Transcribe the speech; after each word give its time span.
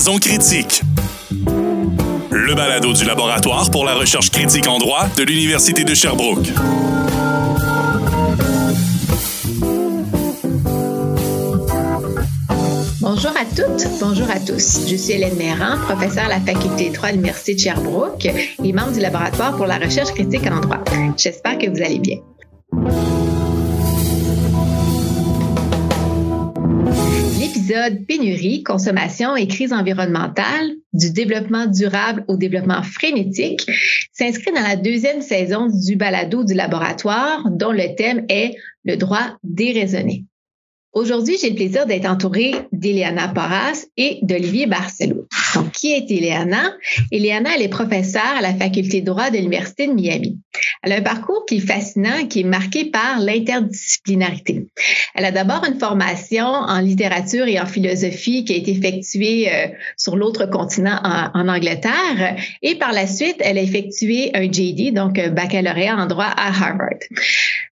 Jason 0.00 0.18
Critique. 0.18 0.82
Le 2.30 2.54
balado 2.54 2.92
du 2.92 3.04
laboratoire 3.04 3.70
pour 3.70 3.84
la 3.84 3.94
recherche 3.94 4.30
critique 4.30 4.66
en 4.68 4.78
droit 4.78 5.06
de 5.16 5.22
l'Université 5.22 5.84
de 5.84 5.94
Sherbrooke. 5.94 6.48
Bonjour 13.22 13.36
à 13.36 13.44
toutes, 13.44 13.86
bonjour 14.00 14.30
à 14.30 14.40
tous. 14.40 14.88
Je 14.88 14.96
suis 14.96 15.12
Hélène 15.12 15.36
Méran, 15.36 15.76
professeure 15.82 16.24
à 16.24 16.28
la 16.28 16.40
faculté 16.40 16.88
de 16.88 16.94
droit 16.94 17.10
de 17.10 17.16
l'Université 17.16 17.54
de 17.54 17.60
Sherbrooke 17.60 18.24
et 18.24 18.72
membre 18.72 18.92
du 18.92 19.00
laboratoire 19.00 19.54
pour 19.58 19.66
la 19.66 19.76
recherche 19.76 20.14
critique 20.14 20.46
en 20.46 20.60
droit. 20.60 20.82
J'espère 21.18 21.58
que 21.58 21.68
vous 21.68 21.82
allez 21.82 21.98
bien. 21.98 22.16
L'épisode 27.38 28.06
Pénurie, 28.06 28.62
consommation 28.62 29.36
et 29.36 29.46
crise 29.46 29.74
environnementale, 29.74 30.70
du 30.94 31.10
développement 31.10 31.66
durable 31.66 32.24
au 32.26 32.38
développement 32.38 32.82
frénétique, 32.82 33.66
s'inscrit 34.14 34.52
dans 34.52 34.62
la 34.62 34.76
deuxième 34.76 35.20
saison 35.20 35.68
du 35.68 35.94
balado 35.96 36.42
du 36.42 36.54
laboratoire 36.54 37.44
dont 37.50 37.72
le 37.72 37.94
thème 37.96 38.24
est 38.30 38.54
le 38.86 38.96
droit 38.96 39.36
déraisonné. 39.44 40.24
Aujourd'hui, 40.92 41.36
j'ai 41.40 41.50
le 41.50 41.54
plaisir 41.54 41.86
d'être 41.86 42.06
entourée 42.06 42.52
d'Eliana 42.72 43.28
Porras 43.28 43.86
et 43.96 44.18
d'Olivier 44.22 44.66
Barcelot. 44.66 45.28
Donc, 45.54 45.70
qui 45.70 45.92
est 45.92 46.10
Eliana? 46.10 46.74
Eliana, 47.12 47.50
elle 47.54 47.62
est 47.62 47.68
professeure 47.68 48.36
à 48.36 48.40
la 48.40 48.54
faculté 48.54 49.00
de 49.00 49.06
droit 49.06 49.30
de 49.30 49.36
l'Université 49.36 49.86
de 49.86 49.92
Miami. 49.92 50.40
Elle 50.82 50.92
a 50.92 50.96
un 50.96 51.02
parcours 51.02 51.46
qui 51.46 51.58
est 51.58 51.60
fascinant, 51.60 52.26
qui 52.28 52.40
est 52.40 52.44
marqué 52.44 52.86
par 52.86 53.20
l'interdisciplinarité. 53.20 54.66
Elle 55.14 55.26
a 55.26 55.30
d'abord 55.30 55.64
une 55.64 55.78
formation 55.78 56.46
en 56.46 56.80
littérature 56.80 57.46
et 57.46 57.60
en 57.60 57.66
philosophie 57.66 58.44
qui 58.44 58.54
a 58.54 58.56
été 58.56 58.72
effectuée 58.72 59.48
euh, 59.48 59.68
sur 59.96 60.16
l'autre 60.16 60.46
continent 60.46 60.98
en, 61.04 61.30
en, 61.34 61.48
Angleterre. 61.48 62.36
Et 62.62 62.74
par 62.74 62.92
la 62.92 63.06
suite, 63.06 63.36
elle 63.38 63.58
a 63.58 63.62
effectué 63.62 64.30
un 64.34 64.50
JD, 64.50 64.92
donc 64.92 65.20
un 65.20 65.28
baccalauréat 65.28 65.96
en 65.96 66.06
droit 66.06 66.24
à 66.24 66.48
Harvard. 66.48 66.98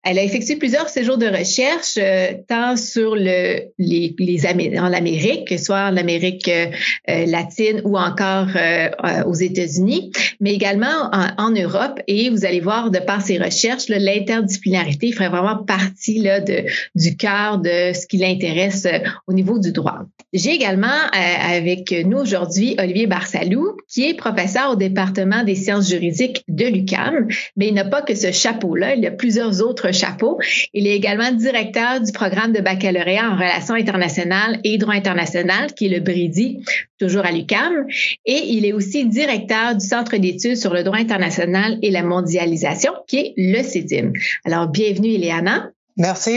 Elle 0.05 0.19
a 0.19 0.23
effectué 0.23 0.57
plusieurs 0.57 0.91
séjours 0.91 1.17
de 1.17 1.27
recherche, 1.27 1.97
euh, 1.97 2.35
tant 2.47 2.77
sur 2.77 3.17
le, 3.17 3.71
les, 3.79 4.15
les 4.19 4.79
en 4.79 4.89
l'Amérique, 4.89 5.59
soit 5.59 5.89
en 5.89 5.97
Amérique 5.97 6.49
euh, 6.49 7.27
latine 7.27 7.81
ou 7.85 7.97
encore 7.97 8.49
euh, 8.55 8.91
aux 9.27 9.35
États-Unis, 9.35 10.13
mais 10.41 10.53
également 10.53 11.09
en, 11.13 11.29
en, 11.39 11.51
Europe. 11.51 12.01
Et 12.07 12.29
vous 12.29 12.45
allez 12.45 12.61
voir 12.61 12.91
de 12.91 12.99
par 12.99 13.23
ses 13.23 13.39
recherches, 13.39 13.89
l'interdisciplinarité 13.89 15.11
ferait 15.13 15.31
vraiment 15.31 15.65
partie 15.65 16.19
là, 16.19 16.41
de, 16.41 16.65
du 16.95 17.17
cœur 17.17 17.59
de 17.59 17.93
ce 17.95 18.07
qui 18.07 18.19
l'intéresse 18.19 18.87
au 19.27 19.33
niveau 19.33 19.59
du 19.59 19.73
droit. 19.73 20.01
J'ai 20.35 20.51
également 20.51 20.89
avec 21.13 21.95
nous 22.05 22.19
aujourd'hui 22.19 22.75
Olivier 22.81 23.07
Barsalou, 23.07 23.77
qui 23.89 24.09
est 24.09 24.15
professeur 24.15 24.73
au 24.73 24.75
département 24.75 25.45
des 25.45 25.55
sciences 25.55 25.89
juridiques 25.89 26.43
de 26.49 26.67
l'UCAM, 26.67 27.29
mais 27.57 27.69
il 27.69 27.75
n'a 27.75 27.85
pas 27.85 28.03
que 28.03 28.17
ce 28.17 28.33
chapeau-là, 28.33 28.97
il 28.97 29.07
a 29.07 29.13
plusieurs 29.13 29.63
autres 29.63 29.93
chapeau. 29.93 30.41
Il 30.73 30.89
est 30.89 30.97
également 30.97 31.31
directeur 31.31 32.01
du 32.01 32.11
programme 32.11 32.53
de 32.53 32.61
baccalauréat 32.61 33.31
en 33.31 33.37
relations 33.37 33.77
internationales 33.77 34.59
et 34.65 34.77
droit 34.77 34.95
international, 34.95 35.73
qui 35.73 35.87
est 35.87 35.91
le 35.91 36.01
BRIDI, 36.01 36.65
toujours 36.99 37.25
à 37.25 37.31
l'UCAM. 37.31 37.87
Et 38.27 38.43
il 38.49 38.67
est 38.67 38.73
aussi 38.73 39.07
directeur 39.07 39.77
du 39.77 39.87
Centre 39.87 40.17
d'études 40.17 40.57
sur 40.57 40.75
le 40.75 40.83
droit 40.83 40.99
international 40.99 41.79
et 41.81 41.93
la 41.93 42.03
mondialisation, 42.03 42.91
qui 43.07 43.19
est 43.19 43.35
le 43.37 43.63
CEDIM. 43.63 44.11
Alors, 44.45 44.67
bienvenue, 44.67 45.11
Ileana. 45.11 45.71
Merci 45.97 46.33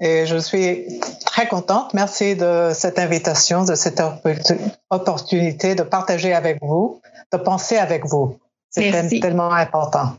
et 0.00 0.26
je 0.26 0.36
suis 0.36 1.00
très 1.24 1.48
contente. 1.48 1.94
Merci 1.94 2.36
de 2.36 2.72
cette 2.74 2.98
invitation, 2.98 3.64
de 3.64 3.74
cette 3.74 4.02
opportunité 4.90 5.74
de 5.74 5.82
partager 5.82 6.34
avec 6.34 6.58
vous, 6.60 7.00
de 7.32 7.38
penser 7.38 7.76
avec 7.76 8.04
vous. 8.04 8.38
C'est 8.70 8.90
tellement 9.20 9.52
important. 9.52 10.16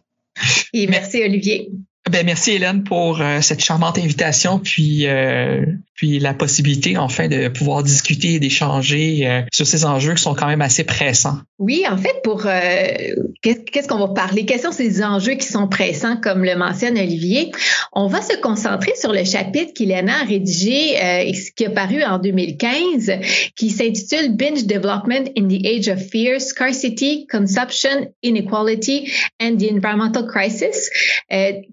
Et 0.73 0.87
merci 0.87 1.21
Olivier. 1.23 1.69
Ben 2.09 2.25
merci 2.25 2.51
Hélène 2.51 2.83
pour 2.83 3.21
euh, 3.21 3.41
cette 3.41 3.59
charmante 3.59 3.99
invitation 3.99 4.57
puis 4.57 5.05
euh, 5.05 5.63
puis 5.99 6.17
la 6.17 6.33
possibilité 6.33 6.95
enfin 6.95 7.27
de 7.27 7.49
pouvoir 7.49 7.83
discuter 7.83 8.35
et 8.35 8.39
d'échanger 8.39 9.27
euh, 9.27 9.41
sur 9.51 9.67
ces 9.67 9.83
enjeux 9.83 10.13
qui 10.13 10.23
sont 10.23 10.33
quand 10.33 10.47
même 10.47 10.61
assez 10.61 10.85
pressants. 10.85 11.39
Oui, 11.57 11.83
en 11.91 11.97
fait 11.97 12.21
pour 12.23 12.43
qu'est-ce 13.41 13.87
qu'on 13.89 13.97
va 13.97 14.07
parler? 14.13 14.45
Quels 14.45 14.61
sont 14.61 14.71
ces 14.71 15.03
enjeux 15.03 15.33
qui 15.33 15.45
sont 15.45 15.67
pressants 15.67 16.15
comme 16.15 16.45
le 16.45 16.55
mentionne 16.55 16.97
Olivier? 16.97 17.51
On 17.91 18.07
va 18.07 18.21
se 18.21 18.37
concentrer 18.37 18.93
sur 18.95 19.11
le 19.11 19.25
chapitre 19.25 19.73
qu'Hélène 19.75 20.07
a 20.07 20.23
rédigé 20.23 20.93
et 20.93 21.33
qui 21.57 21.65
a 21.65 21.69
paru 21.69 22.01
en 22.01 22.17
2015 22.17 23.11
qui 23.57 23.69
s'intitule 23.69 24.37
Binge 24.37 24.65
Development 24.65 25.29
in 25.37 25.49
the 25.49 25.65
Age 25.65 25.89
of 25.89 25.99
Fear, 26.09 26.39
Scarcity, 26.39 27.27
Consumption, 27.29 28.07
Inequality 28.23 29.11
and 29.41 29.57
the 29.57 29.69
Environmental 29.73 30.25
Crisis 30.27 30.89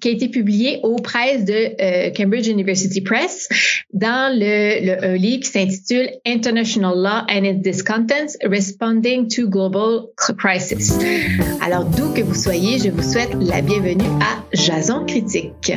qui 0.00 0.08
a 0.08 0.10
été 0.10 0.28
publié 0.28 0.80
aux 0.82 0.96
presses 0.96 1.44
de 1.44 1.74
euh, 1.80 2.10
Cambridge 2.10 2.48
University 2.48 3.00
Press 3.00 3.48
dans 3.92 4.15
le, 4.30 4.84
le 4.84 5.04
un 5.04 5.16
livre 5.16 5.42
qui 5.42 5.50
s'intitule 5.50 6.10
International 6.26 6.94
Law 6.96 7.24
and 7.28 7.44
its 7.44 7.62
Discontents 7.62 8.36
Responding 8.42 9.28
to 9.28 9.48
Global 9.48 10.08
Crisis. 10.16 10.98
Alors, 11.62 11.84
d'où 11.84 12.12
que 12.12 12.22
vous 12.22 12.34
soyez, 12.34 12.78
je 12.78 12.90
vous 12.90 13.02
souhaite 13.02 13.34
la 13.40 13.60
bienvenue 13.60 14.10
à 14.20 14.42
Jason 14.52 15.04
Critique. 15.06 15.72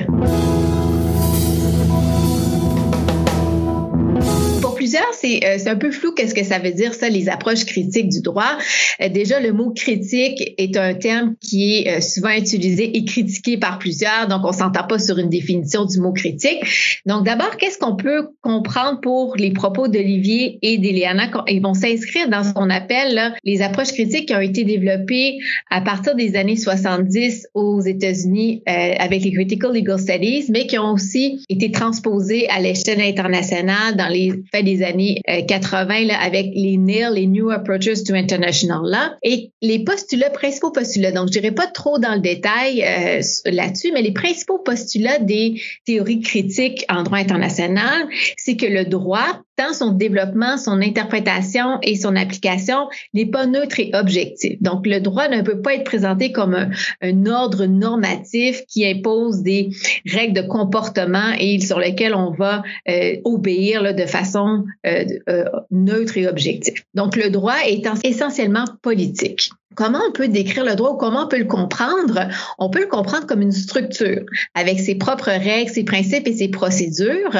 Euh, 5.24 5.56
c'est 5.58 5.70
un 5.70 5.76
peu 5.76 5.92
flou 5.92 6.14
qu'est-ce 6.14 6.34
que 6.34 6.44
ça 6.44 6.60
veut 6.60 6.72
dire 6.72 6.94
ça, 6.94 7.10
les 7.10 7.30
approches 7.30 7.66
critiques 7.66 8.10
du 8.10 8.22
droit. 8.22 8.58
Euh, 9.02 9.10
déjà, 9.10 9.40
le 9.40 9.54
mot 9.54 9.72
critique 9.72 10.54
est 10.58 10.78
un 10.78 10.94
terme 10.94 11.36
qui 11.42 11.78
est 11.78 11.98
euh, 11.98 12.02
souvent 12.02 12.32
utilisé 12.32 12.98
et 12.98 13.06
critiqué 13.06 13.58
par 13.58 13.80
plusieurs, 13.80 14.28
donc 14.28 14.42
on 14.44 14.52
s'entend 14.52 14.86
pas 14.88 15.00
sur 15.00 15.18
une 15.18 15.30
définition 15.30 15.86
du 15.86 16.00
mot 16.00 16.14
critique. 16.14 16.60
Donc 17.06 17.26
d'abord, 17.26 17.58
qu'est-ce 17.58 17.78
qu'on 17.78 17.96
peut 17.96 18.30
comprendre 18.42 19.00
pour 19.02 19.36
les 19.38 19.52
propos 19.52 19.88
d'Olivier 19.88 20.60
et 20.62 20.78
d'Eliana? 20.78 21.30
Ils 21.48 21.62
vont 21.62 21.74
s'inscrire 21.74 22.30
dans 22.30 22.44
ce 22.44 22.54
qu'on 22.54 22.70
appelle 22.70 23.34
les 23.44 23.62
approches 23.62 23.92
critiques 23.92 24.28
qui 24.28 24.36
ont 24.36 24.40
été 24.40 24.64
développées 24.64 25.38
à 25.70 25.82
partir 25.82 26.16
des 26.16 26.36
années 26.36 26.56
70 26.56 27.48
aux 27.54 27.82
États-Unis 27.82 28.64
avec 28.66 29.24
les 29.24 29.32
Critical 29.32 29.74
Legal 29.74 30.00
Studies, 30.00 30.46
mais 30.50 30.66
qui 30.66 30.78
ont 30.78 30.94
aussi 30.94 31.44
été 31.50 31.72
transposées 31.72 32.48
à 32.50 32.60
l'échelle 32.60 33.02
internationale 33.02 33.96
dans 33.96 34.08
les 34.08 34.32
faits 34.52 34.66
des 34.66 34.84
années 34.90 35.22
80 35.48 36.02
euh, 36.02 36.06
là, 36.06 36.20
avec 36.20 36.48
les 36.54 36.78
NIL, 36.78 37.10
les 37.14 37.28
New 37.28 37.50
Approaches 37.50 38.04
to 38.06 38.14
International 38.14 38.82
Law, 38.84 39.16
et 39.24 39.52
les 39.62 39.84
postulats, 39.84 40.30
principaux 40.30 40.72
postulats. 40.72 41.12
Donc, 41.12 41.28
je 41.28 41.34
dirais 41.40 41.54
pas 41.54 41.68
trop 41.68 42.00
dans 42.00 42.14
le 42.14 42.22
détail 42.22 42.84
euh, 42.84 43.22
là-dessus, 43.46 43.92
mais 43.94 44.02
les 44.02 44.14
principaux 44.14 44.60
postulats 44.60 45.20
des 45.20 45.62
théories 45.86 46.22
critiques 46.22 46.86
en 46.90 47.04
droit 47.04 47.18
international, 47.18 48.08
c'est 48.38 48.56
que 48.56 48.66
le 48.66 48.86
droit 48.86 49.42
son 49.74 49.92
développement, 49.92 50.58
son 50.58 50.82
interprétation 50.82 51.80
et 51.82 51.96
son 51.96 52.16
application 52.16 52.90
n'est 53.14 53.26
pas 53.26 53.46
neutre 53.46 53.80
et 53.80 53.92
objectif. 53.94 54.62
Donc, 54.62 54.86
le 54.86 55.00
droit 55.00 55.28
ne 55.28 55.42
peut 55.42 55.62
pas 55.62 55.76
être 55.76 55.84
présenté 55.84 56.32
comme 56.32 56.56
un, 57.02 57.26
ordre 57.26 57.66
normatif 57.66 58.64
qui 58.68 58.86
impose 58.86 59.42
des 59.42 59.70
règles 60.08 60.42
de 60.42 60.48
comportement 60.48 61.32
et 61.38 61.60
sur 61.60 61.80
lesquelles 61.80 62.16
on 62.16 62.32
va 62.32 62.64
euh, 62.88 63.18
obéir 63.26 63.94
de 63.94 64.06
façon 64.06 64.64
euh, 64.86 65.06
euh, 65.30 65.44
neutre 65.70 66.18
et 66.18 66.28
objective. 66.28 66.84
Donc, 66.94 67.16
le 67.16 67.30
droit 67.30 67.58
est 67.66 67.86
essentiellement 68.04 68.66
politique. 68.82 69.52
Comment 69.76 70.00
on 70.08 70.12
peut 70.12 70.28
décrire 70.28 70.66
le 70.66 70.76
droit 70.76 70.92
ou 70.92 70.98
comment 70.98 71.26
on 71.26 71.28
peut 71.28 71.38
le 71.38 71.46
comprendre? 71.46 72.28
On 72.58 72.70
peut 72.70 72.82
le 72.82 72.88
comprendre 72.88 73.28
comme 73.28 73.42
une 73.42 73.52
structure 73.52 74.24
avec 74.56 74.80
ses 74.80 74.96
propres 74.96 75.30
règles, 75.30 75.70
ses 75.70 75.84
principes 75.84 76.28
et 76.28 76.34
ses 76.34 76.50
procédures. 76.50 77.36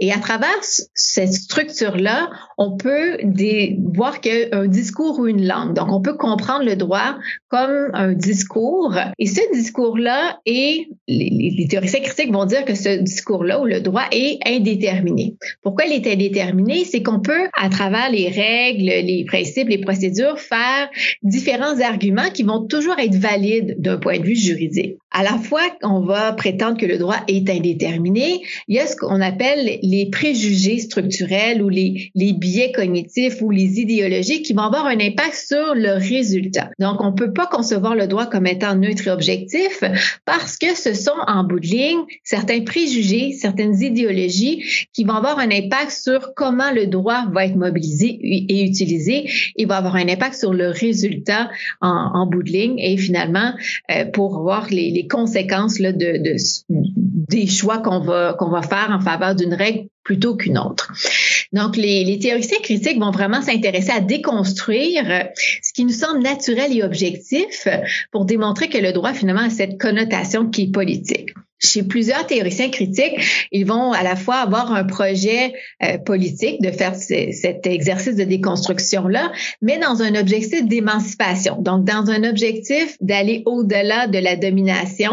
Et 0.00 0.12
à 0.12 0.18
travers 0.18 0.58
cette 0.62 1.32
structure-là, 1.32 2.30
on 2.58 2.76
peut 2.76 3.18
voir 3.94 4.20
qu'il 4.20 4.48
un 4.52 4.66
discours 4.66 5.20
ou 5.20 5.26
une 5.28 5.46
langue. 5.46 5.74
Donc, 5.74 5.92
on 5.92 6.02
peut 6.02 6.16
comprendre 6.16 6.64
le 6.64 6.74
droit 6.74 7.16
comme 7.48 7.90
un 7.94 8.12
discours. 8.12 8.94
Et 9.18 9.26
ce 9.26 9.40
discours-là 9.54 10.38
est, 10.46 10.88
les, 11.06 11.54
les 11.56 11.68
théoriciens 11.68 12.00
critiques 12.00 12.32
vont 12.32 12.44
dire 12.44 12.64
que 12.64 12.74
ce 12.74 12.98
discours-là 12.98 13.60
ou 13.60 13.66
le 13.66 13.80
droit 13.80 14.04
est 14.10 14.38
indéterminé. 14.46 15.36
Pourquoi 15.62 15.86
il 15.86 15.92
est 15.92 16.12
indéterminé? 16.12 16.84
C'est 16.84 17.02
qu'on 17.02 17.20
peut, 17.20 17.48
à 17.58 17.68
travers 17.68 18.10
les 18.10 18.28
règles, 18.28 18.86
les 18.86 19.24
principes, 19.26 19.68
les 19.68 19.78
procédures, 19.78 20.38
faire 20.38 20.90
différents 21.22 21.67
différents 21.74 21.88
arguments 21.88 22.30
qui 22.32 22.42
vont 22.42 22.66
toujours 22.66 22.98
être 22.98 23.14
valides 23.14 23.76
d'un 23.78 23.98
point 23.98 24.18
de 24.18 24.24
vue 24.24 24.36
juridique. 24.36 24.96
À 25.10 25.22
la 25.22 25.38
fois, 25.38 25.62
on 25.82 26.00
va 26.00 26.32
prétendre 26.32 26.76
que 26.76 26.84
le 26.84 26.98
droit 26.98 27.16
est 27.28 27.48
indéterminé. 27.48 28.42
Il 28.68 28.76
y 28.76 28.78
a 28.78 28.86
ce 28.86 28.94
qu'on 28.94 29.20
appelle 29.22 29.78
les 29.82 30.10
préjugés 30.10 30.78
structurels 30.78 31.62
ou 31.62 31.70
les, 31.70 32.10
les 32.14 32.34
biais 32.34 32.72
cognitifs 32.72 33.40
ou 33.40 33.50
les 33.50 33.80
idéologies 33.80 34.42
qui 34.42 34.52
vont 34.52 34.62
avoir 34.62 34.84
un 34.86 35.00
impact 35.00 35.34
sur 35.34 35.74
le 35.74 35.94
résultat. 35.94 36.70
Donc, 36.78 37.00
on 37.00 37.12
peut 37.14 37.32
pas 37.32 37.46
concevoir 37.46 37.94
le 37.94 38.06
droit 38.06 38.26
comme 38.26 38.46
étant 38.46 38.74
neutre 38.74 39.08
et 39.08 39.10
objectif 39.10 39.82
parce 40.26 40.58
que 40.58 40.74
ce 40.76 40.92
sont 40.92 41.18
en 41.26 41.42
bout 41.42 41.60
de 41.60 41.66
ligne 41.66 42.00
certains 42.22 42.60
préjugés, 42.60 43.32
certaines 43.32 43.80
idéologies 43.80 44.88
qui 44.92 45.04
vont 45.04 45.14
avoir 45.14 45.38
un 45.38 45.50
impact 45.50 45.90
sur 45.90 46.34
comment 46.34 46.70
le 46.70 46.86
droit 46.86 47.24
va 47.32 47.46
être 47.46 47.56
mobilisé 47.56 48.18
et 48.22 48.62
utilisé 48.62 49.30
et 49.56 49.64
va 49.64 49.78
avoir 49.78 49.96
un 49.96 50.08
impact 50.08 50.34
sur 50.34 50.52
le 50.52 50.68
résultat 50.68 51.50
en, 51.80 51.88
en 51.88 52.26
bout 52.26 52.42
de 52.42 52.50
ligne 52.50 52.78
et 52.78 52.96
finalement 52.96 53.52
euh, 53.90 54.04
pour 54.04 54.40
voir 54.40 54.68
les, 54.70 55.06
conséquences 55.08 55.78
des 55.78 57.46
choix 57.46 57.78
qu'on 57.78 58.00
va 58.00 58.62
faire 58.62 58.90
en 58.90 59.00
faveur 59.00 59.34
d'une 59.34 59.54
règle 59.54 59.88
plutôt 60.02 60.36
qu'une 60.36 60.58
autre. 60.58 60.92
Donc, 61.52 61.76
les, 61.76 62.04
les 62.04 62.18
théoriciens 62.18 62.58
critiques 62.62 62.98
vont 62.98 63.10
vraiment 63.10 63.42
s'intéresser 63.42 63.90
à 63.90 64.00
déconstruire 64.00 65.28
ce 65.62 65.72
qui 65.72 65.84
nous 65.84 65.92
semble 65.92 66.22
naturel 66.22 66.76
et 66.76 66.82
objectif 66.82 67.68
pour 68.10 68.24
démontrer 68.24 68.68
que 68.68 68.78
le 68.78 68.92
droit, 68.92 69.12
finalement, 69.12 69.42
a 69.42 69.50
cette 69.50 69.78
connotation 69.78 70.48
qui 70.48 70.62
est 70.62 70.72
politique 70.72 71.30
chez 71.58 71.82
plusieurs 71.82 72.26
théoriciens 72.26 72.70
critiques, 72.70 73.48
ils 73.52 73.66
vont 73.66 73.92
à 73.92 74.02
la 74.02 74.16
fois 74.16 74.36
avoir 74.36 74.72
un 74.72 74.84
projet 74.84 75.52
euh, 75.82 75.98
politique 75.98 76.60
de 76.62 76.70
faire 76.70 76.94
cet 76.94 77.66
exercice 77.66 78.16
de 78.16 78.24
déconstruction-là, 78.24 79.32
mais 79.62 79.78
dans 79.78 80.02
un 80.02 80.14
objectif 80.14 80.66
d'émancipation. 80.66 81.56
Donc, 81.60 81.84
dans 81.84 82.10
un 82.10 82.28
objectif 82.28 82.96
d'aller 83.00 83.42
au-delà 83.46 84.06
de 84.06 84.18
la 84.18 84.36
domination 84.36 85.12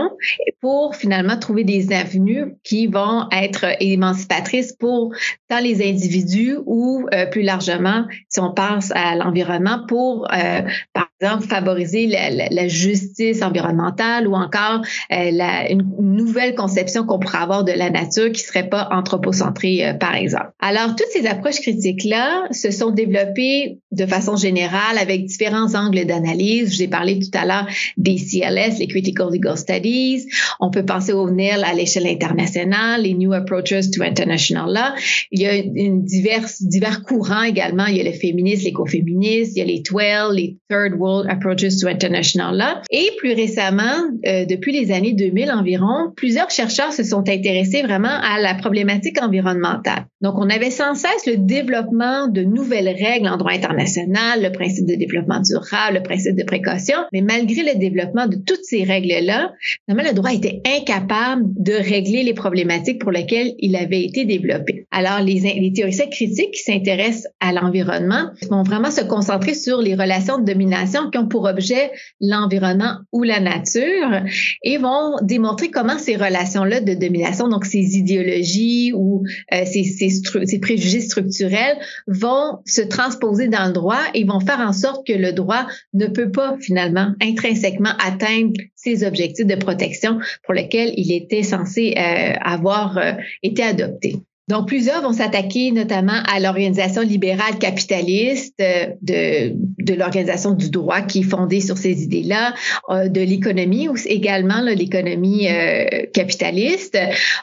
pour 0.62 0.96
finalement 0.96 1.38
trouver 1.38 1.64
des 1.64 1.92
avenues 1.94 2.56
qui 2.64 2.88
vont 2.88 3.28
être 3.32 3.66
émancipatrices 3.80 4.74
pour 4.74 5.14
tant 5.50 5.60
les 5.60 5.88
individus 5.88 6.58
ou 6.66 7.08
euh, 7.14 7.26
plus 7.26 7.42
largement, 7.42 8.06
si 8.30 8.40
on 8.40 8.54
pense 8.54 8.92
à 8.92 9.16
l'environnement, 9.16 9.86
pour, 9.88 10.28
euh, 10.34 10.62
par 10.94 11.08
favoriser 11.42 12.08
la, 12.08 12.68
justice 12.68 13.42
environnementale 13.42 14.28
ou 14.28 14.36
encore 14.36 14.82
la, 15.10 15.70
une 15.72 15.86
nouvelle 16.00 16.56
conception 16.56 17.06
qu'on 17.06 17.20
pourrait 17.20 17.40
avoir 17.40 17.64
de 17.64 17.72
la 17.72 17.90
nature 17.90 18.32
qui 18.32 18.42
serait 18.42 18.70
pas 18.70 18.90
anthropocentrée, 18.92 19.86
euh, 19.86 19.94
par 19.94 20.16
exemple. 20.16 20.52
Alors, 20.60 20.96
toutes 20.96 21.10
ces 21.12 21.28
approches 21.28 21.60
critiques-là 21.62 22.48
se 22.52 22.72
sont 22.72 22.92
développées 22.92 23.80
de 23.92 24.06
façon 24.06 24.36
générale 24.36 24.98
avec 24.98 25.26
différents 25.26 25.74
angles 25.76 26.06
d'analyse. 26.06 26.72
Je 26.72 26.76
vous 26.76 26.84
ai 26.84 26.88
parlé 26.88 27.20
tout 27.20 27.38
à 27.38 27.46
l'heure 27.46 27.68
des 27.98 28.16
CLS, 28.16 28.80
les 28.80 28.88
Critical 28.88 29.28
Legal 29.32 29.58
Studies. 29.58 30.28
On 30.60 30.70
peut 30.70 30.86
penser 30.86 31.14
au 31.14 31.30
NIL 31.30 31.64
à 31.64 31.74
l'échelle 31.74 32.08
internationale, 32.08 33.04
les 33.04 33.14
New 33.14 33.34
Approaches 33.34 33.92
to 33.92 34.04
International 34.04 34.72
Law. 34.72 35.00
Il 35.32 35.42
y 35.42 35.46
a 35.46 35.56
une 35.56 36.04
divers 36.04 37.04
courants 37.04 37.44
également. 37.44 37.86
Il 37.86 37.98
y 37.98 38.02
a 38.02 38.04
les 38.04 38.14
féministes, 38.14 38.64
l'écoféministes, 38.66 39.54
il 39.56 39.60
y 39.60 39.62
a 39.62 39.66
les 39.66 39.82
12, 39.82 40.36
les 40.36 40.58
Third 40.70 40.94
World 40.98 41.15
Approaches 41.24 41.80
to 41.80 41.88
International 41.88 42.56
Law. 42.56 42.82
Et 42.90 43.12
plus 43.18 43.34
récemment, 43.34 43.96
euh, 44.26 44.46
depuis 44.46 44.72
les 44.72 44.92
années 44.92 45.14
2000 45.14 45.52
environ, 45.52 46.12
plusieurs 46.16 46.50
chercheurs 46.50 46.94
se 46.94 47.04
sont 47.04 47.28
intéressés 47.30 47.82
vraiment 47.82 48.08
à 48.10 48.40
la 48.40 48.56
problématique 48.56 49.22
environnementale. 49.22 50.06
Donc, 50.26 50.40
on 50.40 50.50
avait 50.50 50.72
sans 50.72 50.96
cesse 50.96 51.28
le 51.28 51.38
développement 51.38 52.28
de 52.28 52.42
nouvelles 52.42 52.88
règles 52.88 53.28
en 53.28 53.38
droit 53.38 53.52
international, 53.52 54.42
le 54.42 54.52
principe 54.52 54.88
de 54.88 54.96
développement 54.96 55.40
durable, 55.40 55.98
le 55.98 56.02
principe 56.02 56.36
de 56.36 56.44
précaution, 56.44 56.98
mais 57.14 57.22
malgré 57.22 57.62
le 57.62 57.78
développement 57.78 58.26
de 58.26 58.38
toutes 58.38 58.64
ces 58.64 58.84
règles-là, 58.86 59.54
le 59.88 60.14
droit 60.16 60.34
était 60.34 60.64
incapable 60.66 61.44
de 61.46 61.74
régler 61.74 62.24
les 62.24 62.34
problématiques 62.34 63.00
pour 63.00 63.12
lesquelles 63.12 63.54
il 63.60 63.76
avait 63.76 64.04
été 64.04 64.26
développé. 64.26 64.88
Alors, 64.90 65.20
les, 65.22 65.72
théoriciens 65.76 66.08
critiques 66.08 66.54
qui 66.54 66.64
s'intéressent 66.64 67.28
à 67.40 67.54
l'environnement 67.54 68.32
vont 68.50 68.64
vraiment 68.64 68.90
se 68.90 69.02
concentrer 69.02 69.54
sur 69.54 69.80
les 69.80 69.94
relations 69.94 70.40
de 70.40 70.46
domination 70.46 71.12
qui 71.12 71.20
ont 71.20 71.28
pour 71.28 71.44
objet 71.44 71.92
l'environnement 72.20 72.96
ou 73.12 73.22
la 73.22 73.40
nature 73.40 74.24
et 74.64 74.80
vont 74.80 75.18
démontrer 75.22 75.70
comment 75.70 76.00
ces 76.00 76.16
relations-là 76.16 76.80
de 76.80 76.96
domination, 76.96 77.48
donc 77.48 77.66
ces 77.66 77.98
idéologies 77.98 78.92
ou 78.96 79.24
euh, 79.54 79.66
ces, 79.66 79.84
ces, 79.84 80.15
ces, 80.46 80.60
préjugés 80.60 81.02
structurels 81.02 81.78
vont 82.08 82.60
se 82.66 82.82
transposer 82.82 83.48
dans 83.48 83.68
le 83.68 83.74
droit 83.74 84.02
et 84.14 84.24
vont 84.24 84.40
faire 84.40 84.60
en 84.60 84.74
sorte 84.74 85.06
que 85.06 85.14
le 85.14 85.34
droit 85.34 85.68
ne 85.94 86.08
peut 86.08 86.32
pas 86.32 86.58
finalement 86.60 87.14
intrinsèquement 87.22 87.94
atteindre 88.04 88.54
ces 88.76 89.06
objectifs 89.06 89.48
de 89.48 89.56
protection 89.56 90.20
pour 90.44 90.54
lesquels 90.54 90.94
il 90.98 91.12
était 91.12 91.44
censé 91.44 91.96
euh, 91.98 92.34
avoir 92.42 92.98
euh, 92.98 93.14
été 93.44 93.64
adopté. 93.64 94.18
Donc, 94.48 94.68
plusieurs 94.68 95.02
vont 95.02 95.14
s'attaquer 95.14 95.72
notamment 95.72 96.22
à 96.32 96.40
l'organisation 96.40 97.02
libérale 97.02 97.58
capitaliste 97.58 98.54
euh, 98.62 98.94
de, 99.02 99.94
l'organisation 99.96 100.52
du 100.52 100.70
droit 100.70 101.02
qui 101.02 101.20
est 101.20 101.24
fondée 101.24 101.62
sur 101.62 101.80
ces 101.80 102.04
idées-là, 102.04 102.54
euh, 102.90 103.08
de 103.08 103.22
l'économie 103.22 103.90
également, 104.06 104.62
l'économie 104.62 105.48
euh, 105.48 106.06
capitaliste. 106.14 106.96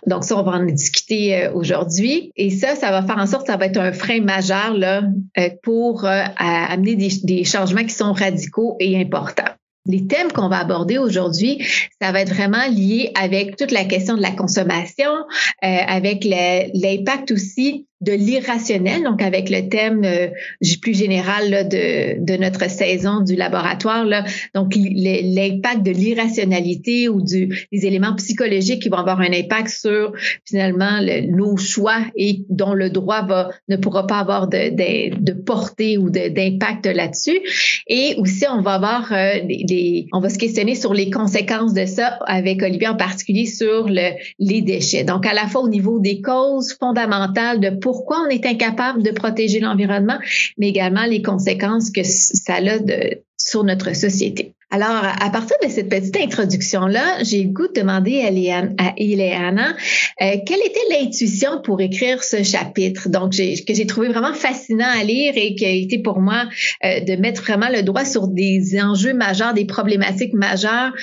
Donc, 0.07 0.23
ça, 0.23 0.39
on 0.39 0.45
va 0.45 0.53
en 0.53 0.65
discuter 0.65 1.49
aujourd'hui. 1.53 2.31
Et 2.37 2.51
ça, 2.51 2.77
ça 2.77 2.93
va 2.93 3.03
faire 3.03 3.19
en 3.19 3.27
sorte 3.27 3.47
que 3.47 3.53
ça 3.53 3.59
va 3.59 3.67
être 3.67 3.79
un 3.79 3.93
frein 3.93 4.21
majeur 4.21 4.75
là, 4.75 5.03
pour 5.63 6.05
amener 6.05 6.95
des 6.97 7.45
changements 7.45 7.85
qui 7.85 7.95
sont 7.95 8.13
radicaux 8.13 8.77
et 8.79 9.01
importants. 9.01 9.53
Les 9.87 10.06
thèmes 10.06 10.31
qu'on 10.31 10.49
va 10.49 10.58
aborder 10.58 10.99
aujourd'hui, 10.99 11.67
ça 12.00 12.12
va 12.12 12.20
être 12.20 12.32
vraiment 12.32 12.67
lié 12.69 13.11
avec 13.14 13.56
toute 13.56 13.73
la 13.73 13.84
question 13.84 14.17
de 14.17 14.23
la 14.23 14.31
consommation, 14.31 15.11
euh, 15.11 15.67
avec 15.87 16.25
l'impact 16.25 17.32
aussi 17.32 17.87
de 18.03 18.13
l'irrationnel, 18.13 19.05
donc 19.05 19.23
avec 19.23 19.49
le 19.49 19.69
thème 19.69 20.03
euh, 20.05 20.29
plus 20.81 20.97
général 20.97 21.69
de, 21.69 22.37
notre 22.37 22.69
saison 22.69 23.21
du 23.21 23.37
laboratoire, 23.37 24.05
donc 24.55 24.75
l'impact 24.75 25.83
de 25.85 25.93
l'irrationalité 25.93 27.09
ou 27.09 27.21
des 27.23 27.49
éléments 27.73 28.15
psychologiques 28.17 28.83
qui 28.83 28.89
vont 28.89 28.97
avoir 28.97 29.21
un 29.21 29.33
impact 29.33 29.69
sur 29.69 30.13
finalement 30.45 31.01
nos 31.29 31.57
choix 31.57 31.99
et 32.17 32.45
dont 32.49 32.75
le 32.75 32.91
droit 32.91 33.27
ne 33.69 33.77
pourra 33.77 34.07
pas 34.07 34.19
avoir 34.19 34.49
de, 34.49 35.33
portée 35.45 35.99
ou 35.99 36.11
d'impact 36.11 36.87
là-dessus. 36.87 37.41
Et 37.87 38.17
aussi, 38.19 38.45
on 38.51 38.63
va 38.63 38.75
avoir 38.75 39.13
euh, 39.13 39.35
des, 39.45 40.07
on 40.13 40.21
va 40.21 40.29
se 40.29 40.39
questionner 40.39 40.75
sur 40.75 40.95
les 40.95 41.11
conséquences 41.11 41.75
de 41.75 41.87
ça 41.87 42.19
avec 42.27 42.63
Olivier 42.63 42.89
en 42.89 42.97
particulier 42.97 43.47
sur 43.47 43.89
le, 43.89 44.17
les 44.39 44.63
déchets. 44.63 45.05
Donc 45.05 45.27
à 45.27 45.35
la 45.35 45.47
fois 45.47 45.63
au 45.63 45.69
niveau 45.69 46.01
des 46.01 46.21
causes 46.21 46.77
fondamentales 46.79 47.61
de 47.61 47.71
pour 47.71 47.92
pourquoi 47.93 48.25
on 48.27 48.31
est 48.31 48.47
incapable 48.47 49.03
de 49.03 49.11
protéger 49.11 49.61
l'environnement, 49.61 50.19
mais 50.56 50.71
également 50.71 51.05
les 51.05 51.21
conséquences 51.21 51.91
que 51.91 52.03
ça 52.05 52.55
a 52.55 52.79
sur 53.37 53.65
notre 53.65 53.94
société. 53.94 54.55
Alors, 54.71 55.05
à 55.05 55.29
partir 55.29 55.55
de 55.62 55.69
cette 55.69 55.91
petite 55.91 56.17
introduction-là, 56.17 57.23
j'ai 57.23 57.43
le 57.43 57.50
goût 57.50 57.69
de 57.69 57.79
demander 57.79 58.23
à, 58.23 58.94
Ileana 58.97 59.75
euh, 60.22 60.37
quelle 60.46 60.61
était 60.65 60.81
l'intuition 60.91 61.61
pour 61.63 61.82
écrire 61.82 62.25
ce 62.25 62.43
chapitre, 62.43 63.11
donc 63.11 63.32
que 63.32 63.75
j'ai 63.75 63.87
trouvé 63.87 64.08
vraiment 64.08 64.32
fascinant 64.32 64.89
à 64.99 65.05
lire 65.05 65.34
et 65.37 65.55
qui 65.55 65.67
a 65.67 65.70
été 65.70 65.99
pour 65.99 66.20
moi 66.20 66.49
euh, 66.87 67.01
de 67.01 67.17
mettre 67.17 67.43
vraiment 67.43 67.69
le 67.69 67.82
doigt 67.82 68.06
sur 68.06 68.29
des 68.29 68.81
enjeux 68.81 69.13
majeurs, 69.13 69.53
des 69.53 69.67
problématiques 69.67 70.32
majeures 70.32 70.94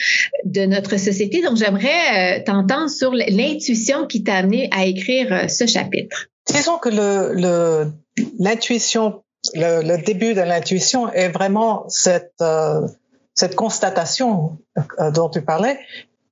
de 0.45 0.65
notre 0.65 0.97
société. 0.97 1.43
Donc, 1.43 1.57
j'aimerais 1.57 2.39
euh, 2.39 2.43
t'entendre 2.43 2.89
sur 2.89 3.13
l'intuition 3.13 4.07
qui 4.07 4.23
t'a 4.23 4.37
amené 4.37 4.67
à 4.71 4.87
écrire 4.87 5.45
ce 5.47 5.67
chapitre. 5.67 6.29
Disons 6.53 6.77
que 6.77 6.89
le, 6.89 7.91
l'intuition, 8.39 9.23
le, 9.53 10.03
début 10.03 10.33
de 10.33 10.41
l'intuition 10.41 11.11
est 11.11 11.29
vraiment 11.29 11.87
cette, 11.89 12.33
euh, 12.41 12.87
cette 13.35 13.55
constatation 13.55 14.57
euh, 14.99 15.11
dont 15.11 15.29
tu 15.29 15.41
parlais, 15.41 15.79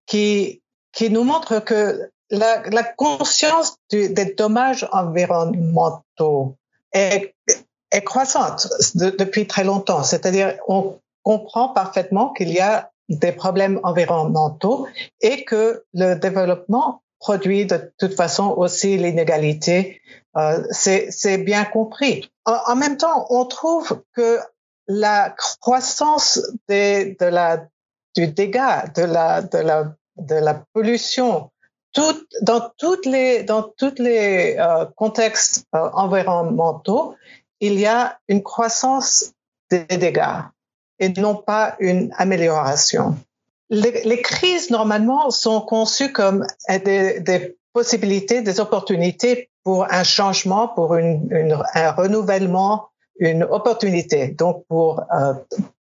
qui, 0.06 0.62
qui 0.92 1.10
nous 1.10 1.24
montre 1.24 1.60
que 1.60 2.10
la, 2.30 2.64
la 2.70 2.84
conscience 2.84 3.78
du, 3.90 4.10
des 4.10 4.34
dommages 4.34 4.88
environnementaux 4.92 6.58
est, 6.94 7.36
est 7.92 8.04
croissante 8.04 8.68
depuis 8.96 9.48
très 9.48 9.64
longtemps. 9.64 10.04
C'est-à-dire, 10.04 10.58
on 10.68 11.00
comprend 11.24 11.70
parfaitement 11.70 12.34
qu'il 12.34 12.52
y 12.52 12.60
a 12.60 12.92
des 13.10 13.32
problèmes 13.32 13.80
environnementaux 13.84 14.88
et 15.22 15.46
que 15.46 15.84
le 15.94 16.16
développement 16.16 17.02
produit 17.20 17.66
de 17.66 17.94
toute 17.98 18.16
façon 18.16 18.54
aussi 18.58 18.98
l'inégalité. 18.98 20.02
Euh, 20.38 20.64
c'est 20.72 21.38
bien 21.40 21.66
compris. 21.66 22.32
En, 22.46 22.76
même 22.76 22.98
temps, 22.98 23.26
on 23.30 23.46
trouve 23.46 24.04
que 24.16 24.40
la 24.88 25.32
croissance 25.32 26.42
des, 26.68 27.18
de 27.20 27.26
la, 27.26 27.68
du 28.16 28.28
dégât, 28.28 28.86
de 28.96 29.04
la, 29.04 29.42
de 29.42 29.58
la, 29.58 29.96
de 30.18 30.36
la 30.36 30.64
pollution, 30.74 31.52
tout, 31.94 32.28
dans 32.42 32.70
toutes 32.78 33.06
les, 33.06 33.44
dans 33.44 33.64
toutes 33.64 34.00
les 34.00 34.56
euh, 34.60 34.86
contextes 34.96 35.66
euh, 35.76 35.90
environnementaux, 35.94 37.16
il 37.60 37.80
y 37.80 37.88
a 37.88 38.20
une 38.28 38.44
croissance 38.44 39.34
des 39.70 39.86
dégâts. 39.86 40.44
et 41.00 41.10
non 41.10 41.36
pas 41.36 41.76
une 41.80 42.14
amélioration. 42.18 43.18
Les, 43.70 44.22
crises, 44.22 44.70
normalement, 44.70 45.30
sont 45.30 45.62
conçues 45.62 46.14
comme 46.14 46.46
des, 46.70 47.20
des, 47.20 47.58
possibilités, 47.74 48.42
des 48.42 48.60
opportunités 48.60 49.52
pour 49.64 49.86
un 49.92 50.04
changement, 50.04 50.68
pour 50.68 50.96
une, 50.96 51.28
une, 51.30 51.56
un 51.76 51.92
renouvellement, 51.92 52.88
une 53.20 53.44
opportunité, 53.44 54.30
donc 54.30 54.66
pour, 54.68 55.04
euh, 55.14 55.34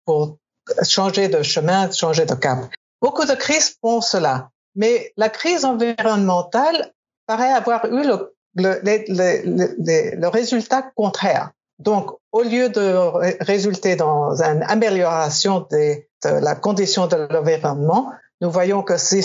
pour 0.06 0.38
changer 0.84 1.28
de 1.28 1.42
chemin, 1.42 1.90
changer 1.92 2.26
de 2.26 2.36
cap. 2.36 2.60
Beaucoup 3.02 3.26
de 3.26 3.34
crises 3.34 3.78
font 3.82 4.02
cela, 4.02 4.50
mais 4.76 5.12
la 5.18 5.30
crise 5.30 5.66
environnementale 5.66 6.92
paraît 7.26 7.52
avoir 7.52 7.86
eu 7.86 8.04
le, 8.04 8.36
le, 8.56 8.80
le, 8.84 10.16
le 10.22 10.28
résultat 10.28 10.84
contraire. 10.96 11.52
Donc, 11.80 12.12
au 12.32 12.44
lieu 12.44 12.70
de 12.70 13.44
résulter 13.44 13.96
dans 13.96 14.42
une 14.42 14.64
amélioration 14.64 15.66
de 15.72 16.04
la 16.24 16.56
condition 16.56 17.08
de 17.08 17.16
l'environnement, 17.32 18.12
nous 18.42 18.52
voyons 18.52 18.84
que 18.84 18.98
si, 18.98 19.22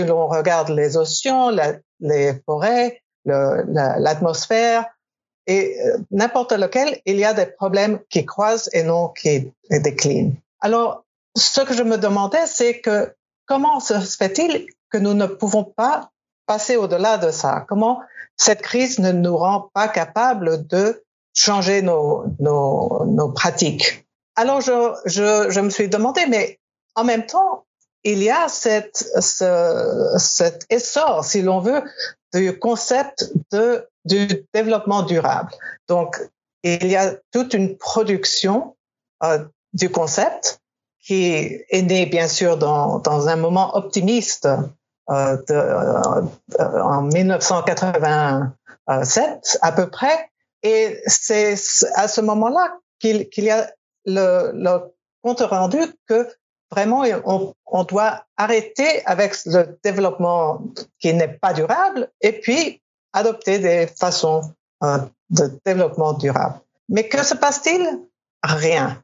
l'on 0.00 0.26
regarde 0.26 0.70
les 0.70 0.96
océans, 0.96 1.50
les 2.00 2.34
forêts, 2.44 3.02
l'atmosphère 3.24 4.86
et 5.46 5.76
euh, 5.80 5.98
n'importe 6.10 6.52
lequel, 6.52 7.00
il 7.04 7.16
y 7.16 7.24
a 7.24 7.34
des 7.34 7.46
problèmes 7.46 7.98
qui 8.08 8.24
croisent 8.24 8.70
et 8.72 8.84
non 8.84 9.08
qui 9.08 9.52
déclinent. 9.70 10.36
Alors, 10.60 11.04
ce 11.36 11.60
que 11.62 11.74
je 11.74 11.82
me 11.82 11.98
demandais, 11.98 12.46
c'est 12.46 12.80
que 12.80 13.12
comment 13.46 13.80
se 13.80 13.98
fait-il 13.98 14.66
que 14.90 14.98
nous 14.98 15.14
ne 15.14 15.26
pouvons 15.26 15.64
pas 15.64 16.10
passer 16.46 16.76
au-delà 16.76 17.18
de 17.18 17.30
ça? 17.30 17.64
Comment 17.68 18.00
cette 18.36 18.62
crise 18.62 18.98
ne 18.98 19.10
nous 19.10 19.36
rend 19.36 19.70
pas 19.74 19.88
capables 19.88 20.66
de 20.66 21.02
changer 21.34 21.82
nos 21.82 23.32
pratiques? 23.34 24.06
Alors 24.36 24.60
je, 24.60 24.94
je, 25.06 25.50
je, 25.50 25.60
me 25.60 25.70
suis 25.70 25.88
demandé, 25.88 26.26
mais 26.28 26.60
en 26.94 27.04
même 27.04 27.26
temps, 27.26 27.64
il 28.04 28.22
y 28.22 28.30
a 28.30 28.48
cette, 28.48 29.04
ce, 29.20 30.14
cet 30.18 30.66
essor, 30.70 31.24
si 31.24 31.42
l'on 31.42 31.58
veut, 31.60 31.82
du 32.34 32.58
concept 32.58 33.30
de, 33.52 33.86
du 34.04 34.44
développement 34.52 35.02
durable. 35.02 35.52
Donc, 35.88 36.20
il 36.62 36.86
y 36.86 36.96
a 36.96 37.14
toute 37.32 37.54
une 37.54 37.76
production 37.76 38.76
euh, 39.22 39.44
du 39.72 39.90
concept 39.90 40.60
qui 41.00 41.64
est 41.68 41.82
né 41.82 42.06
bien 42.06 42.28
sûr 42.28 42.56
dans, 42.56 43.00
dans 43.00 43.28
un 43.28 43.36
moment 43.36 43.76
optimiste 43.76 44.48
euh, 45.10 45.36
de, 45.48 45.54
euh, 45.54 46.22
en 46.80 47.02
1987 47.02 49.58
à 49.60 49.72
peu 49.72 49.90
près, 49.90 50.30
et 50.62 51.02
c'est 51.06 51.56
à 51.96 52.06
ce 52.06 52.20
moment-là 52.20 52.78
qu'il 53.00 53.26
y 53.36 53.50
a 53.50 53.68
le, 54.04 54.78
compte 55.22 55.40
rendu 55.40 55.78
que 56.08 56.28
vraiment 56.70 57.04
on, 57.66 57.84
doit 57.84 58.24
arrêter 58.36 59.04
avec 59.06 59.36
le 59.46 59.78
développement 59.84 60.62
qui 60.98 61.12
n'est 61.14 61.28
pas 61.28 61.52
durable 61.52 62.10
et 62.20 62.32
puis 62.32 62.82
adopter 63.12 63.58
des 63.58 63.86
façons 63.86 64.42
euh, 64.82 64.98
de 65.30 65.50
développement 65.64 66.14
durable. 66.14 66.60
Mais 66.88 67.08
que 67.08 67.22
se 67.22 67.34
passe-t-il? 67.34 68.00
Rien. 68.42 69.02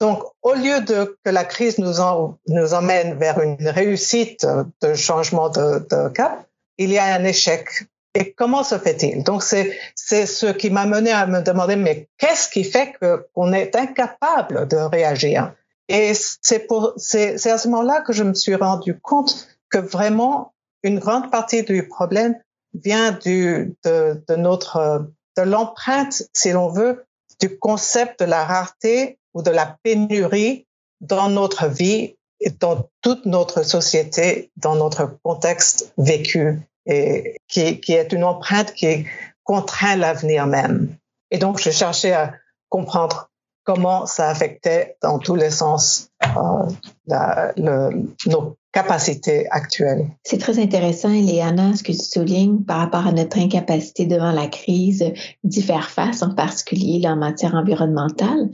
Donc, 0.00 0.24
au 0.42 0.54
lieu 0.54 0.80
de 0.80 1.16
que 1.24 1.30
la 1.30 1.44
crise 1.44 1.78
nous, 1.78 2.02
nous 2.48 2.74
emmène 2.74 3.14
vers 3.14 3.40
une 3.40 3.68
réussite 3.68 4.44
de 4.82 4.94
changement 4.94 5.50
de 5.50 6.08
cap, 6.08 6.46
il 6.78 6.90
y 6.90 6.98
a 6.98 7.14
un 7.14 7.24
échec 7.24 7.86
et 8.14 8.32
comment 8.32 8.62
se 8.62 8.78
fait-il? 8.78 9.22
Donc 9.24 9.42
c'est 9.42 9.76
c'est 9.94 10.26
ce 10.26 10.46
qui 10.46 10.70
m'a 10.70 10.86
mené 10.86 11.10
à 11.10 11.26
me 11.26 11.40
demander 11.40 11.76
mais 11.76 12.08
qu'est-ce 12.18 12.48
qui 12.48 12.64
fait 12.64 12.94
qu'on 13.34 13.52
est 13.52 13.74
incapable 13.74 14.68
de 14.68 14.76
réagir? 14.76 15.52
Et 15.88 16.12
c'est 16.14 16.60
pour 16.60 16.94
c'est 16.96 17.38
c'est 17.38 17.50
à 17.50 17.58
ce 17.58 17.68
moment-là 17.68 18.00
que 18.02 18.12
je 18.12 18.22
me 18.22 18.34
suis 18.34 18.54
rendu 18.54 18.98
compte 19.00 19.48
que 19.68 19.78
vraiment 19.78 20.54
une 20.82 20.98
grande 20.98 21.30
partie 21.30 21.64
du 21.64 21.88
problème 21.88 22.36
vient 22.72 23.12
du 23.12 23.76
de, 23.84 24.22
de 24.28 24.36
notre 24.36 25.06
de 25.36 25.42
l'empreinte 25.42 26.22
si 26.32 26.52
l'on 26.52 26.68
veut 26.68 27.04
du 27.40 27.58
concept 27.58 28.20
de 28.20 28.26
la 28.26 28.44
rareté 28.44 29.18
ou 29.34 29.42
de 29.42 29.50
la 29.50 29.76
pénurie 29.82 30.66
dans 31.00 31.28
notre 31.28 31.66
vie 31.66 32.16
et 32.40 32.50
dans 32.50 32.88
toute 33.00 33.26
notre 33.26 33.64
société, 33.64 34.50
dans 34.56 34.76
notre 34.76 35.18
contexte 35.22 35.92
vécu 35.98 36.60
et 36.86 37.36
qui, 37.48 37.80
qui 37.80 37.92
est 37.92 38.12
une 38.12 38.24
empreinte 38.24 38.72
qui 38.74 39.06
contraint 39.42 39.96
l'avenir 39.96 40.46
même. 40.46 40.96
Et 41.30 41.38
donc, 41.38 41.60
je 41.60 41.70
cherchais 41.70 42.12
à 42.12 42.34
comprendre 42.68 43.30
comment 43.64 44.06
ça 44.06 44.28
affectait 44.28 44.96
dans 45.02 45.18
tous 45.18 45.34
les 45.34 45.50
sens 45.50 46.10
euh, 46.24 46.70
la, 47.06 47.52
le, 47.56 48.06
nos 48.26 48.56
capacités 48.72 49.46
actuelles. 49.50 50.06
C'est 50.24 50.38
très 50.38 50.58
intéressant, 50.58 51.10
Eliana, 51.10 51.76
ce 51.76 51.82
que 51.82 51.92
tu 51.92 51.98
soulignes 51.98 52.64
par 52.64 52.78
rapport 52.78 53.06
à 53.06 53.12
notre 53.12 53.38
incapacité 53.38 54.04
devant 54.04 54.32
la 54.32 54.48
crise 54.48 55.12
d'y 55.44 55.62
faire 55.62 55.90
face, 55.90 56.22
en 56.22 56.34
particulier 56.34 57.06
en 57.06 57.16
matière 57.16 57.54
environnementale. 57.54 58.50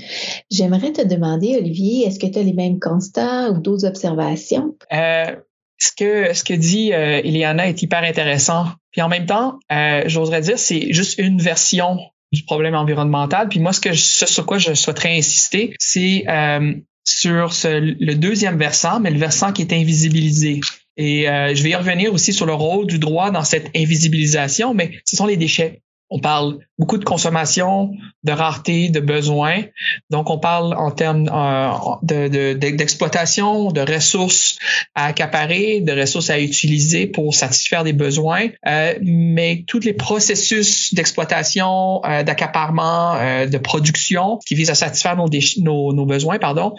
J'aimerais 0.51 0.93
te 0.93 1.03
demander, 1.03 1.57
Olivier, 1.57 2.07
est-ce 2.07 2.19
que 2.19 2.27
tu 2.27 2.39
as 2.39 2.43
les 2.43 2.53
mêmes 2.53 2.79
constats 2.79 3.51
ou 3.51 3.59
d'autres 3.59 3.87
observations? 3.87 4.77
Euh, 4.93 5.35
ce 5.81 5.93
que 5.97 6.35
ce 6.35 6.45
que 6.45 6.55
dit 6.55 6.93
euh, 6.93 7.21
Eliana 7.25 7.69
est 7.69 7.83
hyper 7.83 8.03
intéressant. 8.03 8.67
Puis 8.93 9.03
en 9.03 9.09
même 9.09 9.27
temps, 9.27 9.59
euh, 9.73 10.03
j'oserais 10.07 10.43
dire 10.43 10.59
c'est 10.59 10.93
juste 10.93 11.19
une 11.19 11.41
version 11.41 11.99
du 12.33 12.45
problème 12.45 12.75
environnemental. 12.75 13.49
Puis 13.49 13.61
moi, 13.61 13.73
ce 13.73 13.81
que 13.81 13.95
ce 13.95 14.27
sur 14.27 14.47
quoi 14.47 14.59
je 14.59 14.75
souhaiterais 14.75 15.17
insister, 15.17 15.75
c'est 15.79 16.25
euh, 16.29 16.75
sur 17.05 17.53
ce, 17.53 17.69
le 17.69 18.15
deuxième 18.15 18.59
versant, 18.59 19.01
mais 19.01 19.11
le 19.11 19.19
versant 19.19 19.53
qui 19.53 19.63
est 19.63 19.73
invisibilisé. 19.73 20.61
Et 20.97 21.29
euh, 21.29 21.55
je 21.55 21.63
vais 21.63 21.71
y 21.71 21.75
revenir 21.75 22.13
aussi 22.13 22.33
sur 22.33 22.47
le 22.47 22.53
rôle 22.53 22.87
du 22.87 22.99
droit 22.99 23.31
dans 23.31 23.45
cette 23.45 23.71
invisibilisation, 23.75 24.75
mais 24.75 24.93
ce 25.05 25.17
sont 25.17 25.27
les 25.27 25.37
déchets. 25.37 25.83
On 26.11 26.19
parle 26.19 26.59
beaucoup 26.79 26.99
de 26.99 27.05
consommation, 27.05 27.93
de 28.25 28.33
rareté, 28.33 28.89
de 28.89 28.99
besoins. 28.99 29.63
Donc, 30.11 30.29
on 30.29 30.39
parle 30.39 30.75
en 30.75 30.91
termes 30.91 31.29
euh, 31.33 32.55
d'exploitation, 32.55 33.71
de, 33.71 33.81
ressources 33.81 34.59
à 34.95 35.07
accaparer, 35.07 35.81
de 35.81 35.93
ressources 35.93 36.31
à 36.31 36.41
utiliser 36.41 37.07
pour 37.07 37.35
satisfaire 37.35 37.85
des 37.85 37.93
besoins. 37.93 38.49
Euh, 38.67 38.95
mais 39.03 39.65
tous 39.69 39.81
les 39.81 39.93
processus 39.93 40.93
d'exploitation, 40.95 42.05
euh, 42.05 42.25
d'accaparement, 42.25 43.47
de 43.47 43.59
production 43.59 44.39
qui 44.47 44.55
visent 44.57 44.71
à 44.71 44.75
satisfaire 44.75 45.17
nos, 45.17 45.29
nos, 45.59 45.93
nos 45.93 46.07
besoins, 46.07 46.39
pardon, 46.39 46.75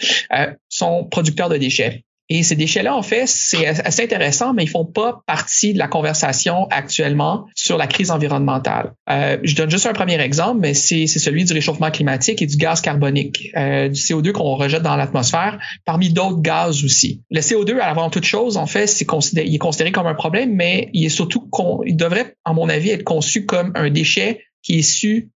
sont 0.67 1.05
producteurs 1.05 1.49
de 1.49 1.57
déchets. 1.57 2.03
Et 2.33 2.43
ces 2.43 2.55
déchets-là, 2.55 2.95
en 2.95 3.01
fait, 3.01 3.27
c'est 3.27 3.67
assez 3.67 4.03
intéressant, 4.03 4.53
mais 4.53 4.63
ils 4.63 4.69
font 4.69 4.85
pas 4.85 5.21
partie 5.27 5.73
de 5.73 5.77
la 5.77 5.89
conversation 5.89 6.65
actuellement 6.69 7.47
sur 7.55 7.77
la 7.77 7.87
crise 7.87 8.09
environnementale. 8.09 8.93
Euh, 9.09 9.37
je 9.43 9.53
donne 9.53 9.69
juste 9.69 9.85
un 9.85 9.91
premier 9.91 10.17
exemple, 10.21 10.61
mais 10.61 10.73
c'est 10.73 11.07
celui 11.07 11.43
du 11.43 11.51
réchauffement 11.51 11.91
climatique 11.91 12.41
et 12.41 12.45
du 12.45 12.55
gaz 12.55 12.79
carbonique, 12.79 13.49
euh, 13.57 13.89
du 13.89 13.99
CO2 13.99 14.31
qu'on 14.31 14.55
rejette 14.55 14.81
dans 14.81 14.95
l'atmosphère, 14.95 15.59
parmi 15.83 16.13
d'autres 16.13 16.41
gaz 16.41 16.85
aussi. 16.85 17.21
Le 17.31 17.41
CO2, 17.41 17.77
avant 17.79 18.09
toute 18.09 18.23
chose, 18.23 18.55
en 18.55 18.65
fait, 18.65 19.03
considéré, 19.05 19.47
il 19.47 19.55
est 19.55 19.57
considéré 19.57 19.91
comme 19.91 20.07
un 20.07 20.15
problème, 20.15 20.55
mais 20.55 20.89
il 20.93 21.05
est 21.05 21.09
surtout, 21.09 21.49
il 21.85 21.97
devrait, 21.97 22.37
à 22.45 22.53
mon 22.53 22.69
avis, 22.69 22.91
être 22.91 23.03
conçu 23.03 23.45
comme 23.45 23.73
un 23.75 23.89
déchet 23.89 24.39
qui 24.63 24.75
est 24.75 24.77
issu 24.77 25.31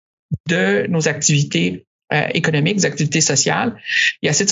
de 0.49 0.87
nos 0.89 1.07
activités 1.07 1.85
euh, 2.13 2.27
économiques, 2.33 2.77
des 2.77 2.85
activités 2.85 3.21
sociales. 3.21 3.75
Et 4.21 4.29
à 4.29 4.33
ce 4.33 4.43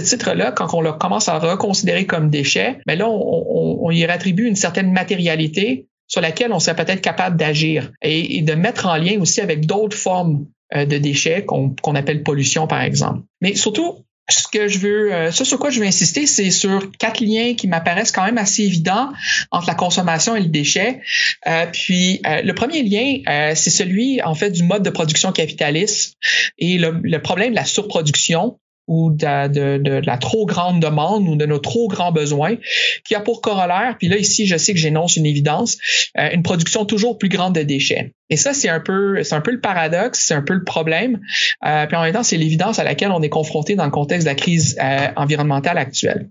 titre-là, 0.00 0.52
quand 0.52 0.72
on 0.74 0.92
commence 0.92 1.28
à 1.28 1.38
reconsidérer 1.38 2.06
comme 2.06 2.30
déchet, 2.30 2.78
mais 2.86 2.96
ben 2.96 3.00
là, 3.00 3.08
on, 3.08 3.78
on, 3.82 3.90
y 3.90 4.04
attribue 4.04 4.46
une 4.46 4.56
certaine 4.56 4.92
matérialité 4.92 5.86
sur 6.06 6.20
laquelle 6.20 6.52
on 6.52 6.58
serait 6.58 6.76
peut-être 6.76 7.00
capable 7.00 7.36
d'agir 7.36 7.92
et, 8.02 8.42
de 8.42 8.54
mettre 8.54 8.86
en 8.86 8.96
lien 8.96 9.20
aussi 9.20 9.40
avec 9.40 9.66
d'autres 9.66 9.96
formes 9.96 10.46
euh, 10.74 10.86
de 10.86 10.98
déchets 10.98 11.44
qu'on 11.44 11.94
appelle 11.94 12.22
pollution, 12.22 12.66
par 12.66 12.82
exemple. 12.82 13.22
Mais 13.40 13.54
surtout, 13.54 14.04
ce 14.28 14.46
que 14.48 14.68
je 14.68 14.78
veux, 14.78 15.12
euh, 15.12 15.30
ce 15.30 15.44
sur 15.44 15.58
quoi 15.58 15.70
je 15.70 15.80
veux 15.80 15.86
insister, 15.86 16.26
c'est 16.26 16.50
sur 16.50 16.90
quatre 16.98 17.20
liens 17.20 17.54
qui 17.54 17.66
m'apparaissent 17.66 18.12
quand 18.12 18.24
même 18.24 18.38
assez 18.38 18.62
évidents 18.62 19.10
entre 19.50 19.66
la 19.66 19.74
consommation 19.74 20.36
et 20.36 20.40
le 20.40 20.48
déchet. 20.48 21.00
Euh, 21.46 21.66
puis 21.72 22.20
euh, 22.26 22.42
le 22.42 22.54
premier 22.54 22.82
lien, 22.82 23.54
c'est 23.54 23.70
celui 23.70 24.22
en 24.22 24.34
fait 24.34 24.50
du 24.50 24.62
mode 24.62 24.82
de 24.82 24.90
production 24.90 25.32
capitaliste 25.32 26.16
et 26.58 26.78
le, 26.78 27.00
le 27.02 27.22
problème 27.22 27.50
de 27.50 27.56
la 27.56 27.64
surproduction 27.64 28.58
ou 28.88 29.10
de, 29.10 29.48
de, 29.48 29.78
de, 29.78 30.00
la 30.04 30.16
trop 30.16 30.46
grande 30.46 30.80
demande 30.80 31.28
ou 31.28 31.36
de 31.36 31.46
nos 31.46 31.58
trop 31.58 31.88
grands 31.88 32.12
besoins, 32.12 32.56
qui 33.04 33.14
a 33.14 33.20
pour 33.20 33.40
corollaire, 33.40 33.96
puis 33.98 34.08
là 34.08 34.16
ici 34.16 34.46
je 34.46 34.56
sais 34.56 34.72
que 34.72 34.78
j'énonce 34.78 35.16
une 35.16 35.26
évidence, 35.26 35.76
euh, 36.18 36.30
une 36.32 36.42
production 36.42 36.84
toujours 36.84 37.18
plus 37.18 37.28
grande 37.28 37.54
de 37.54 37.62
déchets. 37.62 38.14
Et 38.30 38.36
ça 38.36 38.52
c'est 38.52 38.68
un 38.68 38.80
peu 38.80 39.22
c'est 39.22 39.34
un 39.34 39.40
peu 39.40 39.50
le 39.50 39.60
paradoxe, 39.60 40.24
c'est 40.26 40.34
un 40.34 40.42
peu 40.42 40.54
le 40.54 40.64
problème. 40.64 41.20
Euh, 41.64 41.86
puis 41.86 41.96
en 41.96 42.02
même 42.02 42.12
temps 42.12 42.22
c'est 42.22 42.36
l'évidence 42.36 42.78
à 42.78 42.84
laquelle 42.84 43.10
on 43.10 43.22
est 43.22 43.28
confronté 43.28 43.74
dans 43.74 43.84
le 43.84 43.90
contexte 43.90 44.26
de 44.26 44.30
la 44.30 44.34
crise 44.34 44.76
euh, 44.82 45.08
environnementale 45.16 45.78
actuelle. 45.78 46.28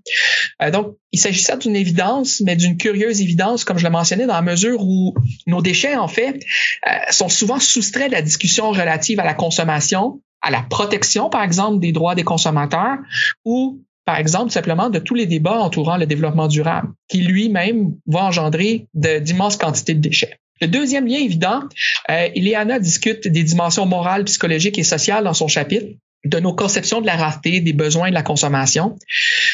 Euh, 0.62 0.72
donc 0.72 0.96
il 1.12 1.20
certes 1.20 1.64
d'une 1.64 1.76
évidence, 1.76 2.42
mais 2.46 2.56
d'une 2.56 2.78
curieuse 2.78 3.22
évidence, 3.22 3.64
comme 3.64 3.78
je 3.78 3.84
le 3.84 3.90
mentionnais, 3.90 4.28
dans 4.28 4.36
la 4.36 4.42
mesure 4.42 4.84
où 4.84 5.16
nos 5.48 5.62
déchets 5.62 5.96
en 5.96 6.08
fait 6.08 6.40
sont 7.10 7.30
souvent 7.30 7.60
soustraits 7.60 8.08
de 8.08 8.12
la 8.12 8.22
discussion 8.22 8.70
relative 8.72 9.20
à 9.20 9.26
la 9.26 9.34
consommation 9.34 10.22
à 10.42 10.52
la 10.52 10.62
protection, 10.62 11.30
par 11.30 11.44
exemple, 11.44 11.80
des 11.80 11.92
droits 11.92 12.16
des 12.16 12.24
consommateurs 12.24 12.98
ou 13.46 13.82
par 14.06 14.20
exemple, 14.20 14.52
simplement 14.52 14.90
de 14.90 15.00
tous 15.00 15.16
les 15.16 15.26
débats 15.26 15.60
entourant 15.60 15.98
le 15.98 16.06
développement 16.06 16.48
durable, 16.48 16.94
qui 17.10 17.24
lui-même 17.24 17.94
va 18.06 18.24
engendrer 18.24 18.88
d'immenses 18.94 19.58
quantités 19.58 19.96
de 19.96 20.00
déchets. 20.00 20.40
Le 20.62 20.68
deuxième 20.68 21.06
lien 21.06 21.18
évident, 21.18 21.64
euh, 22.10 22.30
Ileana 22.34 22.80
discute 22.80 23.28
des 23.28 23.44
dimensions 23.44 23.86
morales, 23.86 24.24
psychologiques 24.24 24.80
et 24.80 24.86
sociales 24.86 25.26
dans 25.26 25.34
son 25.34 25.50
chapitre 25.50 25.88
de 26.28 26.40
nos 26.40 26.54
conceptions 26.54 27.02
de 27.02 27.06
la 27.06 27.16
rareté, 27.16 27.62
des 27.62 27.74
besoins 27.74 28.10
de 28.10 28.14
la 28.14 28.24
consommation. 28.24 28.96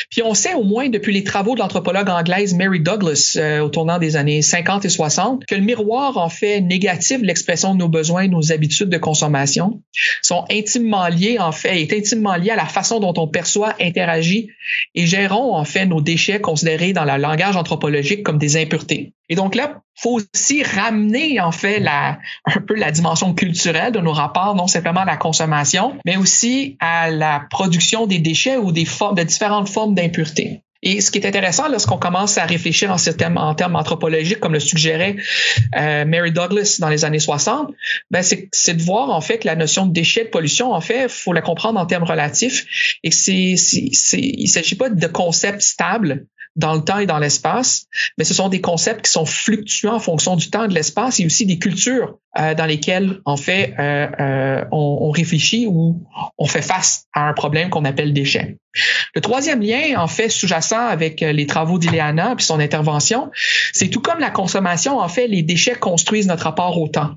Puis 0.09 0.21
on 0.23 0.33
sait 0.33 0.53
au 0.53 0.63
moins 0.63 0.89
depuis 0.89 1.13
les 1.13 1.23
travaux 1.23 1.55
de 1.55 1.59
l'anthropologue 1.59 2.09
anglaise 2.09 2.53
Mary 2.53 2.79
Douglas 2.79 3.37
euh, 3.37 3.61
au 3.61 3.69
tournant 3.69 3.99
des 3.99 4.15
années 4.15 4.41
50 4.41 4.85
et 4.85 4.89
60 4.89 5.45
que 5.45 5.55
le 5.55 5.61
miroir 5.61 6.17
en 6.17 6.29
fait 6.29 6.61
négatif 6.61 7.19
l'expression 7.21 7.73
de 7.73 7.79
nos 7.79 7.89
besoins, 7.89 8.27
nos 8.27 8.51
habitudes 8.51 8.89
de 8.89 8.97
consommation 8.97 9.81
sont 10.21 10.45
intimement 10.51 11.07
liés 11.07 11.37
en 11.39 11.51
fait, 11.51 11.81
est 11.81 11.93
intimement 11.93 12.35
lié 12.35 12.51
à 12.51 12.55
la 12.55 12.65
façon 12.65 12.99
dont 12.99 13.13
on 13.17 13.27
perçoit, 13.27 13.75
interagit 13.79 14.49
et 14.95 15.05
gérons 15.05 15.55
en 15.55 15.65
fait 15.65 15.85
nos 15.85 16.01
déchets 16.01 16.41
considérés 16.41 16.93
dans 16.93 17.05
le 17.05 17.17
langage 17.21 17.55
anthropologique 17.55 18.23
comme 18.23 18.37
des 18.37 18.57
impuretés. 18.57 19.13
Et 19.29 19.35
donc 19.35 19.55
là, 19.55 19.81
faut 20.03 20.19
aussi 20.19 20.63
ramener 20.63 21.39
en 21.39 21.53
fait 21.53 21.79
la, 21.79 22.19
un 22.45 22.59
peu 22.59 22.75
la 22.75 22.91
dimension 22.91 23.33
culturelle 23.33 23.93
de 23.93 23.99
nos 23.99 24.11
rapports, 24.11 24.53
non 24.53 24.67
simplement 24.67 25.01
à 25.01 25.05
la 25.05 25.15
consommation, 25.15 25.97
mais 26.05 26.17
aussi 26.17 26.75
à 26.81 27.09
la 27.09 27.45
production 27.49 28.05
des 28.05 28.19
déchets 28.19 28.57
ou 28.57 28.73
des 28.73 28.85
formes, 28.85 29.15
de 29.15 29.23
différentes 29.23 29.69
formes 29.69 29.95
d'impureté. 29.95 30.61
Et 30.85 30.99
ce 30.99 31.11
qui 31.11 31.17
est 31.19 31.25
intéressant 31.25 31.69
lorsqu'on 31.69 31.97
commence 31.97 32.37
à 32.37 32.45
réfléchir 32.45 32.91
en, 32.91 33.55
termes, 33.55 33.75
anthropologiques, 33.77 34.41
comme 34.41 34.51
le 34.51 34.59
suggérait 34.59 35.15
euh, 35.77 36.03
Mary 36.03 36.33
Douglas 36.33 36.75
dans 36.79 36.89
les 36.89 37.05
années 37.05 37.19
60, 37.19 37.73
ben 38.11 38.21
c'est 38.21 38.73
de 38.73 38.81
voir 38.81 39.09
en 39.09 39.21
fait 39.21 39.39
que 39.39 39.47
la 39.47 39.55
notion 39.55 39.85
de 39.85 39.93
déchet, 39.93 40.25
de 40.25 40.29
pollution, 40.29 40.73
en 40.73 40.81
fait, 40.81 41.09
faut 41.09 41.31
la 41.31 41.41
comprendre 41.41 41.79
en 41.79 41.85
termes 41.85 42.03
relatifs 42.03 42.97
et 43.01 43.11
c'est, 43.11 43.53
il 43.53 44.47
s'agit 44.49 44.75
pas 44.75 44.89
de 44.89 45.07
concepts 45.07 45.61
stables 45.61 46.25
dans 46.55 46.73
le 46.73 46.81
temps 46.81 46.99
et 46.99 47.05
dans 47.05 47.19
l'espace, 47.19 47.87
mais 48.17 48.23
ce 48.23 48.33
sont 48.33 48.49
des 48.49 48.61
concepts 48.61 49.05
qui 49.05 49.11
sont 49.11 49.25
fluctuants 49.25 49.95
en 49.95 49.99
fonction 49.99 50.35
du 50.35 50.49
temps 50.49 50.65
et 50.65 50.67
de 50.67 50.73
l'espace. 50.73 51.19
Et 51.19 51.25
aussi 51.25 51.45
des 51.45 51.59
cultures 51.59 52.19
euh, 52.39 52.55
dans 52.55 52.65
lesquelles, 52.65 53.19
en 53.25 53.37
fait, 53.37 53.75
euh, 53.77 54.07
euh, 54.19 54.65
on, 54.71 55.11
réfléchit 55.11 55.67
ou 55.67 56.01
on 56.39 56.45
fait 56.47 56.63
face 56.63 57.05
à 57.13 57.27
un 57.27 57.33
problème 57.33 57.69
qu'on 57.69 57.85
appelle 57.85 58.11
déchet. 58.11 58.57
Le 59.13 59.21
troisième 59.21 59.61
lien, 59.61 59.99
en 59.99 60.07
fait, 60.07 60.29
sous-jacent 60.29 60.87
avec 60.87 61.21
les 61.21 61.45
travaux 61.45 61.77
d'Ileana 61.77 62.33
puis 62.35 62.43
son 62.43 62.59
intervention, 62.59 63.29
c'est 63.71 63.89
tout 63.89 64.01
comme 64.01 64.17
la 64.17 64.31
consommation, 64.31 64.97
en 64.97 65.07
fait, 65.07 65.27
les 65.27 65.43
déchets 65.43 65.75
construisent 65.75 66.25
notre 66.25 66.45
rapport 66.45 66.81
au 66.81 66.87
temps. 66.87 67.11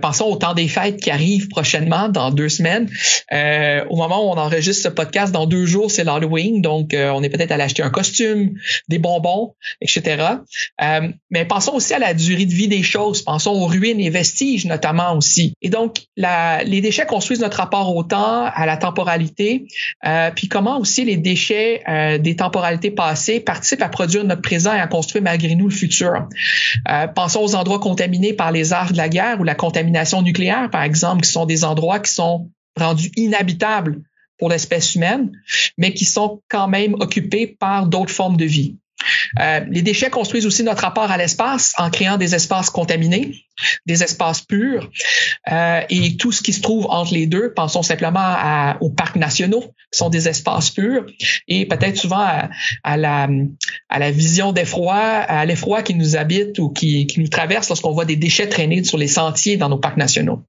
pensons 0.00 0.24
au 0.24 0.36
temps 0.36 0.54
des 0.54 0.68
fêtes 0.68 1.02
qui 1.02 1.10
arrivent 1.10 1.48
prochainement, 1.48 2.08
dans 2.08 2.30
deux 2.30 2.48
semaines. 2.48 2.88
au 3.30 3.96
moment 3.96 4.26
où 4.26 4.32
on 4.32 4.38
enregistre 4.38 4.84
ce 4.84 4.88
podcast, 4.88 5.34
dans 5.34 5.44
deux 5.44 5.66
jours, 5.66 5.90
c'est 5.90 6.04
l'Halloween, 6.04 6.62
donc 6.62 6.94
on 6.94 7.22
est 7.22 7.28
peut-être 7.28 7.52
allé 7.52 7.64
acheter 7.64 7.82
un 7.82 7.90
costume, 7.90 8.54
des 8.88 8.98
bonbons, 8.98 9.54
etc. 9.82 10.16
Mais 11.30 11.44
pensons 11.44 11.74
aussi 11.74 11.92
à 11.92 11.98
la 11.98 12.14
durée 12.14 12.46
de 12.46 12.54
vie 12.54 12.68
des 12.68 12.82
choses. 12.82 13.20
Pensons 13.20 13.50
aux 13.50 13.66
ruines 13.66 14.00
et 14.00 14.08
vestiges 14.08 14.61
notamment 14.66 15.16
aussi. 15.16 15.54
Et 15.62 15.68
donc, 15.68 15.98
les 16.16 16.80
déchets 16.80 17.06
construisent 17.06 17.40
notre 17.40 17.58
rapport 17.58 17.94
au 17.94 18.02
temps, 18.02 18.44
à 18.44 18.66
la 18.66 18.76
temporalité, 18.76 19.66
euh, 20.06 20.30
puis 20.34 20.48
comment 20.48 20.78
aussi 20.78 21.04
les 21.04 21.16
déchets 21.16 21.82
euh, 21.88 22.18
des 22.18 22.36
temporalités 22.36 22.90
passées 22.90 23.40
participent 23.40 23.82
à 23.82 23.88
produire 23.88 24.24
notre 24.24 24.42
présent 24.42 24.72
et 24.74 24.80
à 24.80 24.86
construire 24.86 25.24
malgré 25.24 25.54
nous 25.54 25.68
le 25.68 25.74
futur. 25.74 26.28
Euh, 26.88 27.06
pensons 27.06 27.40
aux 27.40 27.54
endroits 27.54 27.78
contaminés 27.78 28.32
par 28.32 28.52
les 28.52 28.72
arts 28.72 28.92
de 28.92 28.96
la 28.96 29.08
guerre 29.08 29.40
ou 29.40 29.44
la 29.44 29.54
contamination 29.54 30.22
nucléaire, 30.22 30.70
par 30.70 30.82
exemple, 30.82 31.22
qui 31.22 31.30
sont 31.30 31.46
des 31.46 31.64
endroits 31.64 32.00
qui 32.00 32.12
sont 32.12 32.50
rendus 32.78 33.10
inhabitables 33.16 34.02
pour 34.38 34.48
l'espèce 34.48 34.94
humaine, 34.94 35.30
mais 35.78 35.92
qui 35.92 36.04
sont 36.04 36.42
quand 36.48 36.66
même 36.66 36.94
occupés 36.94 37.46
par 37.46 37.86
d'autres 37.86 38.12
formes 38.12 38.36
de 38.36 38.44
vie. 38.44 38.76
Les 39.68 39.82
déchets 39.82 40.10
construisent 40.10 40.46
aussi 40.46 40.62
notre 40.62 40.82
rapport 40.82 41.10
à 41.10 41.16
l'espace 41.16 41.74
en 41.78 41.90
créant 41.90 42.16
des 42.16 42.34
espaces 42.34 42.70
contaminés, 42.70 43.34
des 43.86 44.02
espaces 44.02 44.42
purs 44.42 44.90
euh, 45.50 45.80
et 45.88 46.16
tout 46.16 46.32
ce 46.32 46.42
qui 46.42 46.52
se 46.52 46.60
trouve 46.60 46.86
entre 46.86 47.14
les 47.14 47.26
deux. 47.26 47.52
Pensons 47.54 47.82
simplement 47.82 48.20
à, 48.22 48.76
aux 48.80 48.90
parcs 48.90 49.16
nationaux, 49.16 49.64
sont 49.90 50.08
des 50.08 50.28
espaces 50.28 50.70
purs, 50.70 51.06
et 51.48 51.66
peut-être 51.66 51.96
souvent 51.96 52.26
à, 52.82 52.96
la, 52.96 53.28
à 53.88 53.98
la 53.98 54.10
vision 54.10 54.52
d'effroi, 54.52 54.96
à 54.96 55.44
l'effroi 55.44 55.82
qui 55.82 55.94
nous 55.94 56.16
habite 56.16 56.58
ou 56.58 56.70
qui, 56.70 57.06
qui 57.06 57.20
nous 57.20 57.28
traverse 57.28 57.68
lorsqu'on 57.68 57.92
voit 57.92 58.04
des 58.04 58.16
déchets 58.16 58.48
traîner 58.48 58.82
sur 58.84 58.98
les 58.98 59.08
sentiers 59.08 59.56
dans 59.56 59.68
nos 59.68 59.78
parcs 59.78 59.96
nationaux. 59.96 60.44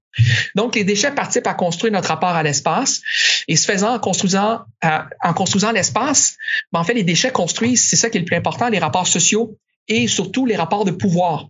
Donc, 0.54 0.76
les 0.76 0.84
déchets 0.84 1.10
participent 1.10 1.46
à 1.46 1.54
construire 1.54 1.92
notre 1.92 2.08
rapport 2.08 2.30
à 2.30 2.42
l'espace 2.42 3.00
et 3.48 3.56
ce 3.56 3.70
faisant, 3.70 3.94
en 3.94 3.98
construisant, 3.98 4.60
euh, 4.84 4.98
en 5.22 5.34
construisant 5.34 5.72
l'espace, 5.72 6.36
ben, 6.72 6.80
en 6.80 6.84
fait, 6.84 6.94
les 6.94 7.02
déchets 7.02 7.32
construisent, 7.32 7.82
c'est 7.82 7.96
ça 7.96 8.10
qui 8.10 8.18
est 8.18 8.20
le 8.20 8.26
plus 8.26 8.36
important, 8.36 8.68
les 8.68 8.78
rapports 8.78 9.06
sociaux 9.06 9.58
et 9.88 10.08
surtout 10.08 10.46
les 10.46 10.56
rapports 10.56 10.84
de 10.84 10.90
pouvoir 10.90 11.48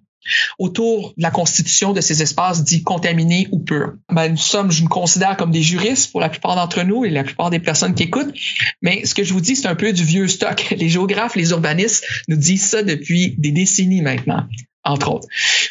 autour 0.58 1.14
de 1.16 1.22
la 1.22 1.30
constitution 1.30 1.92
de 1.92 2.00
ces 2.00 2.22
espaces 2.22 2.64
dits 2.64 2.82
contaminés 2.82 3.48
ou 3.52 3.58
purs. 3.58 3.94
Ben, 4.10 4.28
nous 4.28 4.36
sommes, 4.36 4.70
je 4.70 4.82
nous 4.82 4.88
considère 4.88 5.36
comme 5.36 5.50
des 5.50 5.62
juristes 5.62 6.10
pour 6.10 6.20
la 6.20 6.28
plupart 6.28 6.56
d'entre 6.56 6.82
nous 6.82 7.04
et 7.04 7.10
la 7.10 7.24
plupart 7.24 7.50
des 7.50 7.60
personnes 7.60 7.94
qui 7.94 8.04
écoutent, 8.04 8.34
mais 8.82 9.04
ce 9.04 9.14
que 9.14 9.24
je 9.24 9.32
vous 9.32 9.40
dis, 9.40 9.56
c'est 9.56 9.68
un 9.68 9.74
peu 9.74 9.92
du 9.92 10.04
vieux 10.04 10.28
stock. 10.28 10.74
Les 10.76 10.88
géographes, 10.88 11.36
les 11.36 11.50
urbanistes 11.50 12.04
nous 12.28 12.36
disent 12.36 12.68
ça 12.68 12.82
depuis 12.82 13.34
des 13.38 13.52
décennies 13.52 14.02
maintenant 14.02 14.46
entre 14.84 15.10
autres. 15.10 15.28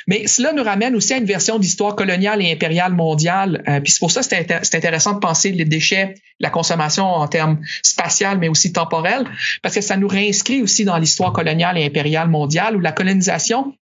Mais 0.07 0.27
cela 0.27 0.53
nous 0.53 0.63
ramène 0.63 0.95
aussi 0.95 1.13
à 1.13 1.17
une 1.17 1.25
version 1.25 1.59
d'histoire 1.59 1.95
coloniale 1.95 2.41
et 2.41 2.51
impériale 2.51 2.93
mondiale. 2.93 3.63
Euh, 3.67 3.79
puis 3.79 3.91
c'est 3.91 3.99
pour 3.99 4.11
ça 4.11 4.21
que 4.21 4.27
c'est 4.27 4.75
intéressant 4.75 5.13
de 5.13 5.19
penser 5.19 5.51
les 5.51 5.65
déchets, 5.65 6.15
la 6.39 6.49
consommation 6.49 7.05
en 7.05 7.27
termes 7.27 7.59
spatial, 7.83 8.39
mais 8.39 8.49
aussi 8.49 8.73
temporel, 8.73 9.25
parce 9.61 9.75
que 9.75 9.81
ça 9.81 9.97
nous 9.97 10.07
réinscrit 10.07 10.61
aussi 10.61 10.83
dans 10.83 10.97
l'histoire 10.97 11.31
coloniale 11.31 11.77
et 11.77 11.85
impériale 11.85 12.29
mondiale, 12.29 12.75
où 12.75 12.79
la 12.79 12.91
colonisation 12.91 13.75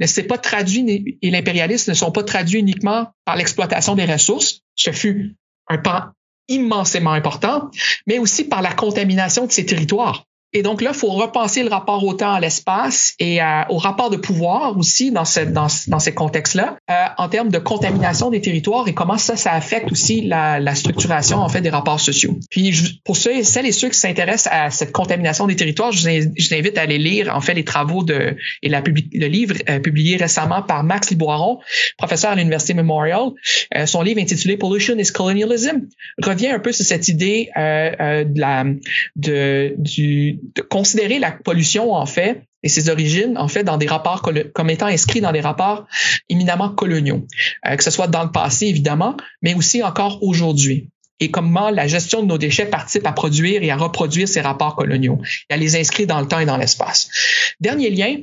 ne 0.00 0.06
s'est 0.06 0.24
pas 0.24 0.38
traduit 0.38 1.18
et 1.20 1.30
l'impérialisme 1.30 1.90
ne 1.90 1.94
sont 1.94 2.10
pas 2.10 2.22
traduits 2.22 2.60
uniquement 2.60 3.08
par 3.24 3.36
l'exploitation 3.36 3.94
des 3.94 4.06
ressources. 4.06 4.62
Ce 4.76 4.92
fut 4.92 5.36
un 5.68 5.78
pan 5.78 6.04
immensément 6.48 7.12
important, 7.12 7.70
mais 8.06 8.18
aussi 8.18 8.44
par 8.44 8.60
la 8.60 8.72
contamination 8.72 9.46
de 9.46 9.52
ces 9.52 9.64
territoires. 9.64 10.26
Et 10.52 10.62
donc 10.62 10.82
là, 10.82 10.90
il 10.92 10.98
faut 10.98 11.10
repenser 11.10 11.62
le 11.62 11.68
rapport 11.68 12.04
au 12.04 12.14
temps, 12.14 12.32
à 12.32 12.40
l'espace 12.40 13.14
et 13.18 13.40
au 13.68 13.76
rapport 13.76 14.10
de 14.10 14.16
pouvoir 14.16 14.76
aussi 14.76 15.10
dans, 15.10 15.24
cette, 15.24 15.52
dans, 15.52 15.68
dans 15.88 15.98
ces 15.98 16.12
contextes-là, 16.12 16.76
euh, 16.90 17.04
en 17.18 17.28
termes 17.28 17.50
de 17.50 17.58
contamination 17.58 18.30
des 18.30 18.40
territoires 18.40 18.88
et 18.88 18.94
comment 18.94 19.18
ça, 19.18 19.36
ça 19.36 19.52
affecte 19.52 19.92
aussi 19.92 20.22
la, 20.22 20.58
la 20.58 20.74
structuration 20.74 21.38
en 21.38 21.48
fait 21.48 21.60
des 21.60 21.70
rapports 21.70 22.00
sociaux. 22.00 22.38
Puis 22.50 23.00
pour 23.04 23.16
ceux, 23.16 23.42
celles 23.42 23.66
et 23.66 23.72
ceux 23.72 23.88
qui 23.88 23.98
s'intéressent 23.98 24.52
à 24.52 24.70
cette 24.70 24.92
contamination 24.92 25.46
des 25.46 25.56
territoires, 25.56 25.92
je 25.92 26.00
vous, 26.00 26.54
invite 26.54 26.78
à 26.78 26.82
aller 26.82 26.98
lire 26.98 27.34
en 27.34 27.40
fait 27.40 27.54
les 27.54 27.64
travaux 27.64 28.02
de 28.02 28.36
et 28.62 28.68
la, 28.68 28.82
le 28.82 29.26
livre 29.26 29.54
euh, 29.68 29.78
publié 29.78 30.16
récemment 30.16 30.62
par 30.62 30.82
Max 30.82 31.10
Liboiron, 31.10 31.60
professeur 31.96 32.32
à 32.32 32.34
l'université 32.34 32.74
Memorial. 32.74 33.30
Euh, 33.76 33.86
son 33.86 34.02
livre 34.02 34.20
intitulé 34.20 34.56
Pollution 34.56 34.98
is 34.98 35.12
Colonialism 35.12 35.86
revient 36.22 36.48
un 36.48 36.58
peu 36.58 36.72
sur 36.72 36.84
cette 36.84 37.08
idée 37.08 37.50
euh, 37.56 38.24
de 38.24 38.40
la 38.40 38.64
de 39.16 39.74
du 39.78 40.39
de 40.54 40.62
considérer 40.62 41.18
la 41.18 41.32
pollution, 41.32 41.92
en 41.92 42.06
fait, 42.06 42.42
et 42.62 42.68
ses 42.68 42.90
origines, 42.90 43.38
en 43.38 43.48
fait, 43.48 43.64
dans 43.64 43.78
des 43.78 43.86
rapports 43.86 44.22
comme 44.54 44.70
étant 44.70 44.86
inscrits 44.86 45.20
dans 45.20 45.32
des 45.32 45.40
rapports 45.40 45.86
éminemment 46.28 46.70
coloniaux, 46.70 47.26
euh, 47.66 47.76
que 47.76 47.84
ce 47.84 47.90
soit 47.90 48.06
dans 48.06 48.24
le 48.24 48.30
passé, 48.30 48.66
évidemment, 48.66 49.16
mais 49.42 49.54
aussi 49.54 49.82
encore 49.82 50.22
aujourd'hui 50.22 50.88
et 51.20 51.30
comment 51.30 51.70
la 51.70 51.86
gestion 51.86 52.22
de 52.22 52.26
nos 52.26 52.38
déchets 52.38 52.66
participe 52.66 53.06
à 53.06 53.12
produire 53.12 53.62
et 53.62 53.70
à 53.70 53.76
reproduire 53.76 54.26
ces 54.26 54.40
rapports 54.40 54.74
coloniaux 54.74 55.20
et 55.50 55.54
à 55.54 55.56
les 55.58 55.76
inscrire 55.76 56.06
dans 56.06 56.20
le 56.20 56.26
temps 56.26 56.40
et 56.40 56.46
dans 56.46 56.56
l'espace. 56.56 57.10
Dernier 57.60 57.90
lien, 57.90 58.16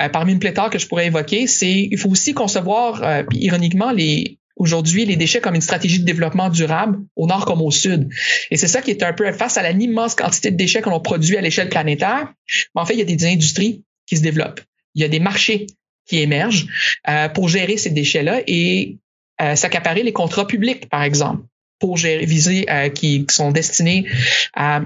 euh, 0.00 0.08
parmi 0.08 0.32
une 0.32 0.38
pléthore 0.38 0.70
que 0.70 0.78
je 0.78 0.86
pourrais 0.86 1.06
évoquer, 1.06 1.48
c'est 1.48 1.88
il 1.90 1.98
faut 1.98 2.10
aussi 2.10 2.32
concevoir, 2.32 3.02
euh, 3.02 3.24
ironiquement, 3.32 3.90
les, 3.90 4.38
aujourd'hui 4.56 5.04
les 5.04 5.16
déchets 5.16 5.40
comme 5.40 5.54
une 5.54 5.60
stratégie 5.60 6.00
de 6.00 6.04
développement 6.04 6.48
durable 6.48 6.98
au 7.16 7.26
nord 7.26 7.44
comme 7.44 7.60
au 7.60 7.70
sud. 7.70 8.08
Et 8.50 8.56
c'est 8.56 8.68
ça 8.68 8.82
qui 8.82 8.90
est 8.90 9.02
un 9.02 9.12
peu 9.12 9.30
face 9.32 9.56
à 9.56 9.72
l'immense 9.72 10.14
quantité 10.14 10.50
de 10.50 10.56
déchets 10.56 10.82
que 10.82 10.90
l'on 10.90 11.00
produit 11.00 11.36
à 11.36 11.40
l'échelle 11.40 11.68
planétaire. 11.68 12.32
Mais 12.74 12.80
en 12.80 12.86
fait, 12.86 12.94
il 12.94 12.98
y 12.98 13.02
a 13.02 13.04
des 13.04 13.26
industries 13.26 13.84
qui 14.06 14.16
se 14.16 14.22
développent. 14.22 14.60
Il 14.94 15.02
y 15.02 15.04
a 15.04 15.08
des 15.08 15.20
marchés 15.20 15.66
qui 16.06 16.18
émergent 16.18 16.66
euh, 17.08 17.28
pour 17.28 17.48
gérer 17.48 17.76
ces 17.76 17.90
déchets-là 17.90 18.42
et 18.46 18.98
euh, 19.40 19.56
s'accaparer 19.56 20.02
les 20.02 20.12
contrats 20.12 20.46
publics, 20.46 20.88
par 20.88 21.02
exemple, 21.02 21.42
pour 21.80 21.96
gérer, 21.96 22.24
viser, 22.26 22.70
euh, 22.70 22.90
qui, 22.90 23.26
qui, 23.26 23.34
sont 23.34 23.50
destinés 23.50 24.06
à 24.54 24.82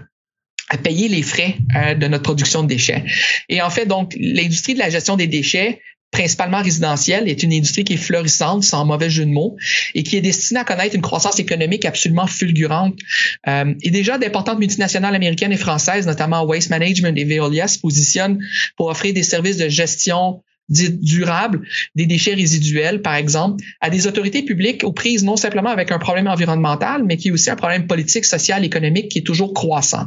à 0.69 0.77
payer 0.77 1.09
les 1.09 1.23
frais 1.23 1.57
euh, 1.77 1.95
de 1.95 2.07
notre 2.09 2.25
production 2.25 2.63
de 2.63 2.69
déchets. 2.69 3.05
Et 3.49 3.63
en 3.63 3.71
fait, 3.71 3.87
donc, 3.87 4.15
l'industrie 4.19 4.75
de 4.75 4.79
la 4.79 4.91
gestion 4.91 5.17
des 5.17 5.27
déchets 5.27 5.81
principalement 6.11 6.63
résidentielle, 6.63 7.29
est 7.29 7.43
une 7.43 7.53
industrie 7.53 7.85
qui 7.85 7.95
est 7.95 7.99
florissante, 7.99 8.65
sans 8.65 8.85
mauvais 8.85 9.11
jeu 9.11 9.25
de 9.25 9.31
mots, 9.31 9.57
et 9.95 10.03
qui 10.03 10.17
est 10.17 10.21
destinée 10.21 10.61
à 10.61 10.65
connaître 10.65 10.95
une 10.95 11.03
croissance 11.03 11.39
économique 11.39 11.85
absolument 11.85 12.27
fulgurante. 12.27 12.99
Euh, 13.47 13.75
et 13.83 13.91
déjà, 13.91 14.19
d'importantes 14.19 14.59
multinationales 14.59 15.15
américaines 15.15 15.53
et 15.53 15.59
françaises, 15.59 16.07
notamment 16.07 16.45
Waste 16.45 16.71
Management 16.71 17.17
et 17.17 17.25
Veolia, 17.25 17.69
se 17.69 17.79
positionnent 17.79 18.39
pour 18.77 18.89
offrir 18.89 19.13
des 19.13 19.23
services 19.23 19.59
de 19.59 19.69
gestion 19.69 20.43
dites 20.69 21.01
durables 21.01 21.63
des 21.95 22.07
déchets 22.07 22.35
résiduels, 22.35 23.01
par 23.03 23.15
exemple, 23.15 23.65
à 23.81 23.91
des 23.91 24.07
autorités 24.07 24.43
publiques 24.43 24.85
aux 24.85 24.93
prises 24.93 25.25
non 25.25 25.37
simplement 25.37 25.71
avec 25.71 25.91
un 25.91 25.99
problème 25.99 26.27
environnemental, 26.27 27.05
mais 27.05 27.17
qui 27.17 27.29
est 27.29 27.31
aussi 27.31 27.51
un 27.51 27.57
problème 27.57 27.87
politique, 27.87 28.25
social, 28.25 28.65
économique 28.65 29.09
qui 29.11 29.19
est 29.19 29.27
toujours 29.27 29.55
croissant. 29.55 30.07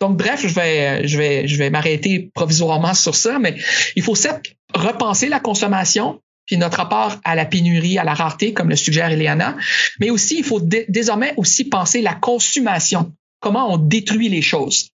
Donc, 0.00 0.16
bref, 0.16 0.46
je 0.46 1.56
vais, 1.56 1.70
m'arrêter 1.70 2.30
provisoirement 2.34 2.94
sur 2.94 3.14
ça, 3.14 3.38
mais 3.38 3.56
il 3.96 4.02
faut 4.02 4.14
certes 4.14 4.46
repenser 4.74 5.28
la 5.28 5.40
consommation, 5.40 6.20
puis 6.46 6.56
notre 6.56 6.78
rapport 6.78 7.20
à 7.24 7.34
la 7.34 7.44
pénurie, 7.44 7.98
à 7.98 8.04
la 8.04 8.14
rareté, 8.14 8.52
comme 8.52 8.68
le 8.68 8.76
suggère 8.76 9.10
Eliana, 9.10 9.56
mais 10.00 10.10
aussi, 10.10 10.38
il 10.38 10.44
faut 10.44 10.60
désormais 10.60 11.34
aussi 11.36 11.64
penser 11.64 12.02
la 12.02 12.14
consommation, 12.14 13.12
comment 13.40 13.72
on 13.72 13.76
détruit 13.76 14.28
les 14.28 14.42
choses 14.42 14.90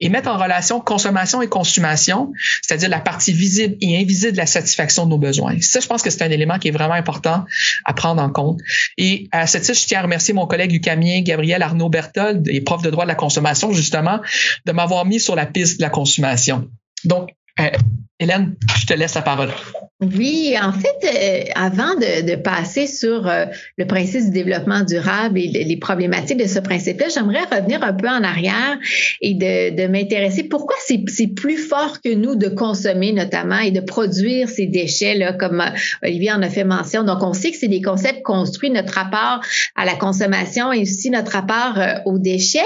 et 0.00 0.08
mettre 0.08 0.28
en 0.28 0.36
relation 0.36 0.80
consommation 0.80 1.42
et 1.42 1.48
consommation, 1.48 2.32
c'est-à-dire 2.62 2.88
la 2.88 3.00
partie 3.00 3.32
visible 3.32 3.76
et 3.80 4.00
invisible 4.00 4.32
de 4.32 4.36
la 4.36 4.46
satisfaction 4.46 5.04
de 5.04 5.10
nos 5.10 5.18
besoins. 5.18 5.56
Ça, 5.60 5.80
je 5.80 5.86
pense 5.86 6.02
que 6.02 6.10
c'est 6.10 6.22
un 6.22 6.30
élément 6.30 6.58
qui 6.58 6.68
est 6.68 6.72
vraiment 6.72 6.94
important 6.94 7.44
à 7.84 7.92
prendre 7.92 8.22
en 8.22 8.30
compte. 8.30 8.60
Et 8.98 9.28
à 9.32 9.46
ce 9.46 9.58
titre, 9.58 9.78
je 9.78 9.86
tiens 9.86 10.00
à 10.00 10.02
remercier 10.02 10.34
mon 10.34 10.46
collègue 10.46 10.72
Lucamien, 10.72 11.20
Gabriel 11.22 11.62
Arnaud 11.62 11.88
Berthold, 11.88 12.48
et 12.48 12.60
prof 12.60 12.82
de 12.82 12.90
droit 12.90 13.04
de 13.04 13.08
la 13.08 13.14
consommation, 13.14 13.72
justement, 13.72 14.20
de 14.66 14.72
m'avoir 14.72 15.04
mis 15.04 15.20
sur 15.20 15.36
la 15.36 15.46
piste 15.46 15.78
de 15.78 15.82
la 15.82 15.90
consommation. 15.90 16.68
Donc, 17.04 17.30
euh, 17.60 17.70
Hélène, 18.20 18.56
je 18.78 18.86
te 18.86 18.94
laisse 18.94 19.14
la 19.14 19.22
parole. 19.22 19.50
Oui, 20.00 20.54
en 20.60 20.72
fait, 20.72 20.98
euh, 21.04 21.50
avant 21.54 21.94
de, 21.94 22.36
passer 22.36 22.86
sur 22.86 23.28
euh, 23.28 23.46
le 23.76 23.86
principe 23.86 24.24
du 24.24 24.30
développement 24.30 24.82
durable 24.82 25.38
et 25.38 25.48
les 25.48 25.76
problématiques 25.76 26.36
de 26.36 26.46
ce 26.46 26.58
principe-là, 26.58 27.06
j'aimerais 27.14 27.44
revenir 27.44 27.82
un 27.82 27.92
peu 27.92 28.08
en 28.08 28.22
arrière 28.22 28.78
et 29.20 29.34
de, 29.34 29.86
m'intéresser 29.86 30.44
pourquoi 30.44 30.76
c'est 30.86 31.28
plus 31.28 31.56
fort 31.56 32.00
que 32.02 32.12
nous 32.12 32.34
de 32.34 32.48
consommer 32.48 33.12
notamment 33.12 33.58
et 33.58 33.70
de 33.70 33.80
produire 33.80 34.48
ces 34.48 34.66
déchets, 34.66 35.14
là, 35.14 35.32
comme 35.32 35.64
Olivier 36.02 36.32
en 36.32 36.42
a 36.42 36.50
fait 36.50 36.64
mention. 36.64 37.04
Donc, 37.04 37.22
on 37.22 37.32
sait 37.32 37.52
que 37.52 37.56
c'est 37.56 37.68
des 37.68 37.82
concepts 37.82 38.22
construits, 38.22 38.70
notre 38.70 38.94
rapport 38.94 39.40
à 39.76 39.84
la 39.84 39.94
consommation 39.94 40.72
et 40.72 40.82
aussi 40.82 41.10
notre 41.10 41.32
rapport 41.32 41.78
aux 42.04 42.18
déchets. 42.18 42.60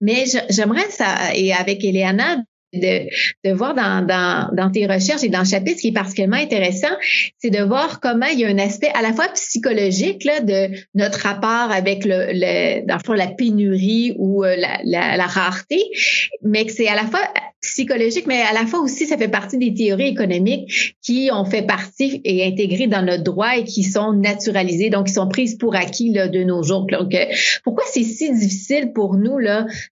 Mais 0.00 0.24
j'aimerais 0.50 0.90
ça, 0.90 1.34
et 1.34 1.52
avec 1.52 1.84
Eleana, 1.84 2.38
de, 2.72 3.52
voir 3.52 3.74
dans, 3.74 4.70
tes 4.70 4.86
recherches 4.86 5.24
et 5.24 5.28
dans 5.28 5.40
le 5.40 5.44
chapitre, 5.44 5.76
ce 5.76 5.82
qui 5.82 5.88
est 5.88 5.92
particulièrement 5.92 6.36
intéressant, 6.36 6.92
c'est 7.38 7.50
de 7.50 7.62
voir 7.62 8.00
comment 8.00 8.26
il 8.26 8.40
y 8.40 8.44
a 8.44 8.48
un 8.48 8.58
aspect 8.58 8.90
à 8.94 9.02
la 9.02 9.12
fois 9.12 9.28
psychologique 9.34 10.24
là, 10.24 10.40
de 10.40 10.74
notre 10.94 11.20
rapport 11.20 11.70
avec 11.70 12.04
le, 12.04 12.32
le 12.32 12.86
dans 12.86 13.14
la 13.14 13.26
pénurie 13.26 14.14
ou 14.18 14.44
euh, 14.44 14.56
la, 14.84 15.26
rareté, 15.26 15.78
mais 16.42 16.64
que 16.64 16.72
c'est 16.72 16.88
à 16.88 16.94
la 16.94 17.04
fois 17.04 17.20
psychologique, 17.60 18.26
mais 18.26 18.40
à 18.42 18.52
la 18.52 18.66
fois 18.66 18.80
aussi, 18.80 19.06
ça 19.06 19.16
fait 19.16 19.28
partie 19.28 19.56
des 19.56 19.72
théories 19.72 20.08
économiques 20.08 20.96
qui 21.00 21.30
ont 21.32 21.44
fait 21.44 21.62
partie 21.62 22.20
et 22.24 22.44
intégrées 22.44 22.88
dans 22.88 23.02
notre 23.02 23.22
droit 23.22 23.56
et 23.56 23.62
qui 23.62 23.84
sont 23.84 24.12
naturalisées, 24.12 24.90
donc 24.90 25.06
qui 25.06 25.12
sont 25.12 25.28
prises 25.28 25.56
pour 25.56 25.76
acquis 25.76 26.10
de 26.10 26.42
nos 26.42 26.64
jours. 26.64 26.86
Donc, 26.90 27.14
euh, 27.14 27.24
pourquoi 27.62 27.84
c'est 27.86 28.02
si 28.02 28.32
difficile 28.32 28.92
pour 28.92 29.14
nous 29.14 29.38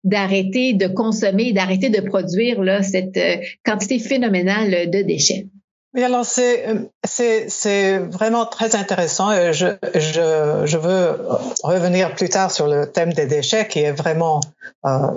d'arrêter 0.02 0.72
de 0.74 0.88
consommer, 0.88 1.52
d'arrêter 1.52 1.90
de 1.90 2.00
produire 2.00 2.60
cette 2.82 3.16
euh, 3.16 3.36
quantité 3.64 3.98
phénoménale 3.98 4.90
de 4.90 5.02
déchets? 5.02 5.46
Oui, 5.92 6.04
alors 6.04 6.24
c'est 6.24 6.64
c'est 7.04 7.98
vraiment 7.98 8.46
très 8.46 8.76
intéressant. 8.76 9.32
Je, 9.52 9.66
je 9.94 10.62
je 10.64 10.78
veux 10.78 11.18
revenir 11.64 12.14
plus 12.14 12.28
tard 12.28 12.52
sur 12.52 12.68
le 12.68 12.86
thème 12.86 13.12
des 13.12 13.26
déchets 13.26 13.66
qui 13.66 13.80
est 13.80 13.90
vraiment 13.90 14.40
euh, 14.86 15.08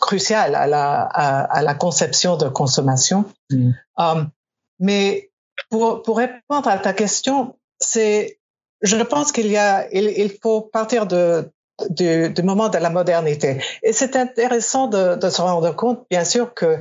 crucial 0.00 0.54
à 0.54 0.66
la, 0.66 1.02
à, 1.02 1.62
la 1.62 1.74
conception 1.74 2.36
de 2.36 2.48
consommation. 2.48 3.24
Mm. 3.50 3.70
Um, 3.96 4.30
mais 4.78 5.30
pour, 5.68 6.02
pour 6.02 6.16
répondre 6.16 6.68
à 6.68 6.78
ta 6.78 6.92
question, 6.92 7.54
c'est, 7.78 8.38
je 8.82 8.96
pense 8.96 9.30
qu'il 9.30 9.46
y 9.46 9.56
a, 9.56 9.86
il, 9.92 10.12
il 10.16 10.30
faut 10.42 10.62
partir 10.62 11.06
de, 11.06 11.50
du, 11.88 12.30
du, 12.30 12.42
moment 12.42 12.68
de 12.68 12.78
la 12.78 12.90
modernité. 12.90 13.60
Et 13.82 13.92
c'est 13.92 14.16
intéressant 14.16 14.86
de, 14.86 15.16
de, 15.16 15.30
se 15.30 15.40
rendre 15.40 15.74
compte, 15.74 16.04
bien 16.10 16.24
sûr, 16.24 16.54
que 16.54 16.76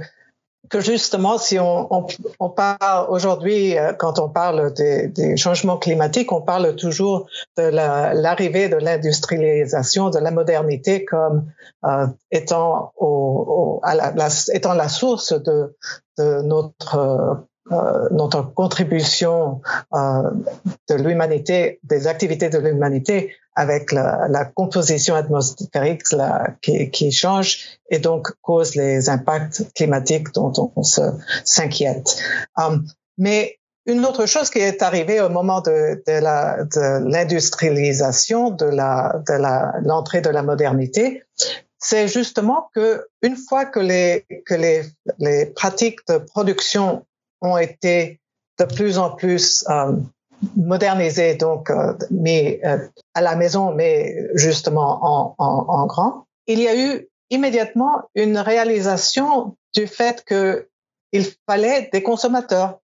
que 0.69 0.79
justement, 0.81 1.37
si 1.37 1.57
on, 1.59 1.91
on, 1.91 2.07
on 2.39 2.49
parle 2.49 3.07
aujourd'hui, 3.09 3.77
euh, 3.77 3.93
quand 3.93 4.19
on 4.19 4.29
parle 4.29 4.71
des, 4.73 5.07
des, 5.07 5.35
changements 5.35 5.77
climatiques, 5.77 6.31
on 6.31 6.41
parle 6.41 6.75
toujours 6.75 7.27
de 7.57 7.63
l'arrivée 7.63 8.69
de 8.69 8.75
l'industrialisation, 8.75 10.09
de 10.09 10.19
la 10.19 10.31
modernité 10.31 11.05
comme 11.05 11.51
euh, 11.85 12.05
étant, 12.31 12.93
au, 12.97 13.79
à 13.83 13.95
la, 13.95 14.29
étant 14.53 14.73
la 14.73 14.89
source 14.89 15.33
de, 15.33 15.75
de 16.17 16.41
notre 16.43 16.97
euh, 16.97 17.33
notre 18.11 18.53
contribution 18.53 19.61
euh, 19.93 20.31
de 20.89 20.95
l'humanité, 20.95 21.79
des 21.83 22.07
activités 22.07 22.49
de 22.49 22.57
l'humanité 22.57 23.33
avec 23.55 23.91
la, 23.91 24.27
la, 24.29 24.45
composition 24.45 25.15
atmosphérique 25.15 26.03
la, 26.11 26.51
qui, 26.61 26.89
qui, 26.91 27.11
change 27.11 27.79
et 27.89 27.99
donc 27.99 28.31
cause 28.41 28.75
les 28.75 29.09
impacts 29.09 29.73
climatiques 29.73 30.33
dont 30.33 30.71
on, 30.75 30.83
s'inquiète. 31.43 32.17
Um, 32.57 32.85
mais 33.17 33.57
une 33.85 34.05
autre 34.05 34.25
chose 34.25 34.49
qui 34.49 34.59
est 34.59 34.81
arrivée 34.81 35.19
au 35.19 35.29
moment 35.29 35.61
de, 35.61 36.01
de, 36.07 36.19
de 36.21 37.09
l'industrialisation, 37.09 38.51
de 38.51 38.69
de 38.69 39.87
l'entrée 39.87 40.21
de 40.21 40.29
la 40.29 40.43
modernité, 40.43 41.23
c'est 41.79 42.07
justement 42.07 42.69
que 42.75 43.07
une 43.21 43.35
fois 43.35 43.65
que 43.65 43.79
les 43.79 44.25
que 44.45 44.53
les, 44.53 44.83
les 45.17 45.45
pratiques 45.47 45.99
de 46.07 46.17
production 46.17 47.05
ont 47.41 47.57
été 47.57 48.19
de 48.59 48.65
plus 48.65 48.97
en 48.97 49.11
plus 49.11 49.65
euh, 49.69 49.93
modernisés, 50.55 51.35
donc 51.35 51.69
euh, 51.69 51.93
mais 52.11 52.59
euh, 52.65 52.77
à 53.13 53.21
la 53.21 53.35
maison, 53.35 53.73
mais 53.73 54.15
justement 54.35 55.35
en, 55.37 55.85
grand. 55.87 56.25
Il 56.47 56.59
y 56.59 56.67
a 56.67 56.75
eu 56.75 57.07
immédiatement 57.29 58.03
une 58.15 58.37
réalisation 58.37 59.55
du 59.73 59.87
fait 59.87 60.23
que 60.25 60.67
il 61.11 61.25
fallait 61.47 61.89
des 61.91 62.03
consommateurs, 62.03 62.79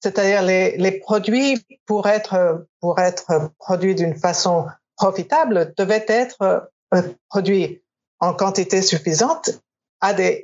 c'est-à-dire 0.00 0.42
les, 0.42 1.00
produits 1.00 1.62
pour 1.86 2.06
être 2.08 2.66
pour 2.80 2.98
être 2.98 3.50
produits 3.58 3.94
d'une 3.94 4.16
façon 4.16 4.66
profitable 4.96 5.74
devaient 5.76 6.06
être 6.08 6.70
euh, 6.94 7.02
produits 7.28 7.82
en 8.20 8.32
quantité 8.32 8.80
suffisante 8.80 9.50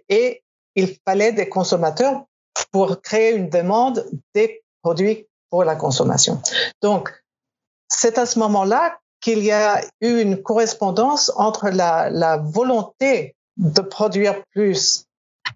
et 0.09 0.43
il 0.75 0.97
fallait 1.07 1.33
des 1.33 1.49
consommateurs 1.49 2.25
pour 2.71 3.01
créer 3.03 3.35
une 3.35 3.49
demande 3.49 4.07
des 4.35 4.63
produits 4.83 5.27
pour 5.51 5.65
la 5.65 5.77
consommation. 5.77 6.41
Donc, 6.81 7.13
c'est 7.89 8.19
à 8.19 8.27
ce 8.27 8.39
moment-là 8.39 8.99
qu'il 9.21 9.45
y 9.45 9.53
a 9.53 9.81
eu 10.01 10.21
une 10.21 10.43
correspondance 10.43 11.31
entre 11.37 11.69
la, 11.69 12.39
volonté 12.39 13.37
de 13.57 13.81
produire 13.81 14.43
plus 14.53 15.05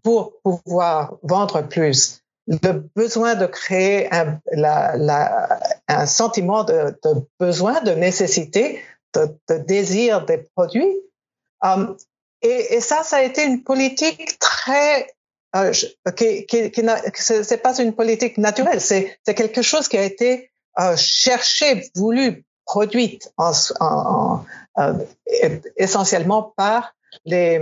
pour 0.02 0.34
pouvoir 0.42 1.16
vendre 1.22 1.62
plus, 1.62 2.20
le 2.46 2.72
besoin 2.94 3.34
de 3.34 3.46
créer 3.46 4.08
un, 4.12 6.06
sentiment 6.06 6.62
de, 6.62 6.96
besoin, 7.40 7.80
de 7.80 7.92
nécessité, 7.92 8.80
de, 9.14 9.58
désir 9.58 10.24
des 10.26 10.46
produits. 10.54 10.96
Et, 12.42 12.74
et, 12.74 12.80
ça, 12.80 13.02
ça 13.02 13.16
a 13.16 13.22
été 13.22 13.44
une 13.44 13.64
politique 13.64 14.38
très 14.38 15.08
euh, 15.64 15.72
qui, 16.12 16.46
c'est 17.14 17.62
pas 17.62 17.78
une 17.78 17.94
politique 17.94 18.38
naturelle, 18.38 18.80
c'est 18.80 19.18
quelque 19.24 19.62
chose 19.62 19.88
qui 19.88 19.96
a 19.96 20.02
été 20.02 20.50
euh, 20.78 20.96
cherché, 20.96 21.90
voulu, 21.94 22.44
produite 22.66 23.32
euh, 23.40 24.98
essentiellement 25.76 26.52
par 26.56 26.94
les, 27.24 27.60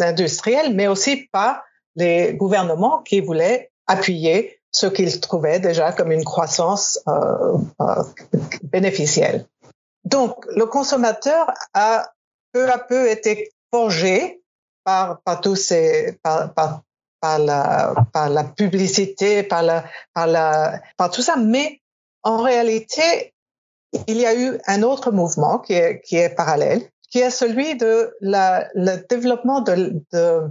industriels, 0.00 0.74
mais 0.74 0.88
aussi 0.88 1.28
par 1.30 1.62
les 1.94 2.34
gouvernements 2.34 3.02
qui 3.02 3.20
voulaient 3.20 3.70
appuyer 3.86 4.58
ce 4.70 4.86
qu'ils 4.86 5.20
trouvaient 5.20 5.60
déjà 5.60 5.92
comme 5.92 6.10
une 6.10 6.24
croissance 6.24 6.98
euh, 7.06 7.58
euh, 7.80 8.02
bénéficielle. 8.62 9.46
Donc, 10.04 10.46
le 10.56 10.64
consommateur 10.64 11.52
a 11.74 12.10
peu 12.52 12.70
à 12.70 12.78
peu 12.78 13.10
été 13.10 13.52
forgé 13.70 14.41
par, 14.84 15.20
tous 15.42 15.56
ces, 15.56 16.18
par, 16.22 16.52
par, 16.54 16.82
par, 17.20 17.38
la, 17.38 17.94
par 18.12 18.28
la 18.28 18.44
publicité, 18.44 19.42
par 19.42 19.62
la, 19.62 19.84
par 20.14 20.26
la, 20.26 20.80
par 20.96 21.10
tout 21.10 21.22
ça. 21.22 21.36
Mais 21.36 21.80
en 22.22 22.38
réalité, 22.42 23.32
il 24.06 24.16
y 24.16 24.26
a 24.26 24.34
eu 24.34 24.58
un 24.66 24.82
autre 24.82 25.12
mouvement 25.12 25.58
qui 25.58 25.74
est, 25.74 26.00
qui 26.00 26.16
est 26.16 26.34
parallèle, 26.34 26.82
qui 27.10 27.18
est 27.18 27.30
celui 27.30 27.76
de 27.76 28.14
la, 28.20 28.68
le 28.74 28.96
développement 29.08 29.60
de, 29.60 30.02
de, 30.12 30.42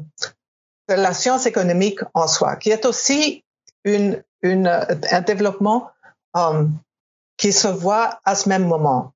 la 0.87 1.13
science 1.13 1.45
économique 1.45 1.99
en 2.13 2.27
soi, 2.27 2.55
qui 2.57 2.69
est 2.69 2.85
aussi 2.85 3.43
une, 3.83 4.23
une, 4.41 4.67
un 4.67 5.21
développement 5.21 5.89
um, 6.33 6.77
qui 7.37 7.51
se 7.51 7.67
voit 7.67 8.19
à 8.25 8.35
ce 8.35 8.49
même 8.49 8.67
moment. 8.67 9.13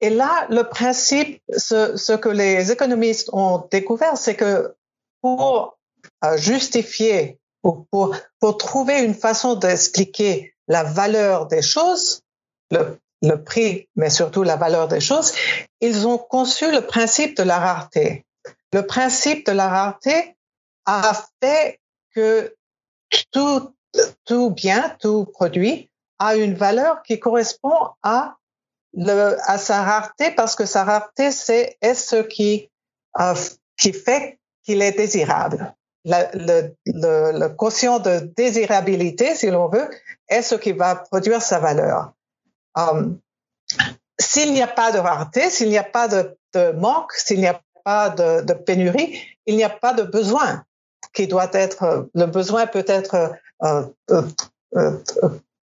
Et 0.00 0.10
là, 0.10 0.46
le 0.48 0.62
principe, 0.62 1.42
ce, 1.56 2.16
que 2.16 2.28
les 2.28 2.70
économistes 2.70 3.30
ont 3.32 3.66
découvert, 3.70 4.16
c'est 4.16 4.36
que 4.36 4.74
pour 5.20 5.76
euh, 6.24 6.36
justifier 6.36 7.38
pour, 7.62 8.14
pour, 8.40 8.56
trouver 8.56 9.02
une 9.02 9.14
façon 9.14 9.54
d'expliquer 9.54 10.54
la 10.68 10.84
valeur 10.84 11.46
des 11.46 11.62
choses, 11.62 12.22
le, 12.70 13.34
prix, 13.44 13.88
mais 13.96 14.10
surtout 14.10 14.42
la 14.42 14.56
valeur 14.56 14.88
des 14.88 15.00
choses, 15.00 15.32
ils 15.80 16.06
ont 16.06 16.18
conçu 16.18 16.70
le 16.70 16.82
principe 16.82 17.36
de 17.36 17.42
la 17.42 17.58
rareté. 17.58 18.24
Le 18.72 18.86
principe 18.86 19.46
de 19.46 19.52
la 19.52 19.68
rareté 19.68 20.36
a 20.86 21.20
fait 21.42 21.80
que 22.14 22.54
tout 24.24 24.50
bien, 24.50 24.96
tout 25.00 25.24
produit 25.24 25.90
a 26.18 26.36
une 26.36 26.54
valeur 26.54 27.02
qui 27.02 27.18
correspond 27.18 27.88
à, 28.02 28.36
à 28.96 29.58
sa 29.58 29.82
rareté 29.82 30.30
parce 30.32 30.56
que 30.56 30.64
sa 30.64 30.84
rareté, 30.84 31.30
c'est 31.30 31.76
est 31.80 31.94
ce 31.94 32.16
qui, 32.16 32.70
euh, 33.20 33.34
qui 33.76 33.92
fait 33.92 34.38
qu'il 34.64 34.82
est 34.82 34.92
désirable? 34.92 35.74
le, 36.04 36.74
le, 36.86 37.48
quotient 37.48 37.98
de 37.98 38.20
désirabilité, 38.36 39.34
si 39.34 39.50
l'on 39.50 39.68
veut, 39.68 39.88
est 40.28 40.42
ce 40.42 40.54
qui 40.54 40.72
va 40.72 40.96
produire 40.96 41.42
sa 41.42 41.58
valeur. 41.58 42.12
Um, 42.74 43.18
s'il 44.18 44.52
n'y 44.52 44.62
a 44.62 44.66
pas 44.66 44.92
de 44.92 44.98
rareté, 44.98 45.50
s'il 45.50 45.68
n'y 45.68 45.78
a 45.78 45.84
pas 45.84 46.08
de, 46.08 46.72
manque, 46.72 47.12
s'il 47.12 47.40
n'y 47.40 47.46
a 47.46 47.60
pas 47.84 48.10
de, 48.10 48.52
pénurie, 48.52 49.18
il 49.46 49.56
n'y 49.56 49.64
a 49.64 49.70
pas 49.70 49.92
de 49.92 50.02
besoin 50.02 50.64
qui 51.12 51.26
doit 51.26 51.50
être, 51.52 52.08
le 52.14 52.26
besoin 52.26 52.66
peut 52.66 52.84
être 52.86 53.32
euh, 53.62 53.82
euh, 54.10 54.22
euh, 54.76 54.92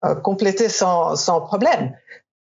euh, 0.06 0.16
complété 0.16 0.70
sans, 0.70 1.16
sans 1.16 1.42
problème. 1.42 1.96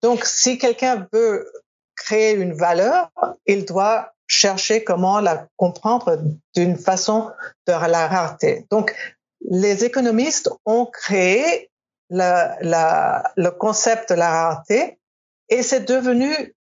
Donc, 0.07 0.25
si 0.25 0.57
quelqu'un 0.57 1.09
veut 1.13 1.51
créer 1.97 2.35
une 2.35 2.53
valeur, 2.53 3.11
il 3.45 3.65
doit 3.65 4.13
chercher 4.29 4.85
comment 4.85 5.19
la 5.19 5.49
comprendre 5.57 6.19
d'une 6.55 6.79
façon 6.79 7.33
de 7.67 7.73
la 7.73 8.07
rareté. 8.07 8.67
Donc, 8.71 8.95
les 9.41 9.85
économistes 9.85 10.49
ont 10.65 10.87
créé 10.87 11.73
le 12.09 13.51
concept 13.51 14.11
de 14.11 14.15
la 14.15 14.31
rareté 14.31 15.01
et 15.49 15.65
c'est 15.65 15.89
devenu 15.89 16.55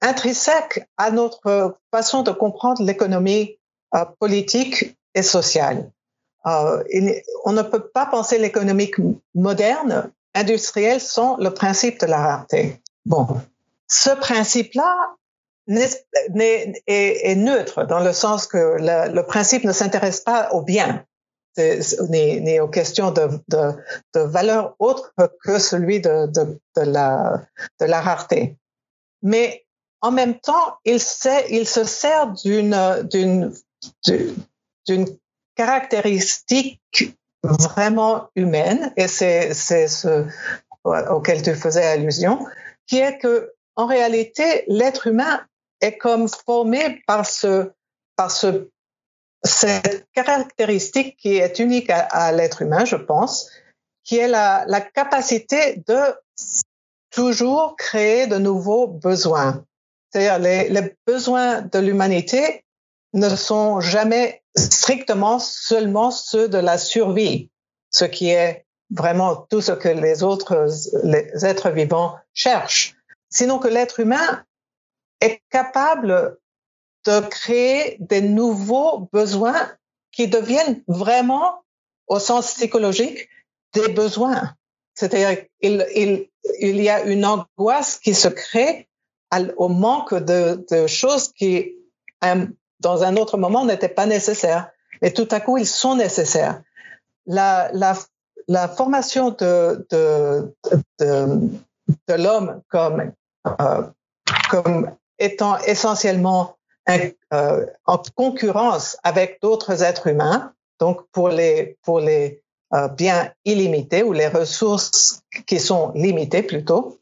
intrinsèque 0.00 0.88
à 0.96 1.10
notre 1.10 1.76
façon 1.90 2.22
de 2.22 2.30
comprendre 2.30 2.82
l'économie 2.82 3.58
euh, 3.94 4.06
politique 4.18 4.96
et 5.14 5.22
sociale. 5.22 5.90
Euh, 6.46 6.82
on 7.44 7.52
ne 7.52 7.60
peut 7.60 7.88
pas 7.88 8.06
penser 8.06 8.38
l'économie 8.38 8.90
moderne, 9.34 10.10
industrielle, 10.34 11.02
sans 11.02 11.36
le 11.36 11.50
principe 11.50 12.00
de 12.00 12.06
la 12.06 12.16
rareté. 12.16 12.80
Bon, 13.06 13.40
ce 13.86 14.10
principe-là 14.10 15.14
est, 15.68 17.34
neutre 17.36 17.84
dans 17.84 18.00
le 18.00 18.12
sens 18.12 18.48
que 18.48 18.76
le, 18.80 19.22
principe 19.22 19.62
ne 19.62 19.70
s'intéresse 19.72 20.20
pas 20.20 20.50
au 20.50 20.62
bien 20.62 21.04
ni, 22.10 22.58
aux 22.58 22.68
questions 22.68 23.12
de, 23.12 23.28
de, 23.48 23.72
de, 24.12 24.20
valeur 24.20 24.74
autre 24.80 25.14
que 25.44 25.60
celui 25.60 26.00
de, 26.00 26.28
la, 26.76 27.46
rareté. 27.80 28.56
Mais 29.22 29.64
en 30.00 30.10
même 30.10 30.40
temps, 30.40 30.76
il, 30.84 31.00
se 31.00 31.84
sert 31.84 32.34
d'une 32.42 33.52
caractéristique 35.54 37.14
vraiment 37.44 38.30
humaine, 38.34 38.92
et 38.96 39.06
c'est, 39.06 39.54
c'est 39.54 39.86
ce 39.86 40.26
auquel 40.84 41.42
tu 41.42 41.54
faisais 41.54 41.84
allusion, 41.84 42.46
qui 42.86 42.98
est 42.98 43.18
que, 43.18 43.52
en 43.76 43.86
réalité, 43.86 44.64
l'être 44.68 45.06
humain 45.06 45.44
est 45.80 45.98
comme 45.98 46.28
formé 46.28 47.02
par 47.06 47.26
ce, 47.26 47.70
par 48.16 48.30
ce 48.30 48.70
cette 49.44 50.06
caractéristique 50.12 51.16
qui 51.16 51.36
est 51.36 51.58
unique 51.58 51.90
à, 51.90 52.32
l'être 52.32 52.62
humain, 52.62 52.84
je 52.84 52.96
pense, 52.96 53.50
qui 54.04 54.16
est 54.16 54.28
la, 54.28 54.64
la, 54.66 54.80
capacité 54.80 55.82
de 55.86 56.00
toujours 57.10 57.76
créer 57.76 58.26
de 58.26 58.38
nouveaux 58.38 58.88
besoins. 58.88 59.64
C'est-à-dire 60.10 60.38
les, 60.38 60.68
les 60.68 60.96
besoins 61.06 61.62
de 61.62 61.78
l'humanité 61.78 62.64
ne 63.12 63.28
sont 63.28 63.80
jamais 63.80 64.42
strictement 64.56 65.38
seulement 65.38 66.10
ceux 66.10 66.48
de 66.48 66.58
la 66.58 66.78
survie, 66.78 67.50
ce 67.90 68.04
qui 68.04 68.30
est 68.30 68.65
vraiment 68.90 69.36
tout 69.36 69.60
ce 69.60 69.72
que 69.72 69.88
les 69.88 70.22
autres 70.22 70.66
êtres 71.44 71.70
vivants 71.70 72.16
cherchent. 72.34 72.94
Sinon 73.30 73.58
que 73.58 73.68
l'être 73.68 74.00
humain 74.00 74.44
est 75.20 75.40
capable 75.50 76.38
de 77.04 77.20
créer 77.20 77.96
des 78.00 78.20
nouveaux 78.20 79.08
besoins 79.12 79.72
qui 80.12 80.28
deviennent 80.28 80.82
vraiment, 80.88 81.62
au 82.06 82.18
sens 82.18 82.54
psychologique, 82.54 83.28
des 83.72 83.88
besoins. 83.88 84.54
C'est-à-dire 84.94 85.44
il, 85.60 85.86
il, 85.94 86.28
il 86.60 86.82
y 86.82 86.88
a 86.88 87.02
une 87.02 87.24
angoisse 87.24 87.98
qui 87.98 88.14
se 88.14 88.28
crée 88.28 88.88
au 89.56 89.68
manque 89.68 90.14
de, 90.14 90.86
choses 90.86 91.32
qui, 91.32 91.74
dans 92.80 93.02
un 93.02 93.16
autre 93.16 93.36
moment, 93.36 93.64
n'étaient 93.64 93.88
pas 93.88 94.06
nécessaires. 94.06 94.70
Mais 95.02 95.12
tout 95.12 95.28
à 95.30 95.40
coup, 95.40 95.58
ils 95.58 95.66
sont 95.66 95.96
nécessaires. 95.96 96.62
La, 97.26 97.70
la 98.48 98.68
formation 98.68 99.30
de, 99.30 99.86
de, 99.90 100.54
de, 101.00 102.14
l'homme 102.14 102.62
comme, 102.68 103.12
euh, 103.46 103.82
comme 104.50 104.90
étant 105.18 105.58
essentiellement 105.58 106.56
euh, 106.88 107.66
en 107.84 108.00
concurrence 108.14 108.96
avec 109.02 109.38
d'autres 109.42 109.82
êtres 109.82 110.06
humains, 110.06 110.52
donc 110.78 111.02
pour 111.10 111.28
les, 111.28 111.76
pour 111.82 112.00
les 112.00 112.42
euh, 112.74 112.88
biens 112.88 113.32
illimités 113.44 114.02
ou 114.02 114.12
les 114.12 114.28
ressources 114.28 115.22
qui 115.46 115.58
sont 115.58 115.92
limitées 115.94 116.42
plutôt, 116.42 117.00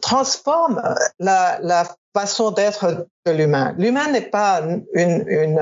transforme 0.00 0.82
la, 1.18 1.84
façon 2.14 2.50
d'être 2.50 3.06
de 3.26 3.32
l'humain. 3.32 3.74
L'humain 3.76 4.10
n'est 4.10 4.22
pas 4.22 4.62
une, 4.94 5.60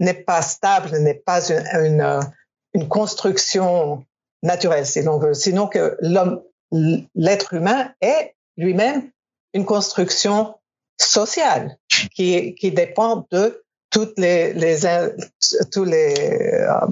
n'est 0.00 0.14
pas 0.14 0.40
stable, 0.40 0.96
n'est 0.98 1.22
pas 1.26 1.50
une, 1.50 2.20
une, 2.74 2.88
construction 2.88 4.04
naturelle, 4.42 4.86
si 4.86 5.02
l'on 5.02 5.18
veut, 5.18 5.34
sinon 5.34 5.66
que 5.68 5.96
l'homme, 6.00 6.42
l'être 7.14 7.54
humain 7.54 7.92
est 8.00 8.34
lui-même 8.56 9.10
une 9.54 9.64
construction 9.64 10.54
sociale 10.98 11.78
qui, 12.14 12.54
qui 12.54 12.72
dépend 12.72 13.26
de 13.30 13.62
toutes 13.90 14.18
les, 14.18 14.52
les 14.54 14.80
tous 15.70 15.84
les 15.84 16.14
euh, 16.18 16.86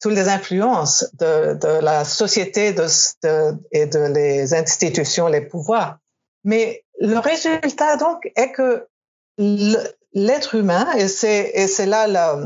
toutes 0.00 0.12
les 0.12 0.28
influences 0.28 1.08
de, 1.14 1.54
de 1.54 1.80
la 1.80 2.04
société 2.04 2.72
de, 2.72 2.86
de, 3.22 3.56
et 3.72 3.86
de 3.86 4.00
les 4.00 4.54
institutions, 4.54 5.26
les 5.26 5.40
pouvoirs. 5.40 5.98
Mais 6.44 6.84
le 7.00 7.18
résultat 7.18 7.96
donc 7.96 8.30
est 8.36 8.52
que 8.52 8.86
l'être 10.12 10.54
humain, 10.54 10.92
et 10.96 11.08
c'est 11.08 11.50
et 11.54 11.66
c'est 11.66 11.86
là 11.86 12.06
la, 12.06 12.38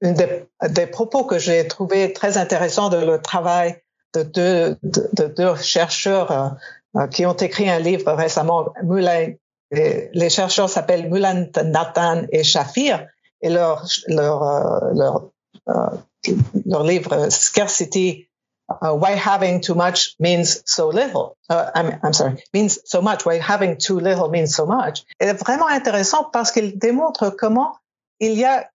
une 0.00 0.14
des, 0.14 0.44
des 0.68 0.86
propos 0.86 1.24
que 1.24 1.38
j'ai 1.38 1.66
trouvé 1.66 2.12
très 2.12 2.38
intéressant 2.38 2.88
de 2.88 2.98
le 2.98 3.20
travail 3.20 3.76
de 4.14 4.22
deux, 4.22 4.76
de, 4.82 5.26
deux 5.26 5.56
chercheurs 5.56 6.56
euh, 6.96 7.06
qui 7.08 7.26
ont 7.26 7.34
écrit 7.34 7.68
un 7.68 7.78
livre 7.78 8.12
récemment, 8.12 8.66
Moulin 8.82 9.34
les, 9.70 10.30
chercheurs 10.30 10.70
s'appellent 10.70 11.10
Mulan 11.10 11.46
Nathan 11.64 12.22
et 12.32 12.42
Shafir 12.42 13.06
et 13.42 13.50
leur, 13.50 13.86
leur, 14.06 14.42
euh, 14.42 14.90
leur, 14.94 15.30
euh, 15.68 16.34
leur 16.64 16.84
livre 16.84 17.28
Scarcity 17.30 18.28
uh, 18.70 18.92
Why 18.92 19.14
Having 19.14 19.60
Too 19.60 19.74
Much 19.74 20.14
Means 20.18 20.62
So 20.64 20.90
Little. 20.90 21.36
Uh, 21.50 21.70
I'm, 21.74 21.98
I'm, 22.02 22.12
sorry, 22.12 22.42
means 22.54 22.80
so 22.84 23.02
much. 23.02 23.24
Why 23.26 23.38
Having 23.38 23.78
Too 23.78 24.00
Little 24.00 24.28
Means 24.30 24.54
So 24.54 24.66
Much. 24.66 25.04
est 25.20 25.34
vraiment 25.34 25.68
intéressant 25.68 26.24
parce 26.24 26.50
qu'il 26.50 26.78
démontre 26.78 27.30
comment 27.30 27.76
il 28.20 28.32
y 28.34 28.44
a 28.44 28.68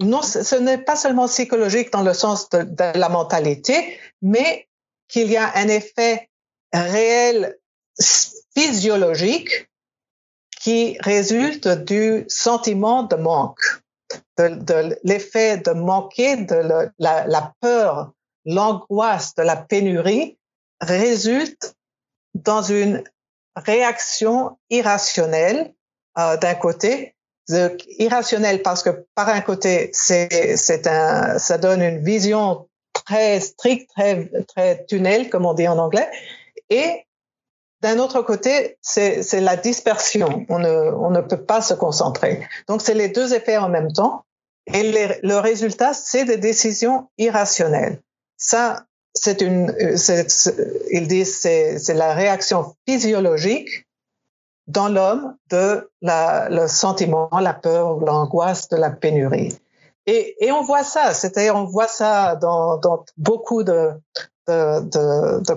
non, 0.00 0.22
ce 0.22 0.54
n'est 0.56 0.78
pas 0.78 0.96
seulement 0.96 1.26
psychologique 1.26 1.90
dans 1.92 2.02
le 2.02 2.12
sens 2.12 2.50
de, 2.50 2.98
la 2.98 3.08
mentalité, 3.08 3.98
mais 4.22 4.68
qu'il 5.08 5.30
y 5.30 5.36
a 5.36 5.56
un 5.56 5.68
effet 5.68 6.28
réel 6.72 7.58
physiologique 8.54 9.70
qui 10.60 10.98
résulte 11.00 11.68
du 11.68 12.24
sentiment 12.28 13.04
de 13.04 13.16
manque, 13.16 13.82
de, 14.36 14.98
l'effet 15.02 15.56
de 15.58 15.70
manquer, 15.70 16.36
de 16.36 16.90
la 16.98 17.54
peur, 17.60 18.12
l'angoisse 18.44 19.34
de 19.34 19.42
la 19.42 19.56
pénurie 19.56 20.38
résulte 20.80 21.74
dans 22.34 22.62
une 22.62 23.02
réaction 23.56 24.58
irrationnelle 24.70 25.74
euh, 26.18 26.36
d'un 26.36 26.54
côté, 26.54 27.15
irrationnelle 27.98 28.62
parce 28.62 28.82
que 28.82 29.06
par 29.14 29.28
un 29.28 29.40
côté 29.40 29.90
c'est 29.92 30.56
c'est 30.56 30.86
un 30.86 31.38
ça 31.38 31.58
donne 31.58 31.82
une 31.82 32.02
vision 32.02 32.68
très 32.92 33.40
stricte, 33.40 33.90
très 33.96 34.30
très 34.48 34.84
tunnel 34.86 35.30
comme 35.30 35.46
on 35.46 35.54
dit 35.54 35.68
en 35.68 35.78
anglais, 35.78 36.08
et 36.70 37.06
d'un 37.82 37.98
autre 37.98 38.22
côté, 38.22 38.78
c'est 38.80 39.40
la 39.40 39.56
dispersion. 39.56 40.46
On 40.48 40.58
ne, 40.58 40.68
on 40.68 41.10
ne 41.10 41.20
peut 41.20 41.42
pas 41.42 41.60
se 41.60 41.74
concentrer. 41.74 42.46
Donc, 42.68 42.82
c'est 42.82 42.94
les 42.94 43.08
deux 43.08 43.34
effets 43.34 43.58
en 43.58 43.68
même 43.68 43.92
temps. 43.92 44.24
Et 44.72 44.82
le 45.22 45.38
résultat, 45.38 45.94
c'est 45.94 46.24
des 46.24 46.38
décisions 46.38 47.08
irrationnelles. 47.18 48.00
Ça, 48.36 48.86
c'est 49.14 49.40
une, 49.40 49.74
ils 50.90 51.06
disent, 51.06 51.38
c'est 51.38 51.94
la 51.94 52.14
réaction 52.14 52.74
physiologique 52.88 53.85
dans 54.66 54.88
l'homme 54.88 55.36
de 55.50 55.90
le 56.02 56.66
sentiment, 56.66 57.28
la 57.32 57.54
peur, 57.54 57.98
l'angoisse 58.00 58.68
de 58.68 58.76
la 58.76 58.90
pénurie. 58.90 59.56
Et, 60.06 60.52
on 60.52 60.62
voit 60.62 60.84
ça, 60.84 61.14
c'est-à-dire 61.14 61.56
on 61.56 61.64
voit 61.64 61.88
ça 61.88 62.36
dans, 62.36 62.80
beaucoup 63.16 63.64
de, 63.64 63.92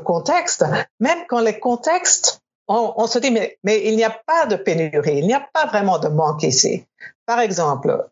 contextes, 0.04 0.66
même 1.00 1.20
quand 1.28 1.40
les 1.40 1.60
contextes, 1.60 2.42
on, 2.68 3.08
se 3.08 3.20
dit, 3.20 3.32
mais, 3.32 3.58
mais 3.64 3.84
il 3.86 3.96
n'y 3.96 4.04
a 4.04 4.16
pas 4.26 4.46
de 4.46 4.56
pénurie, 4.56 5.18
il 5.18 5.28
n'y 5.28 5.34
a 5.34 5.48
pas 5.54 5.66
vraiment 5.68 6.00
de 6.00 6.08
manque 6.08 6.44
ici. 6.44 6.86
Par 7.26 7.40
exemple, 7.40 8.10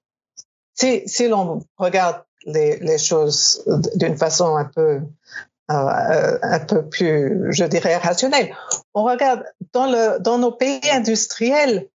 si, 0.73 1.07
si 1.07 1.27
l'on 1.27 1.61
regarde 1.77 2.23
les 2.45 2.97
choses 2.97 3.63
d'une 3.95 4.17
façon 4.17 4.55
un 4.55 4.65
peu 4.65 5.01
euh, 5.69 6.37
un 6.41 6.59
peu 6.59 6.87
plus, 6.87 7.47
je 7.51 7.65
dirais, 7.65 7.97
rationnelle, 7.97 8.55
on 8.93 9.03
regarde 9.03 9.43
dans, 9.73 9.85
le, 9.85 10.19
dans 10.19 10.37
nos 10.37 10.51
pays 10.51 10.79
industriels, 10.91 11.87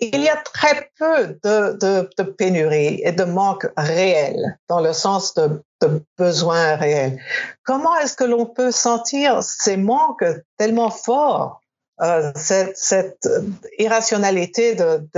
il 0.00 0.20
y 0.20 0.28
a 0.28 0.36
très 0.36 0.90
peu 0.98 1.38
de, 1.44 1.78
de, 1.78 2.10
de 2.18 2.22
pénurie 2.24 3.00
et 3.04 3.12
de 3.12 3.22
manque 3.22 3.68
réel 3.76 4.58
dans 4.68 4.80
le 4.80 4.92
sens 4.92 5.34
de, 5.34 5.62
de 5.80 6.04
besoins 6.18 6.74
réels. 6.74 7.20
Comment 7.64 7.96
est-ce 7.98 8.16
que 8.16 8.24
l'on 8.24 8.46
peut 8.46 8.72
sentir 8.72 9.44
ces 9.44 9.76
manques 9.76 10.24
tellement 10.58 10.90
forts, 10.90 11.60
euh, 12.00 12.32
cette, 12.34 12.76
cette 12.76 13.28
irrationalité 13.78 14.74
de, 14.74 15.08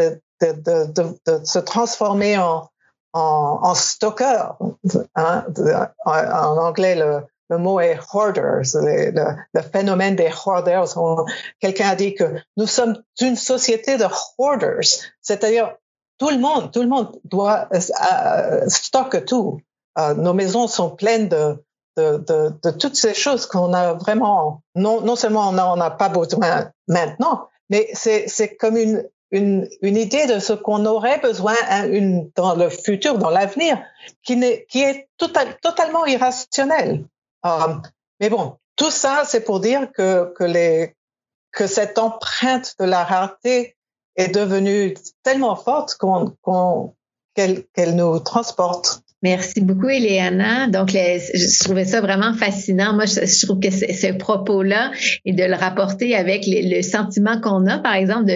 se 1.44 1.58
transformer 1.58 2.36
en, 2.36 2.68
en, 3.14 3.60
en 3.62 3.74
stocker, 3.74 4.58
hein, 5.14 5.46
en 6.04 6.58
anglais 6.58 6.96
le, 6.96 7.22
le 7.54 7.58
mot 7.58 7.80
est 7.80 7.98
hoarders, 8.12 8.62
le, 8.74 9.62
phénomène 9.72 10.16
des 10.16 10.30
hoarders. 10.44 10.94
Quelqu'un 11.60 11.88
a 11.88 11.94
dit 11.94 12.14
que 12.14 12.24
nous 12.56 12.66
sommes 12.66 13.02
une 13.20 13.36
société 13.36 13.96
de 13.96 14.06
hoarders, 14.38 14.90
c'est-à-dire 15.22 15.76
tout 16.18 16.30
le 16.30 16.38
monde, 16.38 16.72
tout 16.72 16.82
le 16.82 16.88
monde 16.88 17.18
doit 17.24 17.68
euh, 17.72 17.80
euh 18.12 18.68
stocke 18.68 19.24
tout. 19.24 19.60
Euh, 19.98 20.14
nos 20.14 20.32
maisons 20.34 20.66
sont 20.66 20.90
pleines 20.90 21.28
de, 21.28 21.56
toutes 22.80 22.96
ces 22.96 23.14
choses 23.14 23.46
qu'on 23.46 23.72
a 23.72 23.94
vraiment, 23.94 24.62
non, 24.74 25.16
seulement 25.16 25.50
on 25.50 25.76
n'a 25.76 25.90
pas 25.90 26.08
besoin 26.08 26.70
maintenant, 26.88 27.48
mais 27.70 27.88
c'est 27.94 28.56
comme 28.56 28.76
une, 28.76 29.68
idée 29.82 30.26
de 30.26 30.38
ce 30.40 30.52
qu'on 30.52 30.86
aurait 30.86 31.20
besoin 31.20 31.54
hein, 31.68 31.86
dans 32.34 32.54
le 32.56 32.68
futur, 32.68 33.18
dans 33.18 33.30
l'avenir, 33.30 33.80
qui, 34.24 34.34
est, 34.42 35.08
totalement 35.62 36.04
irrationnel. 36.06 37.04
Euh, 37.44 37.74
mais 38.20 38.30
bon, 38.30 38.58
tout 38.76 38.90
ça, 38.90 39.24
c'est 39.26 39.42
pour 39.42 39.60
dire 39.60 39.92
que, 39.92 40.32
que, 40.34 40.44
les, 40.44 40.96
que 41.52 41.66
cette 41.66 41.98
empreinte 41.98 42.74
de 42.78 42.84
la 42.84 43.04
rareté 43.04 43.76
est 44.16 44.28
devenue 44.28 44.94
tellement 45.22 45.56
forte 45.56 45.96
qu'elle 47.34 47.94
nous 47.94 48.18
transporte. 48.20 49.03
Merci 49.24 49.62
beaucoup, 49.62 49.88
Eliana. 49.88 50.68
Donc, 50.68 50.90
je 50.90 51.64
trouvais 51.64 51.86
ça 51.86 52.02
vraiment 52.02 52.34
fascinant. 52.34 52.92
Moi, 52.92 53.06
je, 53.06 53.46
trouve 53.46 53.58
que 53.58 53.70
ce 53.70 54.12
propos-là 54.12 54.90
et 55.24 55.32
de 55.32 55.44
le 55.44 55.54
rapporter 55.54 56.14
avec 56.14 56.44
le 56.46 56.82
sentiment 56.82 57.40
qu'on 57.40 57.66
a, 57.66 57.78
par 57.78 57.94
exemple, 57.94 58.30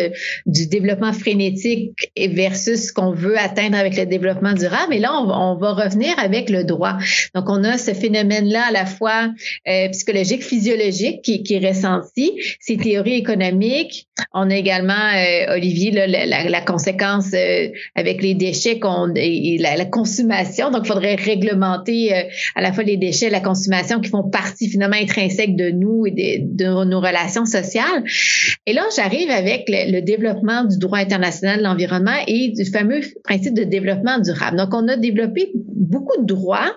du 0.47 0.67
développement 0.67 1.13
frénétique 1.13 2.11
versus 2.17 2.87
ce 2.87 2.93
qu'on 2.95 3.13
veut 3.13 3.37
atteindre 3.37 3.77
avec 3.77 3.99
le 3.99 4.07
développement 4.07 4.55
durable. 4.55 4.95
Et 4.95 4.99
là, 4.99 5.13
on, 5.13 5.57
va 5.57 5.73
revenir 5.73 6.19
avec 6.19 6.49
le 6.49 6.65
droit. 6.65 6.97
Donc, 7.35 7.51
on 7.51 7.65
a 7.65 7.77
ce 7.77 7.93
phénomène-là 7.93 8.69
à 8.69 8.73
la 8.73 8.87
fois 8.87 9.29
euh, 9.69 9.91
psychologique, 9.91 10.43
physiologique 10.43 11.21
qui, 11.21 11.45
est 11.51 11.69
ressenti, 11.69 12.33
ces 12.61 12.79
théories 12.79 13.17
économiques. 13.17 14.09
On 14.33 14.51
a 14.51 14.57
également, 14.57 14.95
euh, 14.95 15.55
Olivier, 15.55 15.91
la, 15.91 16.61
conséquence 16.63 17.35
euh, 17.35 17.69
avec 17.95 18.23
les 18.23 18.33
déchets 18.33 18.79
qu'on, 18.79 19.13
et 19.15 19.59
la, 19.59 19.85
consommation. 19.85 20.71
Il 20.83 20.87
faudrait 20.87 21.15
réglementer 21.15 22.15
euh, 22.15 22.23
à 22.55 22.61
la 22.61 22.73
fois 22.73 22.85
les 22.85 22.97
déchets, 22.97 23.31
la 23.31 23.41
consommation 23.41 24.01
qui 24.01 24.11
font 24.11 24.29
partie 24.29 24.69
finalement 24.69 24.97
intrinsèque 24.97 25.57
de 25.57 25.71
nous 25.71 26.07
et 26.07 26.41
de, 26.43 26.85
nos 26.85 27.01
relations 27.01 27.45
sociales. 27.45 28.05
Et 28.67 28.73
là, 28.73 28.85
j'arrive 28.95 29.31
avec 29.31 29.65
le, 29.69 30.01
développement 30.01 30.65
du 30.65 30.79
droit 30.79 30.99
international 30.99 31.59
de 31.59 31.65
l'environnement 31.65 32.17
et 32.27 32.51
du 32.51 32.65
fameux 32.65 33.01
principe 33.25 33.55
de 33.55 33.65
développement 33.65 34.19
durable. 34.19 34.57
Donc, 34.57 34.69
on 34.73 34.87
a 34.89 34.97
développé 34.97 35.51
beaucoup 35.55 36.21
de 36.21 36.27
droits. 36.27 36.77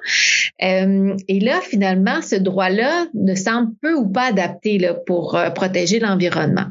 Euh, 0.63 1.15
et 1.27 1.39
là, 1.39 1.59
finalement, 1.61 2.21
ce 2.21 2.35
droit-là 2.35 3.07
ne 3.13 3.35
semble 3.35 3.71
peu 3.81 3.93
ou 3.93 4.09
pas 4.09 4.27
adapté 4.29 4.79
pour 5.05 5.35
euh, 5.35 5.49
protéger 5.49 5.99
l'environnement. 5.99 6.65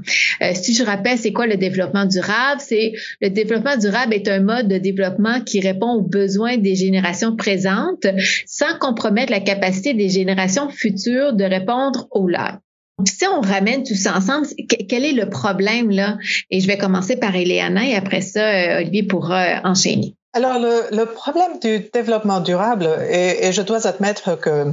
si 0.54 0.74
je 0.74 0.84
rappelle, 0.84 1.18
c'est 1.18 1.32
quoi 1.32 1.46
le 1.46 1.56
développement 1.56 2.04
durable? 2.04 2.60
C'est 2.60 2.92
le 3.20 3.30
développement 3.30 3.76
durable 3.76 4.14
est 4.14 4.28
un 4.28 4.40
mode 4.40 4.68
de 4.68 4.78
développement 4.78 5.40
qui 5.40 5.60
répond 5.60 5.92
aux 5.92 6.02
besoins 6.02 6.56
des 6.56 6.84
générations 7.20 7.36
présentes 7.36 8.06
sans 8.46 8.78
compromettre 8.78 9.32
la 9.32 9.40
capacité 9.40 9.94
des 9.94 10.08
générations 10.08 10.68
futures 10.68 11.32
de 11.32 11.44
répondre 11.44 12.08
aux 12.10 12.28
leurs. 12.28 12.58
Si 13.06 13.24
on 13.26 13.40
ramène 13.40 13.82
tout 13.82 13.94
ça 13.94 14.14
ensemble, 14.14 14.46
quel 14.88 15.04
est 15.06 15.12
le 15.12 15.30
problème 15.30 15.90
là? 15.90 16.18
Et 16.50 16.60
je 16.60 16.66
vais 16.66 16.76
commencer 16.76 17.16
par 17.16 17.34
Eliana 17.34 17.86
et 17.86 17.94
après 17.94 18.20
ça, 18.20 18.40
euh, 18.40 18.80
Olivier 18.80 19.04
pourra 19.04 19.42
euh, 19.42 19.60
enchaîner. 19.64 20.16
Alors, 20.34 20.58
le, 20.58 21.04
problème 21.06 21.58
du 21.60 21.88
développement 21.92 22.40
durable, 22.40 22.88
et, 23.10 23.50
je 23.52 23.62
dois 23.62 23.86
admettre 23.86 24.38
que 24.38 24.66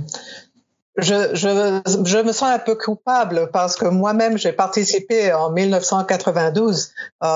je, 0.98 1.34
je, 1.34 2.22
me 2.22 2.32
sens 2.32 2.50
un 2.50 2.60
peu 2.60 2.76
coupable 2.76 3.50
parce 3.52 3.76
que 3.76 3.86
moi-même, 3.86 4.38
j'ai 4.38 4.52
participé 4.52 5.34
en 5.34 5.52
1992 5.52 6.92
euh, 7.24 7.28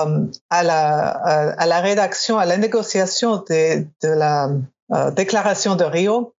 à, 0.50 0.62
la, 0.62 1.08
à, 1.08 1.66
la 1.66 1.80
rédaction, 1.80 2.38
à 2.38 2.44
la 2.44 2.58
négociation 2.58 3.38
de, 3.48 3.86
de 4.02 4.08
la 4.08 4.50
déclaration 5.14 5.76
de 5.76 5.84
Rio 5.84 6.34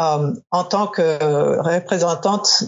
euh, 0.00 0.32
en 0.50 0.64
tant 0.64 0.88
que 0.88 1.56
représentante 1.60 2.64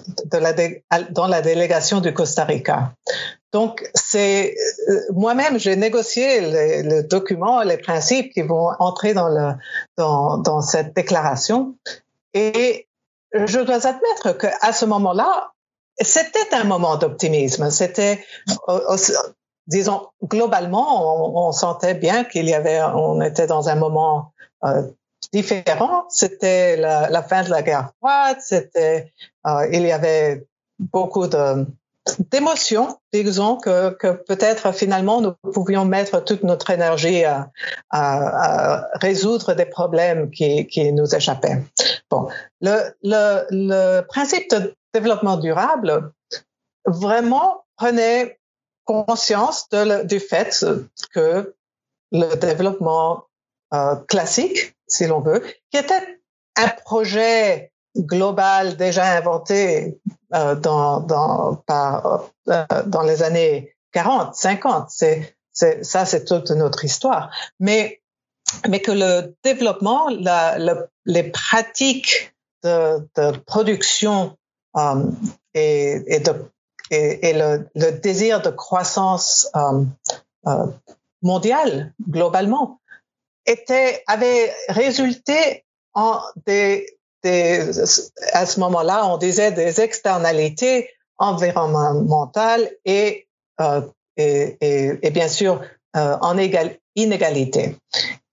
dans 1.11 1.27
la 1.27 1.43
délégation 1.43 2.01
du 2.01 2.15
Costa 2.15 2.45
Rica. 2.45 2.93
Donc, 3.53 3.91
c'est 3.95 4.55
euh, 4.89 5.01
moi-même, 5.13 5.59
j'ai 5.59 5.75
négocié 5.75 6.41
les, 6.41 6.83
les, 6.85 7.03
documents, 7.03 7.63
les 7.63 7.79
principes 7.79 8.33
qui 8.33 8.43
vont 8.43 8.71
entrer 8.79 9.13
dans, 9.13 10.61
cette 10.63 10.95
déclaration. 10.95 11.75
Et 12.33 12.87
je 13.33 13.59
dois 13.59 13.89
admettre 13.89 14.39
qu'à 14.39 14.73
ce 14.73 14.85
moment-là, 14.85 15.51
c'était 16.01 16.55
un 16.55 16.65
moment 16.65 16.97
d'optimisme. 16.97 17.71
C'était, 17.71 18.25
disons, 19.67 20.07
globalement, 20.23 21.49
on, 21.49 21.51
sentait 21.51 21.95
bien 21.95 22.23
qu'il 22.23 22.49
y 22.49 22.55
avait, 22.55 22.81
on 22.83 23.21
était 23.21 23.49
dans 23.49 23.69
un 23.69 23.75
moment 23.75 24.33
euh, 24.65 24.83
différent. 25.33 26.05
C'était 26.09 26.77
la, 26.77 27.23
fin 27.23 27.43
de 27.43 27.51
la 27.51 27.63
guerre 27.63 27.93
froide. 27.99 28.39
C'était, 28.41 29.13
euh, 29.47 29.69
il 29.73 29.83
y 29.83 29.93
avait 29.93 30.47
beaucoup 30.79 31.27
de 31.27 31.67
d'émotions, 32.31 32.99
disons 33.13 33.57
que, 33.57 33.91
que 33.91 34.13
peut-être 34.13 34.73
finalement 34.73 35.21
nous 35.21 35.33
pouvions 35.53 35.85
mettre 35.85 36.23
toute 36.23 36.45
notre 36.45 36.71
énergie 36.71 37.25
à, 37.25 37.51
résoudre 38.95 39.55
des 39.55 39.67
problèmes 39.67 40.31
qui, 40.31 40.69
qui, 40.69 40.93
nous 40.93 41.15
échappaient. 41.15 41.63
Bon, 42.09 42.29
le, 42.61 42.95
le, 43.03 43.47
le 43.51 44.01
principe 44.03 44.49
de 44.51 44.73
développement 44.95 45.37
durable 45.37 46.13
vraiment 46.87 47.65
prenait 47.77 48.39
conscience 48.85 49.69
de, 49.71 50.05
du 50.05 50.21
fait 50.21 50.65
que 51.13 51.55
le 52.13 52.37
développement 52.37 53.25
euh, 53.75 53.97
classique 54.09 54.76
si 54.87 55.07
l'on 55.07 55.21
veut, 55.21 55.43
qui 55.71 55.79
était 55.79 56.21
un 56.57 56.69
projet 56.69 57.73
global 57.97 58.77
déjà 58.77 59.17
inventé 59.17 60.01
euh, 60.35 60.55
dans, 60.55 61.01
dans, 61.01 61.57
par, 61.67 62.31
euh, 62.49 62.65
dans 62.87 63.03
les 63.03 63.23
années 63.23 63.75
40, 63.93 64.35
50. 64.35 64.91
C'est, 64.91 65.37
c'est, 65.53 65.85
ça, 65.85 66.05
c'est 66.05 66.25
toute 66.25 66.51
notre 66.51 66.85
histoire. 66.85 67.31
Mais, 67.61 68.03
mais 68.69 68.81
que 68.81 68.93
le 68.93 69.35
développement, 69.43 70.09
les 71.05 71.23
pratiques 71.25 72.35
de, 72.63 73.39
production 73.47 74.37
euh, 74.77 75.11
et, 75.55 76.03
et, 76.07 76.21
de, 76.21 76.35
et, 76.91 77.33
le, 77.33 77.91
désir 78.01 78.43
de 78.43 78.51
croissance 78.51 79.51
mondiale 81.23 81.95
globalement 82.09 82.81
était, 83.47 84.03
avait 84.07 84.53
résulté 84.69 85.65
en 85.95 86.21
des, 86.47 86.87
des 87.23 87.71
à 88.33 88.47
ce 88.47 88.61
moment-là, 88.61 89.07
on 89.07 89.17
disait 89.17 89.53
des 89.53 89.81
externalités 89.81 90.91
environnementales 91.19 92.71
et, 92.85 93.27
euh, 93.61 93.81
et, 94.17 94.57
et, 94.61 94.99
et, 95.03 95.11
bien 95.11 95.29
sûr 95.29 95.63
euh, 95.97 96.17
en 96.21 96.37
égal, 96.37 96.77
inégalité. 96.95 97.77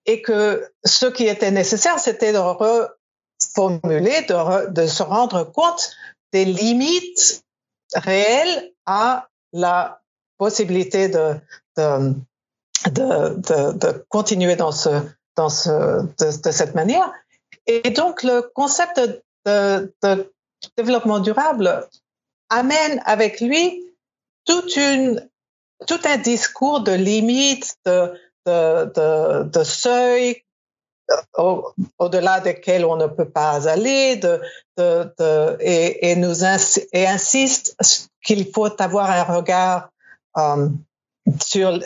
et 0.05 0.21
que 0.21 0.69
ce 0.83 1.05
qui 1.05 1.27
était 1.27 1.51
nécessaire, 1.51 1.99
c'était 1.99 2.33
de 2.33 2.37
reformuler, 2.37 4.21
de, 4.23 4.69
de 4.69 4.87
se 4.87 5.03
rendre 5.03 5.43
compte 5.43 5.91
des 6.33 6.45
limites 6.45 7.43
réelles 7.95 8.71
à 8.85 9.27
la 9.53 10.01
possibilité 10.37 11.07
de, 11.07 11.35
de, 11.77 12.15
de, 12.91 13.73
de, 13.73 14.05
continuer 14.09 14.55
dans 14.55 14.71
ce, 14.71 14.89
dans 15.35 15.49
ce, 15.49 16.03
de, 16.19 16.51
cette 16.51 16.75
manière. 16.75 17.11
Et 17.67 17.89
donc, 17.91 18.23
le 18.23 18.41
concept 18.53 18.99
de, 19.45 19.93
de 20.01 20.33
développement 20.77 21.19
durable 21.19 21.87
amène 22.49 23.01
avec 23.05 23.41
lui 23.41 23.83
toute 24.45 24.75
une, 24.75 25.27
tout 25.87 25.99
un 26.05 26.17
discours 26.17 26.81
de 26.81 26.91
limites, 26.91 27.75
de, 27.85 28.13
de, 28.45 28.85
de, 28.93 29.43
de 29.43 29.63
seuils 29.63 30.43
au-delà 31.99 32.39
desquels 32.39 32.85
on 32.85 32.95
ne 32.95 33.07
peut 33.07 33.29
pas 33.29 33.67
aller, 33.67 34.15
de, 34.17 34.41
de, 34.77 35.13
de 35.19 35.57
et, 35.59 36.11
et, 36.11 36.15
nous 36.15 36.43
et 36.43 37.07
insiste 37.07 37.75
qu'il 38.23 38.49
faut 38.51 38.81
avoir 38.81 39.09
un 39.09 39.23
regard 39.23 39.89
euh, 40.37 40.69
sur, 41.41 41.79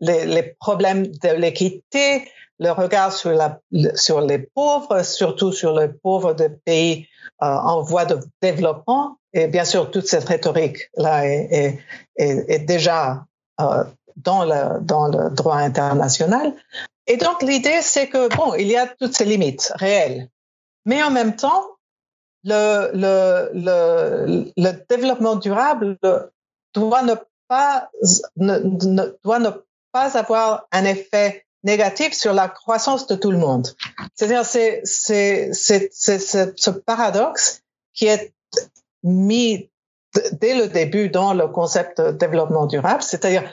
les, 0.00 0.56
problèmes 0.60 1.06
de 1.06 1.28
l'équité, 1.28 2.28
le 2.58 2.70
regard 2.70 3.12
sur, 3.12 3.30
les 3.30 4.38
pauvres, 4.38 5.02
surtout 5.02 5.52
sur 5.52 5.78
les 5.78 5.88
pauvres 5.88 6.34
des 6.34 6.48
pays 6.48 7.06
euh, 7.42 7.46
en 7.46 7.82
voie 7.82 8.04
de 8.04 8.18
développement. 8.40 9.18
Et 9.32 9.46
bien 9.46 9.64
sûr, 9.64 9.90
toute 9.90 10.06
cette 10.06 10.24
rhétorique-là 10.24 11.26
est, 11.26 11.78
déjà 12.66 13.24
euh, 13.60 13.84
dans, 14.16 14.44
le, 14.44 14.80
dans 14.80 15.08
le 15.08 15.30
droit 15.30 15.56
international. 15.56 16.54
Et 17.06 17.16
donc, 17.16 17.42
l'idée, 17.42 17.80
c'est 17.82 18.08
que, 18.08 18.34
bon, 18.36 18.54
il 18.54 18.68
y 18.68 18.76
a 18.76 18.86
toutes 18.86 19.14
ces 19.14 19.24
limites 19.24 19.72
réelles. 19.76 20.28
Mais 20.84 21.02
en 21.02 21.10
même 21.10 21.36
temps, 21.36 21.64
le, 22.44 22.90
le, 22.92 23.50
le, 23.54 24.52
le 24.56 24.72
développement 24.88 25.36
durable 25.36 25.96
doit 26.74 27.02
ne 27.02 27.14
ne, 28.36 29.16
doit 29.24 29.38
ne 29.38 29.50
pas 29.92 30.16
avoir 30.16 30.66
un 30.72 30.84
effet 30.84 31.44
négatif 31.64 32.12
sur 32.12 32.32
la 32.32 32.48
croissance 32.48 33.06
de 33.06 33.14
tout 33.14 33.30
le 33.30 33.38
monde. 33.38 33.68
C'est-à-dire, 34.14 34.44
c'est, 34.44 34.82
ce 34.84 36.70
paradoxe 36.70 37.62
qui 37.94 38.06
est 38.06 38.32
mis 39.02 39.70
dès 40.32 40.54
le 40.54 40.68
début 40.68 41.08
dans 41.08 41.34
le 41.34 41.48
concept 41.48 42.00
de 42.00 42.10
développement 42.10 42.66
durable, 42.66 43.02
c'est-à-dire 43.02 43.44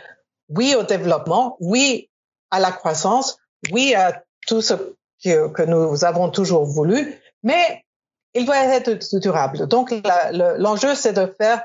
oui 0.50 0.76
au 0.76 0.84
développement, 0.84 1.56
oui 1.60 2.10
à 2.52 2.60
la 2.60 2.72
croissance, 2.72 3.38
oui 3.72 3.93
à 3.93 4.24
tout 4.47 4.62
ce 4.62 4.74
que, 5.24 5.66
nous 5.66 6.04
avons 6.04 6.30
toujours 6.30 6.66
voulu, 6.66 7.20
mais 7.43 7.86
il 8.34 8.45
doit 8.45 8.58
être 8.58 9.18
durable. 9.20 9.68
Donc 9.68 9.93
l'enjeu, 10.32 10.95
c'est 10.95 11.14
de 11.14 11.34
faire, 11.38 11.64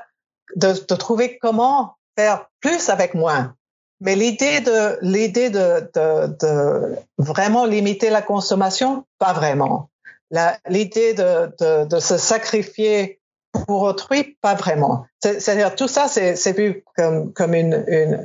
de 0.55 0.95
trouver 0.95 1.37
comment 1.39 1.95
faire 2.17 2.47
plus 2.61 2.89
avec 2.89 3.13
moins. 3.13 3.55
Mais 4.01 4.15
l'idée 4.15 4.59
de 4.59 4.97
l'idée 5.01 5.49
de, 5.49 6.97
vraiment 7.17 7.65
limiter 7.65 8.09
la 8.09 8.21
consommation, 8.21 9.05
pas 9.19 9.33
vraiment. 9.33 9.89
L'idée 10.67 11.13
de, 11.13 11.85
de, 11.85 11.99
se 11.99 12.17
sacrifier 12.17 13.21
pour 13.51 13.83
autrui, 13.83 14.37
pas 14.41 14.55
vraiment. 14.55 15.05
C'est-à-dire 15.21 15.75
tout 15.75 15.87
ça, 15.87 16.07
c'est 16.07 16.57
vu 16.57 16.83
comme, 16.95 17.31
comme 17.33 17.53
une, 17.53 17.73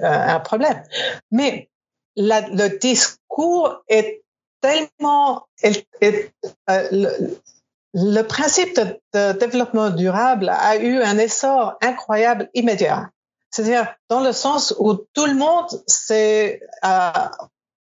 un 0.02 0.40
problème. 0.40 0.82
Mais 1.30 1.70
le 2.16 2.78
discours 2.78 3.82
est 3.88 4.22
tellement... 4.60 5.46
Euh, 5.64 7.28
le, 7.92 8.22
principe 8.22 8.78
de, 9.12 9.32
développement 9.32 9.90
durable 9.90 10.48
a 10.48 10.76
eu 10.76 11.00
un 11.00 11.18
essor 11.18 11.76
incroyable 11.80 12.48
immédiat. 12.54 13.10
C'est-à-dire 13.50 13.94
dans 14.08 14.20
le 14.20 14.32
sens 14.32 14.74
où 14.78 14.94
tout 14.94 15.26
le 15.26 15.34
monde 15.34 15.66
s'est 15.86 16.60
a, 16.82 17.30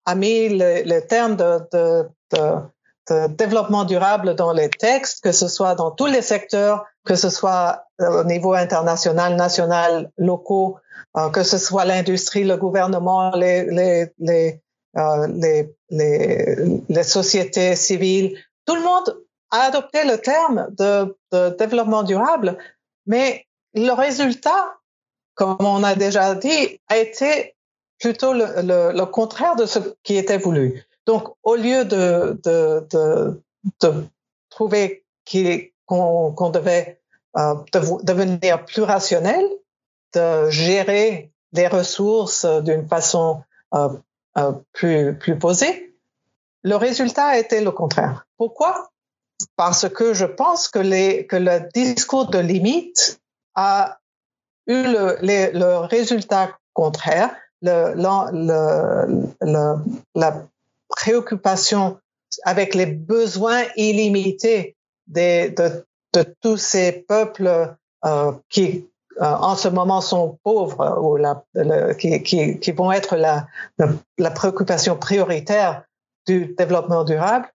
a, 0.07 0.15
mis 0.15 0.49
le, 0.49 0.83
le 0.85 1.01
terme 1.01 1.37
de, 1.37 1.61
de, 1.73 2.09
de, 2.33 3.27
développement 3.29 3.85
durable 3.85 4.35
dans 4.35 4.53
les 4.53 4.69
textes, 4.71 5.23
que 5.23 5.33
ce 5.33 5.49
soit 5.49 5.75
dans 5.75 5.91
tous 5.91 6.07
les 6.07 6.23
secteurs, 6.23 6.85
que 7.05 7.15
ce 7.15 7.31
soit 7.31 7.85
euh, 8.01 8.23
au 8.23 8.25
niveau 8.25 8.53
international, 8.55 9.37
national, 9.37 10.11
locaux, 10.19 10.79
euh, 11.17 11.31
que 11.31 11.43
ce 11.43 11.59
soit 11.59 11.85
l'industrie, 11.85 12.45
le 12.45 12.57
gouvernement, 12.57 13.31
les, 13.35 13.65
les, 13.65 14.13
les, 14.19 14.63
euh, 14.97 15.27
les, 15.29 15.75
les, 15.91 16.83
les, 16.89 17.03
sociétés 17.03 17.77
civiles, 17.77 18.37
tout 18.67 18.75
le 18.75 18.83
monde 18.83 19.23
a 19.51 19.63
adopté 19.63 20.05
le 20.05 20.19
terme 20.19 20.69
de, 20.79 21.17
de 21.33 21.57
développement 21.57 22.03
durable, 22.03 22.59
mais 23.07 23.47
le 23.75 23.93
résultat 23.93 24.78
comme 25.39 25.57
on 25.61 25.85
a 25.85 25.95
déjà 25.95 26.35
dit, 26.35 26.81
a 26.89 26.97
été 26.97 27.55
plutôt 28.01 28.33
le, 28.33 29.05
contraire 29.05 29.55
de 29.55 29.67
ce 29.67 29.79
qui 30.03 30.17
était 30.17 30.37
voulu. 30.37 30.85
Donc, 31.07 31.33
au 31.45 31.55
lieu 31.55 31.85
de, 31.85 33.41
trouver 34.51 35.05
qu'on 35.87 36.35
qu 36.37 36.51
devait 36.51 37.01
euh, 37.37 37.55
devenir 38.03 38.65
plus 38.65 38.83
rationnel, 38.83 39.47
de 40.15 40.51
gérer 40.51 41.31
les 41.53 41.69
ressources 41.69 42.45
d'une 42.45 42.89
façon 42.89 43.43
euh, 43.75 43.91
euh, 44.39 44.53
plus, 44.73 45.39
posée, 45.39 45.95
le 46.65 46.75
résultat 46.75 47.27
a 47.27 47.39
été 47.39 47.61
le 47.61 47.71
contraire. 47.71 48.27
Pourquoi? 48.37 48.91
Parce 49.55 49.89
que 49.89 50.15
je 50.15 50.25
pense 50.25 50.67
que 50.67 50.81
le 50.81 51.71
discours 51.73 52.27
de 52.29 52.39
limite 52.39 53.21
a 53.55 53.99
eu 54.69 54.83
le, 54.83 55.19
le 55.23 55.77
résultat 55.79 56.51
contraire, 56.75 57.35
le, 57.63 57.95
la 60.15 60.45
préoccupation 60.89 61.99
avec 62.45 62.75
les 62.75 62.87
besoins 62.87 63.63
illimités 63.77 64.77
de, 65.07 65.49
de, 65.55 65.87
de 66.13 66.37
tous 66.41 66.57
ces 66.59 66.93
peuples 66.93 67.75
euh, 68.05 68.33
qui 68.49 68.87
euh, 69.21 69.25
en 69.25 69.57
ce 69.57 69.69
moment 69.69 70.01
sont 70.01 70.39
pauvres 70.45 71.01
ou 71.03 71.17
la, 71.17 71.43
qui, 71.99 72.23
qui, 72.23 72.61
qui, 72.61 72.73
vont 72.73 72.93
être 72.93 73.17
la, 73.17 73.49
la, 74.19 74.31
préoccupation 74.31 74.97
prioritaire 74.97 75.83
du 76.27 76.55
développement 76.57 77.03
durable. 77.03 77.49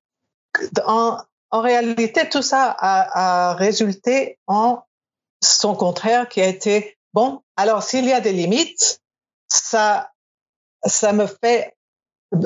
En, 0.86 1.18
en 1.52 1.62
réalité, 1.62 2.28
tout 2.28 2.42
ça 2.42 2.76
a, 2.78 3.52
a 3.52 3.54
résulté 3.54 4.38
en 4.48 4.84
son 5.42 5.76
contraire 5.76 6.28
qui 6.28 6.42
a 6.42 6.48
été 6.48 6.98
Bon, 7.14 7.42
alors 7.56 7.84
s'il 7.84 8.06
y 8.06 8.14
a 8.14 8.22
des 8.22 8.34
limites, 8.34 9.02
ça, 9.48 10.12
ça 10.84 11.14
me 11.14 11.28
fait, 11.28 11.76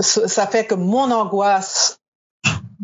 ça 0.02 0.48
fait 0.48 0.66
que 0.66 0.76
mon 0.76 1.10
angoisse 1.12 2.00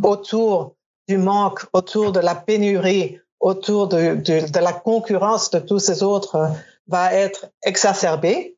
autour 0.02 0.76
du 1.08 1.18
manque, 1.18 1.66
autour 1.74 2.12
de 2.12 2.20
la 2.20 2.36
pénurie, 2.36 3.20
autour 3.40 3.88
de, 3.90 4.16
de, 4.16 4.50
de 4.50 4.60
la 4.60 4.72
concurrence 4.72 5.50
de 5.52 5.60
tous 5.60 5.80
ces 5.80 6.04
autres 6.04 6.50
va 6.88 7.14
être 7.14 7.48
exacerbée. 7.64 8.58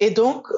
Et 0.00 0.10
donc, 0.10 0.48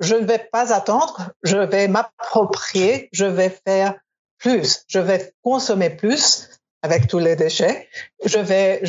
je 0.00 0.14
ne 0.14 0.26
vais 0.26 0.38
pas 0.52 0.74
attendre, 0.74 1.30
je 1.42 1.56
vais 1.56 1.88
m'approprier, 1.88 3.08
je 3.12 3.24
vais 3.24 3.48
faire 3.48 3.98
plus, 4.38 4.84
je 4.88 4.98
vais 4.98 5.32
consommer 5.42 5.88
plus 5.88 6.50
avec 6.86 7.08
tous 7.08 7.18
les 7.18 7.34
déchets. 7.34 7.88
Je 8.24 8.38
vais, 8.38 8.80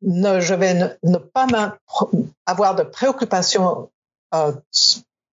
ne, 0.00 0.56
vais 0.56 0.86
pas 1.34 1.46
avoir 2.46 2.74
de 2.74 2.82
préoccupation 2.82 3.90
euh, 4.34 4.52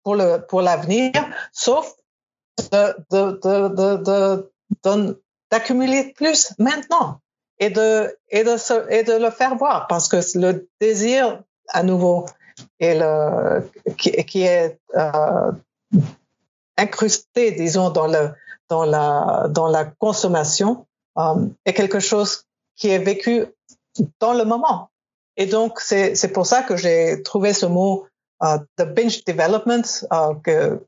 pour 0.05 0.63
l'avenir, 0.63 1.13
sauf 1.53 1.93
d'accumuler 5.51 6.13
plus 6.13 6.53
maintenant 6.59 7.21
et 7.59 7.71
de 7.71 8.17
le 8.31 9.31
faire 9.31 9.57
voir 9.57 9.89
parce 9.89 10.07
que 10.09 10.19
le 10.39 10.69
désir 10.81 11.43
à 11.69 11.83
nouveau 11.83 12.27
qui, 13.99 14.43
est 14.43 14.79
euh, 14.95 15.53
incrusté 16.77 17.51
disons 17.53 17.91
dans 17.91 18.85
la 18.85 19.85
consommation 19.99 20.87
est 21.65 21.73
quelque 21.73 22.01
chose 22.01 22.45
qui 22.77 22.89
est 22.91 22.99
vécu 22.99 23.47
dans 24.21 24.33
le 24.33 24.45
moment. 24.45 24.91
Et 25.37 25.47
donc, 25.47 25.81
c'est 25.81 26.33
pour 26.33 26.47
ça 26.47 26.63
que 26.63 26.77
j'ai 26.77 27.23
trouvé 27.23 27.53
ce 27.53 27.67
mot 27.67 28.07
uh, 28.43 28.59
the 28.77 28.85
binge 28.85 29.25
development, 29.25 30.05
uh, 30.11 30.35
que, 30.43 30.81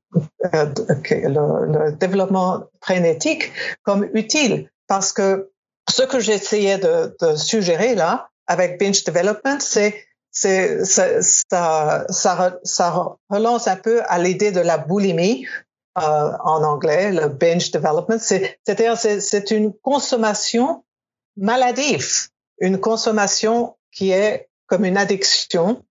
que 1.03 1.15
le, 1.15 1.93
développement 1.93 2.65
frénétique, 2.83 3.53
comme 3.83 4.09
utile. 4.13 4.71
Parce 4.87 5.13
que 5.13 5.51
ce 5.89 6.03
que 6.03 6.21
j'essayais 6.21 6.79
de, 6.79 7.15
suggérer 7.37 7.95
là, 7.95 8.29
avec 8.47 8.79
binge 8.79 9.05
development, 9.05 9.61
c'est 9.61 10.05
ça, 10.31 11.23
ça, 11.23 12.07
ça 12.65 13.17
relance 13.31 13.69
un 13.69 13.77
peu 13.77 14.03
à 14.09 14.19
l'idée 14.19 14.51
de 14.51 14.61
la 14.61 14.79
boulimie 14.79 15.47
en 15.95 16.65
anglais, 16.65 17.13
le 17.13 17.29
binge 17.29 17.71
development. 17.71 18.19
C'est-à-dire, 18.19 18.97
c'est 18.99 19.51
une 19.51 19.73
consommation 19.73 20.85
maladive, 21.37 22.29
une 22.59 22.79
consommation 22.79 23.77
qui 23.93 24.11
est 24.11 24.49
comme 24.67 24.85
une 24.85 24.97
addiction 24.97 25.83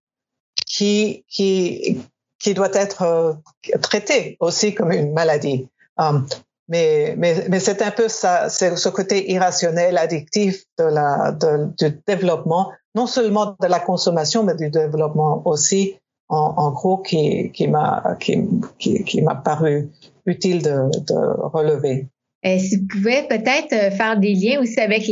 qui, 0.66 1.26
qui, 1.30 2.02
qui 2.40 2.54
doit 2.54 2.74
être 2.74 3.02
euh, 3.04 3.34
traitée 3.82 4.38
aussi 4.40 4.74
comme 4.74 4.92
une 4.92 5.14
maladie. 5.14 5.68
Um, 5.98 6.28
mais, 6.68 7.16
mais, 7.18 7.46
mais 7.50 7.60
c'est 7.60 7.82
un 7.82 7.92
peu 7.92 8.08
ça, 8.08 8.50
c'est 8.50 8.76
ce 8.78 8.90
côté 8.90 9.32
irrationnel, 9.32 9.98
addictif 9.98 10.64
de 10.78 10.86
la, 10.86 11.32
de, 11.32 11.68
du 11.78 12.02
développement, 12.08 12.72
non 12.96 13.06
seulement 13.06 13.56
de 13.60 13.68
la 13.68 13.80
consommation, 13.80 14.44
mais 14.44 14.56
du 14.56 14.70
développement 14.70 15.42
aussi, 15.46 16.00
en, 16.30 16.72
gros, 16.72 16.98
qui, 16.98 17.68
m'a, 17.68 18.18
qui, 18.20 19.22
paru 19.44 19.92
utile 20.26 20.62
de 20.62 21.48
relever. 21.48 22.08
Euh, 22.46 22.58
si 22.60 22.78
vous 22.78 22.88
pouvez 22.88 23.24
peut-être 23.30 23.72
euh, 23.72 23.90
faire 23.92 24.20
des 24.20 24.34
liens 24.34 24.60
aussi 24.60 24.80
avec 24.80 25.08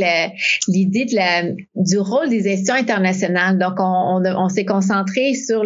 l'idée 0.68 1.06
de 1.06 1.16
la, 1.16 1.44
du 1.76 1.98
rôle 1.98 2.30
des 2.30 2.52
institutions 2.52 2.76
internationales. 2.76 3.58
Donc, 3.58 3.76
on, 3.80 4.22
on, 4.26 4.50
s'est 4.50 4.66
concentré 4.66 5.34
sur 5.34 5.64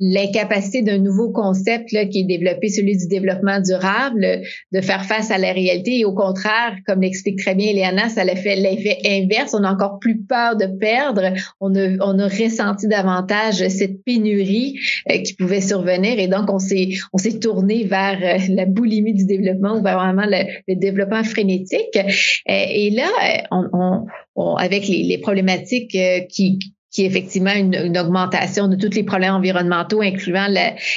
l'incapacité 0.00 0.80
d'un 0.80 0.98
nouveau 0.98 1.30
concept 1.30 1.92
là, 1.92 2.06
qui 2.06 2.20
est 2.20 2.24
développé, 2.24 2.68
celui 2.68 2.96
du 2.96 3.06
développement 3.06 3.60
durable, 3.60 4.40
de 4.72 4.80
faire 4.80 5.04
face 5.04 5.30
à 5.30 5.36
la 5.36 5.52
réalité. 5.52 5.98
Et 5.98 6.04
au 6.06 6.14
contraire, 6.14 6.74
comme 6.86 7.02
l'explique 7.02 7.38
très 7.38 7.54
bien 7.54 7.68
Eliana, 7.68 8.08
ça 8.08 8.22
a 8.22 8.36
fait 8.36 8.56
l'effet 8.56 8.98
inverse. 9.06 9.54
On 9.54 9.62
a 9.64 9.70
encore 9.70 9.98
plus 9.98 10.22
peur 10.22 10.56
de 10.56 10.66
perdre. 10.66 11.34
On 11.60 11.74
a, 11.74 11.96
on 12.00 12.18
a 12.18 12.28
ressenti 12.28 12.88
davantage 12.88 13.56
cette 13.68 14.02
pénurie 14.04 14.78
euh, 15.10 15.18
qui 15.18 15.34
pouvait 15.34 15.60
survenir. 15.60 16.18
Et 16.18 16.28
donc, 16.28 16.50
on 16.50 16.58
s'est 16.58 16.88
on 17.12 17.18
s'est 17.18 17.38
tourné 17.38 17.84
vers 17.84 18.38
la 18.48 18.64
boulimie 18.64 19.14
du 19.14 19.26
développement 19.26 19.82
vers 19.82 19.98
vraiment 19.98 20.26
le, 20.26 20.44
le 20.66 20.76
développement 20.76 20.93
développement 20.94 21.24
frénétique. 21.24 21.96
Euh, 21.96 22.02
et 22.46 22.90
là, 22.90 23.08
on, 23.50 24.56
avec 24.56 24.88
les, 24.88 25.18
problématiques 25.18 25.94
euh, 25.94 26.20
qui, 26.28 26.58
qui 26.94 27.02
est 27.02 27.06
effectivement 27.06 27.52
une, 27.52 27.98
augmentation 27.98 28.68
de 28.68 28.76
tous 28.76 28.94
les 28.94 29.02
problèmes 29.02 29.34
environnementaux, 29.34 30.00
incluant 30.00 30.46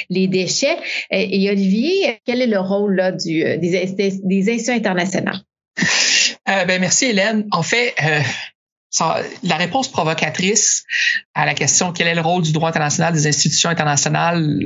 les 0.08 0.28
déchets. 0.28 0.76
Euh, 0.76 1.26
et, 1.30 1.50
Olivier, 1.50 2.20
quel 2.24 2.40
est 2.40 2.46
le 2.46 2.60
rôle 2.60 2.94
là, 2.94 3.12
des, 3.12 3.58
des, 3.58 4.50
institutions 4.50 4.74
internationales? 4.74 5.40
Euh, 6.48 6.64
ben 6.64 6.80
merci 6.80 7.06
Hélène. 7.06 7.46
En 7.50 7.62
fait, 7.62 7.94
euh, 8.02 8.20
la 9.42 9.56
réponse 9.56 9.88
provocatrice 9.88 10.84
à 11.34 11.44
la 11.44 11.52
question 11.52 11.92
quel 11.92 12.06
est 12.06 12.14
le 12.14 12.22
rôle 12.22 12.42
du 12.42 12.52
droit 12.52 12.70
international 12.70 13.12
des 13.12 13.26
institutions 13.26 13.68
internationales 13.68 14.58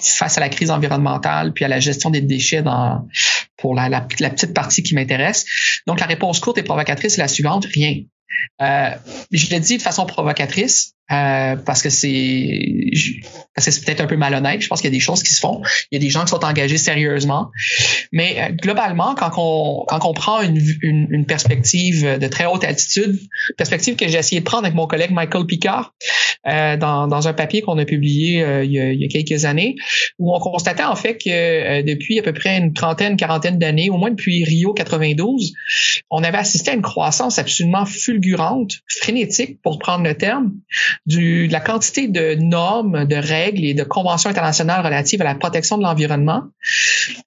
face 0.00 0.36
à 0.36 0.40
la 0.40 0.50
crise 0.50 0.70
environnementale 0.70 1.52
puis 1.54 1.64
à 1.64 1.68
la 1.68 1.80
gestion 1.80 2.10
des 2.10 2.20
déchets 2.20 2.62
dans 2.62 3.08
pour 3.62 3.74
la, 3.74 3.88
la 3.88 4.00
petite 4.02 4.52
partie 4.52 4.82
qui 4.82 4.94
m'intéresse. 4.94 5.46
Donc 5.86 6.00
la 6.00 6.06
réponse 6.06 6.40
courte 6.40 6.58
et 6.58 6.64
provocatrice 6.64 7.14
est 7.14 7.22
la 7.22 7.28
suivante 7.28 7.64
rien. 7.64 8.02
Euh, 8.60 8.90
je 9.30 9.50
l'ai 9.50 9.60
dit 9.60 9.76
de 9.76 9.82
façon 9.82 10.04
provocatrice 10.04 10.94
euh, 11.12 11.56
parce 11.56 11.82
que 11.82 11.90
c'est 11.90 12.90
parce 13.54 13.66
que 13.66 13.70
c'est 13.70 13.84
peut-être 13.84 14.00
un 14.00 14.06
peu 14.06 14.16
malhonnête. 14.16 14.62
Je 14.62 14.68
pense 14.68 14.80
qu'il 14.80 14.88
y 14.88 14.94
a 14.94 14.96
des 14.96 15.00
choses 15.00 15.22
qui 15.22 15.32
se 15.34 15.40
font. 15.40 15.60
Il 15.90 15.96
y 15.96 15.96
a 15.96 16.00
des 16.00 16.10
gens 16.10 16.24
qui 16.24 16.30
sont 16.30 16.44
engagés 16.44 16.78
sérieusement. 16.78 17.50
Mais 18.12 18.36
euh, 18.38 18.52
globalement, 18.52 19.14
quand 19.14 19.30
on 19.36 19.84
quand 19.86 20.04
on 20.04 20.14
prend 20.14 20.40
une, 20.42 20.58
une, 20.82 21.08
une, 21.10 21.26
perspective 21.26 22.18
de 22.18 22.28
très 22.28 22.46
haute 22.46 22.64
altitude, 22.64 23.18
perspective 23.56 23.96
que 23.96 24.08
j'ai 24.08 24.18
essayé 24.18 24.40
de 24.40 24.44
prendre 24.44 24.64
avec 24.64 24.74
mon 24.74 24.86
collègue 24.86 25.10
Michael 25.10 25.46
Picard 25.46 25.94
euh, 26.48 26.76
dans, 26.76 27.06
dans 27.06 27.28
un 27.28 27.32
papier 27.32 27.62
qu'on 27.62 27.78
a 27.78 27.84
publié 27.84 28.42
euh, 28.42 28.64
il 28.64 28.72
y 28.72 28.80
a, 28.80 28.92
il, 28.92 29.00
y 29.00 29.04
a, 29.04 29.08
quelques 29.08 29.44
années, 29.44 29.76
où 30.18 30.34
on 30.34 30.40
constatait 30.40 30.82
en 30.82 30.96
fait 30.96 31.18
que 31.18 31.82
depuis 31.82 32.18
à 32.18 32.22
peu 32.22 32.32
près 32.32 32.58
une 32.58 32.72
trentaine, 32.72 33.16
quarantaine 33.16 33.58
d'années, 33.58 33.90
au 33.90 33.96
moins 33.96 34.10
depuis 34.10 34.44
Rio 34.44 34.72
92, 34.72 35.52
on 36.10 36.24
avait 36.24 36.38
assisté 36.38 36.70
à 36.70 36.74
une 36.74 36.82
croissance 36.82 37.38
absolument 37.38 37.86
fulgurante, 37.86 38.72
frénétique 38.88 39.60
pour 39.62 39.78
prendre 39.78 40.04
le 40.04 40.16
terme, 40.16 40.52
du, 41.06 41.48
de 41.48 41.52
la 41.52 41.60
quantité 41.60 42.08
de 42.08 42.34
normes, 42.34 43.04
de 43.04 43.16
règles 43.16 43.64
et 43.64 43.74
de 43.74 43.82
conventions 43.82 44.30
internationales 44.30 44.84
relatives 44.84 45.20
à 45.20 45.24
la 45.24 45.34
protection 45.34 45.78
de 45.78 45.82
l'environnement. 45.82 46.44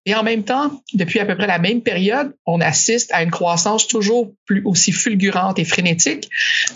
Et 0.06 0.16
en 0.16 0.24
même 0.24 0.44
temps, 0.44 0.82
depuis 0.94 1.20
à 1.20 1.26
peu 1.26 1.36
près 1.36 1.48
la 1.48 1.60
même 1.60 1.82
période, 1.82 2.34
on 2.46 2.62
assiste 2.62 3.12
à 3.14 3.24
une 3.24 3.32
croissance 3.32 3.88
toujours 3.88 4.32
plus 4.46 4.62
aussi 4.66 4.92
fulgurante 4.92 5.60
et 5.60 5.66
frénétique 5.66 6.30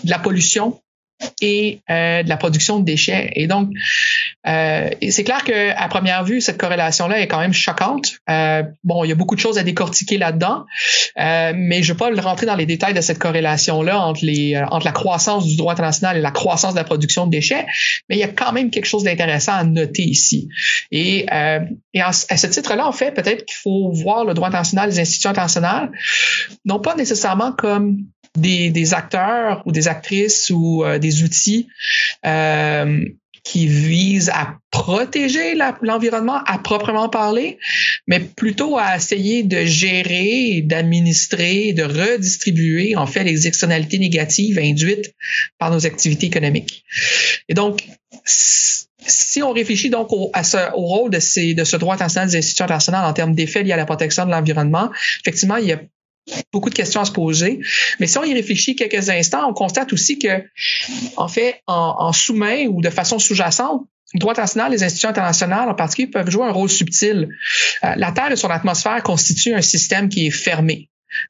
de 0.04 0.10
la 0.10 0.18
pollution 0.18 0.80
et 1.40 1.80
euh, 1.90 2.22
de 2.22 2.28
la 2.28 2.36
production 2.36 2.80
de 2.80 2.84
déchets. 2.84 3.30
Et 3.34 3.46
donc, 3.46 3.70
euh, 4.46 4.90
c'est 5.10 5.24
clair 5.24 5.44
que 5.44 5.70
à 5.76 5.88
première 5.88 6.24
vue, 6.24 6.40
cette 6.40 6.58
corrélation-là 6.58 7.20
est 7.20 7.28
quand 7.28 7.40
même 7.40 7.52
choquante. 7.52 8.12
Euh, 8.28 8.62
bon, 8.84 9.04
il 9.04 9.08
y 9.08 9.12
a 9.12 9.14
beaucoup 9.14 9.34
de 9.34 9.40
choses 9.40 9.58
à 9.58 9.62
décortiquer 9.62 10.18
là-dedans, 10.18 10.64
euh, 11.18 11.52
mais 11.54 11.82
je 11.82 11.92
ne 11.92 11.98
vais 11.98 12.14
pas 12.14 12.22
rentrer 12.22 12.46
dans 12.46 12.56
les 12.56 12.66
détails 12.66 12.94
de 12.94 13.00
cette 13.00 13.18
corrélation-là 13.18 14.00
entre 14.00 14.24
les 14.24 14.54
euh, 14.54 14.66
entre 14.70 14.86
la 14.86 14.92
croissance 14.92 15.46
du 15.46 15.56
droit 15.56 15.72
international 15.72 16.16
et 16.16 16.20
la 16.20 16.30
croissance 16.30 16.74
de 16.74 16.78
la 16.78 16.84
production 16.84 17.26
de 17.26 17.30
déchets. 17.30 17.66
Mais 18.08 18.16
il 18.16 18.20
y 18.20 18.24
a 18.24 18.28
quand 18.28 18.52
même 18.52 18.70
quelque 18.70 18.86
chose 18.86 19.04
d'intéressant 19.04 19.52
à 19.52 19.64
noter 19.64 20.02
ici. 20.02 20.48
Et, 20.90 21.26
euh, 21.32 21.60
et 21.94 22.00
à 22.00 22.12
ce 22.12 22.46
titre-là, 22.46 22.86
en 22.86 22.92
fait, 22.92 23.12
peut-être 23.12 23.44
qu'il 23.44 23.56
faut 23.62 23.90
voir 23.92 24.24
le 24.24 24.34
droit 24.34 24.48
international, 24.48 24.90
les 24.90 25.00
institutions 25.00 25.30
internationales, 25.30 25.90
non 26.64 26.80
pas 26.80 26.94
nécessairement 26.94 27.52
comme 27.52 28.04
des, 28.38 28.70
des 28.70 28.94
acteurs 28.94 29.62
ou 29.66 29.72
des 29.72 29.88
actrices 29.88 30.50
ou 30.50 30.84
euh, 30.84 30.98
des 30.98 31.22
outils 31.22 31.68
euh, 32.26 33.04
qui 33.42 33.66
visent 33.66 34.30
à 34.30 34.58
protéger 34.70 35.56
l'environnement 35.80 36.42
à 36.44 36.58
proprement 36.58 37.08
parler, 37.08 37.58
mais 38.06 38.20
plutôt 38.20 38.76
à 38.78 38.96
essayer 38.96 39.42
de 39.42 39.64
gérer, 39.64 40.62
d'administrer, 40.62 41.72
de 41.72 41.82
redistribuer 41.82 42.96
en 42.96 43.06
fait 43.06 43.24
les 43.24 43.46
externalités 43.46 43.98
négatives 43.98 44.58
induites 44.58 45.14
par 45.58 45.70
nos 45.70 45.86
activités 45.86 46.26
économiques. 46.26 46.84
Et 47.48 47.54
donc, 47.54 47.82
si 48.26 49.42
on 49.42 49.52
réfléchit 49.52 49.90
donc 49.90 50.12
au, 50.12 50.30
au 50.74 50.86
rôle 50.86 51.10
de, 51.10 51.18
ces, 51.18 51.54
de 51.54 51.64
ce 51.64 51.76
droit 51.76 51.94
international 51.94 52.28
des 52.28 52.36
institutions 52.36 52.64
internationales 52.64 53.04
en 53.04 53.12
termes 53.12 53.34
d'effets 53.34 53.62
liés 53.62 53.72
à 53.72 53.76
la 53.76 53.86
protection 53.86 54.26
de 54.26 54.30
l'environnement, 54.30 54.90
effectivement, 55.20 55.56
il 55.56 55.66
y 55.66 55.72
a 55.72 55.80
beaucoup 56.52 56.70
de 56.70 56.74
questions 56.74 57.00
à 57.00 57.04
se 57.04 57.12
poser. 57.12 57.60
Mais 57.98 58.06
si 58.06 58.18
on 58.18 58.24
y 58.24 58.34
réfléchit 58.34 58.76
quelques 58.76 59.08
instants, 59.08 59.48
on 59.48 59.54
constate 59.54 59.92
aussi 59.92 60.18
que, 60.18 60.44
en 61.16 61.28
fait, 61.28 61.62
en, 61.66 62.12
sous-main 62.12 62.66
ou 62.66 62.80
de 62.80 62.90
façon 62.90 63.18
sous-jacente, 63.18 63.82
le 64.14 64.18
droit 64.18 64.32
international, 64.32 64.72
les 64.72 64.82
institutions 64.82 65.10
internationales 65.10 65.68
en 65.68 65.74
particulier 65.74 66.10
peuvent 66.10 66.30
jouer 66.30 66.44
un 66.44 66.50
rôle 66.50 66.68
subtil. 66.68 67.28
Euh, 67.84 67.94
la 67.96 68.10
Terre 68.10 68.32
et 68.32 68.36
son 68.36 68.50
atmosphère 68.50 69.02
constituent 69.04 69.54
un 69.54 69.62
système 69.62 70.08
qui 70.08 70.26
est 70.26 70.32
fermé. 70.32 70.88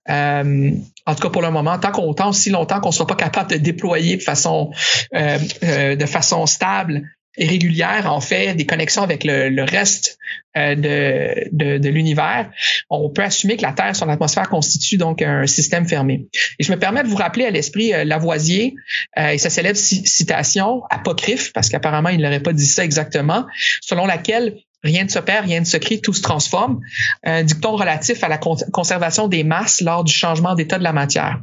Euh, 0.09 0.70
en 1.07 1.14
tout 1.14 1.22
cas 1.22 1.30
pour 1.30 1.42
le 1.42 1.51
moment, 1.51 1.78
tant 1.78 1.90
qu'on 1.90 2.12
tant 2.14 2.30
aussi 2.30 2.51
longtemps 2.51 2.80
qu'on 2.80 2.90
ne 2.90 2.94
sera 2.94 3.07
pas 3.07 3.16
capable 3.16 3.51
de 3.51 3.57
déployer 3.57 4.16
de 4.16 4.22
façon 4.22 4.70
euh, 5.14 5.38
euh 5.62 5.96
de 5.96 6.07
façon 6.07 6.46
stable 6.46 7.03
régulière, 7.38 8.12
en 8.12 8.20
fait, 8.20 8.54
des 8.54 8.66
connexions 8.66 9.02
avec 9.02 9.24
le, 9.24 9.62
reste 9.64 10.18
euh, 10.56 10.74
de, 10.74 11.88
l'univers, 11.88 12.50
on 12.88 13.10
peut 13.10 13.22
assumer 13.22 13.56
que 13.56 13.62
la 13.62 13.72
Terre, 13.72 13.94
son 13.94 14.08
atmosphère 14.08 14.48
constitue 14.48 14.96
donc 14.96 15.22
un 15.22 15.46
système 15.46 15.86
fermé. 15.86 16.26
Et 16.58 16.64
je 16.64 16.72
me 16.72 16.78
permets 16.78 17.02
de 17.02 17.08
vous 17.08 17.16
rappeler 17.16 17.44
à 17.44 17.50
l'esprit 17.50 17.94
euh, 17.94 18.04
Lavoisier 18.04 18.74
euh, 19.18 19.28
et 19.28 19.38
sa 19.38 19.50
célèbre 19.50 19.78
citation 19.78 20.82
apocryphe, 20.90 21.52
parce 21.52 21.68
qu'apparemment 21.68 22.08
il 22.08 22.20
n'aurait 22.20 22.42
pas 22.42 22.52
dit 22.52 22.66
ça 22.66 22.84
exactement, 22.84 23.46
selon 23.80 24.06
laquelle 24.06 24.56
Rien 24.82 25.04
ne 25.04 25.10
se 25.10 25.18
perd, 25.18 25.44
rien 25.44 25.60
ne 25.60 25.66
se 25.66 25.76
crée, 25.76 26.00
tout 26.00 26.14
se 26.14 26.22
transforme. 26.22 26.80
Un 27.22 27.42
dicton 27.42 27.76
relatif 27.76 28.24
à 28.24 28.28
la 28.28 28.38
conservation 28.38 29.28
des 29.28 29.44
masses 29.44 29.82
lors 29.82 30.04
du 30.04 30.12
changement 30.12 30.54
d'état 30.54 30.78
de 30.78 30.84
la 30.84 30.94
matière. 30.94 31.42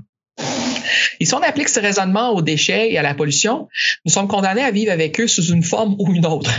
Et 1.20 1.26
si 1.26 1.34
on 1.34 1.42
applique 1.42 1.70
ce 1.70 1.80
raisonnement 1.80 2.32
aux 2.32 2.42
déchets 2.42 2.92
et 2.92 2.98
à 2.98 3.02
la 3.02 3.14
pollution, 3.14 3.68
nous 4.06 4.12
sommes 4.12 4.28
condamnés 4.28 4.62
à 4.62 4.72
vivre 4.72 4.92
avec 4.92 5.20
eux 5.20 5.28
sous 5.28 5.52
une 5.52 5.64
forme 5.64 5.96
ou 6.00 6.14
une 6.14 6.26
autre. 6.26 6.52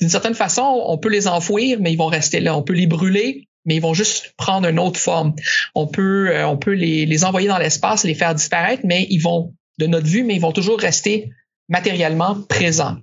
D'une 0.00 0.10
certaine 0.10 0.34
façon, 0.34 0.62
on 0.86 0.98
peut 0.98 1.08
les 1.08 1.28
enfouir, 1.28 1.78
mais 1.80 1.92
ils 1.92 1.98
vont 1.98 2.06
rester 2.06 2.40
là. 2.40 2.56
On 2.56 2.62
peut 2.62 2.72
les 2.72 2.86
brûler, 2.86 3.48
mais 3.64 3.76
ils 3.76 3.82
vont 3.82 3.94
juste 3.94 4.34
prendre 4.36 4.68
une 4.68 4.78
autre 4.78 4.98
forme. 4.98 5.34
On 5.74 5.86
peut, 5.86 6.30
euh, 6.30 6.46
on 6.46 6.56
peut 6.56 6.72
les, 6.72 7.06
les 7.06 7.24
envoyer 7.24 7.48
dans 7.48 7.58
l'espace, 7.58 8.04
les 8.04 8.14
faire 8.14 8.34
disparaître, 8.34 8.82
mais 8.84 9.06
ils 9.10 9.20
vont, 9.20 9.54
de 9.78 9.86
notre 9.86 10.06
vue, 10.06 10.24
mais 10.24 10.34
ils 10.34 10.40
vont 10.40 10.52
toujours 10.52 10.78
rester 10.78 11.30
matériellement 11.68 12.42
présents. 12.48 12.96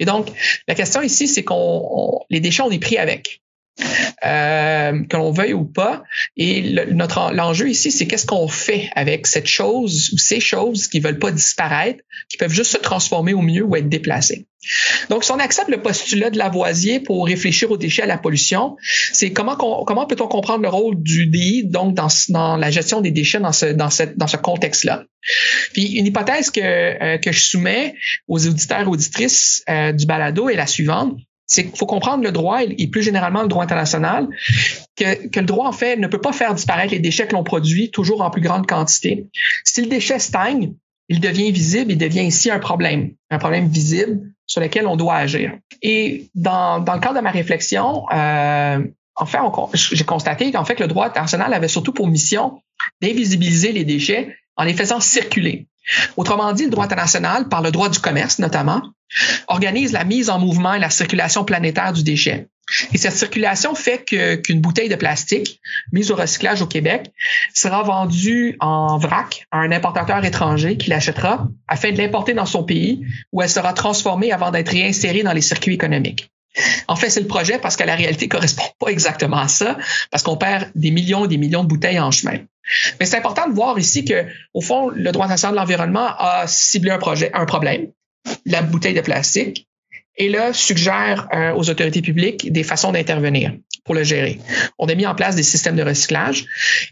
Et 0.00 0.04
donc, 0.04 0.28
la 0.66 0.74
question 0.74 1.00
ici, 1.00 1.28
c'est 1.28 1.44
qu'on 1.44 2.20
les 2.28 2.40
déchets, 2.40 2.62
on 2.62 2.70
est 2.70 2.80
pris 2.80 2.98
avec 2.98 3.40
euh, 4.24 5.04
que 5.04 5.16
l'on 5.16 5.32
veuille 5.32 5.54
ou 5.54 5.64
pas. 5.64 6.02
Et 6.36 6.74
notre 6.92 7.32
l'enjeu 7.32 7.68
ici, 7.68 7.90
c'est 7.90 8.06
qu'est-ce 8.06 8.26
qu'on 8.26 8.48
fait 8.48 8.90
avec 8.94 9.26
cette 9.26 9.46
chose 9.46 10.10
ou 10.12 10.18
ces 10.18 10.40
choses 10.40 10.88
qui 10.88 11.00
veulent 11.00 11.18
pas 11.18 11.30
disparaître, 11.30 12.02
qui 12.28 12.36
peuvent 12.36 12.52
juste 12.52 12.72
se 12.72 12.78
transformer 12.78 13.34
au 13.34 13.42
mieux 13.42 13.62
ou 13.62 13.76
être 13.76 13.88
déplacées. 13.88 14.46
Donc, 15.08 15.24
si 15.24 15.32
on 15.32 15.38
accepte 15.38 15.70
le 15.70 15.80
postulat 15.80 16.28
de 16.28 16.36
Lavoisier 16.36 17.00
pour 17.00 17.26
réfléchir 17.26 17.70
aux 17.70 17.78
déchets, 17.78 18.02
à 18.02 18.06
la 18.06 18.18
pollution, 18.18 18.76
c'est 19.12 19.32
comment 19.32 19.56
comment 19.56 20.06
peut-on 20.06 20.28
comprendre 20.28 20.62
le 20.62 20.68
rôle 20.68 21.02
du 21.02 21.26
DI 21.26 21.64
donc 21.64 21.94
dans, 21.94 22.08
dans 22.28 22.56
la 22.56 22.70
gestion 22.70 23.00
des 23.00 23.10
déchets 23.10 23.40
dans 23.40 23.52
ce 23.52 23.66
dans 23.66 23.88
cette 23.88 24.18
dans 24.18 24.26
ce 24.26 24.36
contexte-là? 24.36 25.04
Puis 25.72 25.92
une 25.92 26.06
hypothèse 26.06 26.50
que 26.50 26.60
euh, 26.60 27.18
que 27.18 27.32
je 27.32 27.40
soumets 27.40 27.94
aux 28.28 28.46
auditeurs 28.46 28.80
et 28.80 28.86
auditrices 28.86 29.64
euh, 29.68 29.92
du 29.92 30.04
balado 30.04 30.50
est 30.50 30.56
la 30.56 30.66
suivante 30.66 31.16
c'est 31.50 31.76
faut 31.76 31.86
comprendre 31.86 32.22
le 32.22 32.30
droit 32.30 32.62
et 32.62 32.86
plus 32.86 33.02
généralement 33.02 33.42
le 33.42 33.48
droit 33.48 33.64
international, 33.64 34.28
que, 34.96 35.40
le 35.40 35.46
droit, 35.46 35.66
en 35.66 35.72
fait, 35.72 35.96
ne 35.96 36.06
peut 36.06 36.20
pas 36.20 36.32
faire 36.32 36.54
disparaître 36.54 36.92
les 36.92 37.00
déchets 37.00 37.26
que 37.26 37.32
l'on 37.32 37.42
produit 37.42 37.90
toujours 37.90 38.22
en 38.22 38.30
plus 38.30 38.40
grande 38.40 38.68
quantité. 38.68 39.26
Si 39.64 39.82
le 39.82 39.88
déchet 39.88 40.20
stagne, 40.20 40.74
il 41.08 41.18
devient 41.18 41.50
visible, 41.50 41.90
il 41.90 41.98
devient 41.98 42.22
ici 42.22 42.52
un 42.52 42.60
problème, 42.60 43.10
un 43.30 43.38
problème 43.38 43.66
visible 43.66 44.20
sur 44.46 44.60
lequel 44.60 44.86
on 44.86 44.94
doit 44.94 45.16
agir. 45.16 45.58
Et 45.82 46.30
dans, 46.36 46.78
dans 46.78 46.94
le 46.94 47.00
cadre 47.00 47.16
de 47.16 47.20
ma 47.20 47.32
réflexion, 47.32 48.04
euh, 48.12 48.78
en 49.16 49.26
fait, 49.26 49.38
j'ai 49.74 50.04
constaté 50.04 50.52
qu'en 50.52 50.64
fait, 50.64 50.78
le 50.78 50.86
droit 50.86 51.06
international 51.06 51.52
avait 51.52 51.68
surtout 51.68 51.92
pour 51.92 52.06
mission 52.06 52.62
d'invisibiliser 53.02 53.72
les 53.72 53.84
déchets 53.84 54.36
en 54.56 54.62
les 54.62 54.74
faisant 54.74 55.00
circuler. 55.00 55.66
Autrement 56.16 56.52
dit, 56.52 56.64
le 56.64 56.70
droit 56.70 56.84
international, 56.84 57.48
par 57.48 57.60
le 57.60 57.72
droit 57.72 57.88
du 57.88 57.98
commerce 57.98 58.38
notamment, 58.38 58.82
organise 59.48 59.92
la 59.92 60.04
mise 60.04 60.30
en 60.30 60.38
mouvement 60.38 60.74
et 60.74 60.78
la 60.78 60.90
circulation 60.90 61.44
planétaire 61.44 61.92
du 61.92 62.02
déchet. 62.02 62.48
Et 62.92 62.98
cette 62.98 63.16
circulation 63.16 63.74
fait 63.74 64.04
qu'une 64.04 64.60
bouteille 64.60 64.88
de 64.88 64.94
plastique 64.94 65.60
mise 65.92 66.10
au 66.10 66.14
recyclage 66.14 66.62
au 66.62 66.66
Québec 66.66 67.10
sera 67.52 67.82
vendue 67.82 68.56
en 68.60 68.96
vrac 68.98 69.46
à 69.50 69.58
un 69.58 69.72
importateur 69.72 70.24
étranger 70.24 70.76
qui 70.76 70.90
l'achètera 70.90 71.48
afin 71.66 71.90
de 71.90 71.98
l'importer 71.98 72.32
dans 72.32 72.46
son 72.46 72.62
pays 72.62 73.04
où 73.32 73.42
elle 73.42 73.50
sera 73.50 73.72
transformée 73.72 74.32
avant 74.32 74.50
d'être 74.50 74.70
réinsérée 74.70 75.22
dans 75.22 75.32
les 75.32 75.40
circuits 75.40 75.74
économiques. 75.74 76.30
En 76.88 76.96
fait, 76.96 77.10
c'est 77.10 77.20
le 77.20 77.28
projet 77.28 77.58
parce 77.58 77.76
que 77.76 77.84
la 77.84 77.94
réalité 77.94 78.28
correspond 78.28 78.64
pas 78.78 78.88
exactement 78.88 79.38
à 79.38 79.48
ça, 79.48 79.78
parce 80.10 80.24
qu'on 80.24 80.36
perd 80.36 80.70
des 80.74 80.90
millions 80.90 81.24
et 81.24 81.28
des 81.28 81.38
millions 81.38 81.62
de 81.62 81.68
bouteilles 81.68 82.00
en 82.00 82.10
chemin. 82.10 82.38
Mais 82.98 83.06
c'est 83.06 83.16
important 83.16 83.48
de 83.48 83.54
voir 83.54 83.78
ici 83.78 84.04
que, 84.04 84.26
au 84.54 84.60
fond, 84.60 84.90
le 84.90 85.12
droit 85.12 85.28
national 85.28 85.54
de 85.54 85.60
l'environnement 85.60 86.08
a 86.18 86.46
ciblé 86.46 86.90
un 86.90 86.98
projet, 86.98 87.30
un 87.34 87.46
problème, 87.46 87.88
la 88.46 88.62
bouteille 88.62 88.94
de 88.94 89.00
plastique, 89.00 89.66
et 90.16 90.28
là 90.28 90.52
suggère 90.52 91.28
euh, 91.34 91.54
aux 91.54 91.70
autorités 91.70 92.02
publiques 92.02 92.52
des 92.52 92.62
façons 92.62 92.92
d'intervenir 92.92 93.52
pour 93.84 93.94
le 93.94 94.04
gérer. 94.04 94.38
On 94.78 94.86
a 94.88 94.94
mis 94.94 95.06
en 95.06 95.14
place 95.14 95.34
des 95.34 95.42
systèmes 95.42 95.76
de 95.76 95.82
recyclage, 95.82 96.44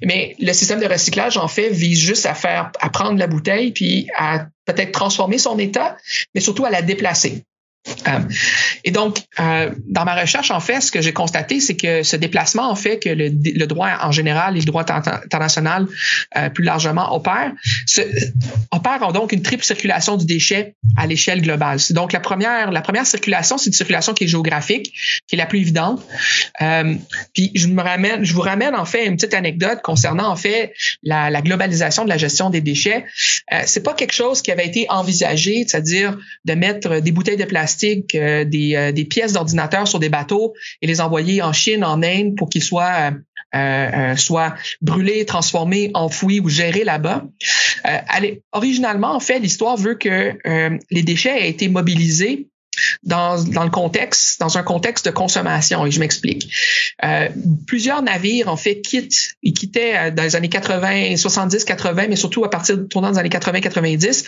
mais 0.03 0.35
le 0.41 0.53
système 0.53 0.81
de 0.81 0.87
recyclage 0.87 1.37
en 1.37 1.49
fait 1.49 1.69
vise 1.69 2.01
juste 2.01 2.27
à 2.27 2.35
faire 2.35 2.73
à 2.81 2.89
prendre 2.89 3.19
la 3.19 3.27
bouteille 3.27 3.73
puis 3.73 4.09
à 4.17 4.47
peut-être 4.65 4.93
transformer 4.93 5.39
son 5.39 5.59
état, 5.59 5.97
mais 6.35 6.41
surtout 6.41 6.65
à 6.65 6.71
la 6.71 6.83
déplacer. 6.83 7.45
Euh, 8.07 8.21
et 8.85 8.91
donc, 8.91 9.19
euh, 9.41 9.71
dans 9.87 10.05
ma 10.05 10.15
recherche, 10.21 10.51
en 10.51 10.61
fait, 10.61 10.81
ce 10.81 10.91
que 10.91 11.01
j'ai 11.01 11.13
constaté, 11.13 11.61
c'est 11.61 11.77
que 11.77 12.03
ce 12.03 12.17
déplacement, 12.17 12.71
en 12.71 12.75
fait, 12.75 12.99
que 12.99 13.09
le, 13.09 13.67
droit 13.67 13.91
en 14.03 14.13
général 14.13 14.57
et 14.57 14.61
le 14.61 14.67
droit 14.67 14.85
international 14.89 15.87
euh, 16.37 16.49
plus 16.49 16.65
largement 16.65 17.15
opèrent, 17.15 17.53
opèrent 18.71 19.13
donc 19.13 19.33
une 19.33 19.43
triple 19.43 19.65
circulation 19.65 20.17
du 20.17 20.25
déchet 20.25 20.75
à 20.97 21.07
l'échelle 21.07 21.43
globale. 21.43 21.79
Donc 21.91 22.13
la 22.13 22.21
première, 22.21 22.71
la 22.71 22.81
première 22.81 23.07
circulation, 23.07 23.59
c'est 23.59 23.67
une 23.67 23.75
circulation 23.75 24.15
qui 24.15 24.25
est 24.25 24.29
géographique, 24.29 24.93
qui 25.27 25.35
est 25.35 25.39
la 25.39 25.47
plus 25.47 25.61
évidente. 25.61 26.03
Puis 27.35 27.53
je 27.55 28.33
vous 28.33 28.41
ramène 28.41 28.75
en 28.75 28.85
fait 28.85 29.07
une 29.07 29.17
petite 29.17 29.35
anecdote 29.35 29.81
concernant 29.83 30.29
en 30.29 30.37
fait 30.37 30.73
la, 31.03 31.31
la 31.31 31.43
globalisation 31.43 32.05
de 32.05 32.09
la 32.09 32.19
gestion 32.19 32.51
des 32.51 32.61
déchets. 32.61 33.05
Euh, 33.53 33.63
c'est 33.67 33.83
pas 33.83 33.95
quelque 33.95 34.13
chose 34.13 34.43
qui 34.43 34.51
avait 34.51 34.67
été 34.67 34.87
envisagé, 34.89 35.65
c'est-à-dire 35.67 36.19
de 36.45 36.55
mettre 36.55 37.01
des 37.01 37.13
bouteilles 37.13 37.37
de 37.37 37.45
plastique 37.45 37.78
euh, 37.85 38.45
euh, 38.45 38.93
des, 38.93 39.05
pièces 39.05 39.33
d'ordinateur 39.33 39.87
sur 39.87 39.99
des 39.99 40.09
bateaux 40.09 40.55
et 40.83 40.87
les 40.87 41.01
envoyer 41.01 41.43
en 41.43 41.53
Chine, 41.53 41.85
en 41.85 42.03
Inde 42.03 42.37
pour 42.37 42.49
qu'ils 42.49 42.63
soient 42.63 43.13
euh, 43.55 44.17
soit 44.17 44.55
brûlés, 44.83 45.25
transformés, 45.25 45.91
enfouis 45.95 46.41
ou 46.41 46.49
gérés 46.49 46.85
là-bas. 46.85 47.25
originalement, 48.53 49.15
en 49.15 49.21
fait, 49.21 49.39
l'histoire 49.39 49.77
veut 49.77 49.95
que 49.95 50.35
les 50.91 51.03
déchets 51.03 51.47
aient 51.47 51.51
été 51.51 51.69
mobilisés 51.69 52.49
dans, 53.03 53.43
dans 53.43 53.65
le 53.65 53.71
contexte, 53.71 54.41
dans 54.41 54.59
un 54.59 54.63
contexte 54.63 55.07
de 55.07 55.11
consommation. 55.11 55.87
Et 55.87 55.91
je 55.91 56.01
m'explique. 56.01 56.53
Euh, 57.05 57.29
plusieurs 57.67 58.03
navires, 58.03 58.49
en 58.49 58.57
fait, 58.57 58.81
quittent, 58.81 59.35
ils 59.43 59.53
quittaient 59.53 59.97
euh, 59.97 60.11
dans 60.11 60.23
les 60.23 60.37
années 60.37 60.49
80, 60.49 61.17
70, 61.17 61.65
80, 61.65 62.07
mais 62.09 62.17
surtout 62.17 62.45
à 62.45 62.51
partir 62.51 62.77
de 62.77 62.83
tournant 62.85 63.13
des 63.13 63.19
années 63.19 63.29
80, 63.29 63.61
90, 63.61 64.25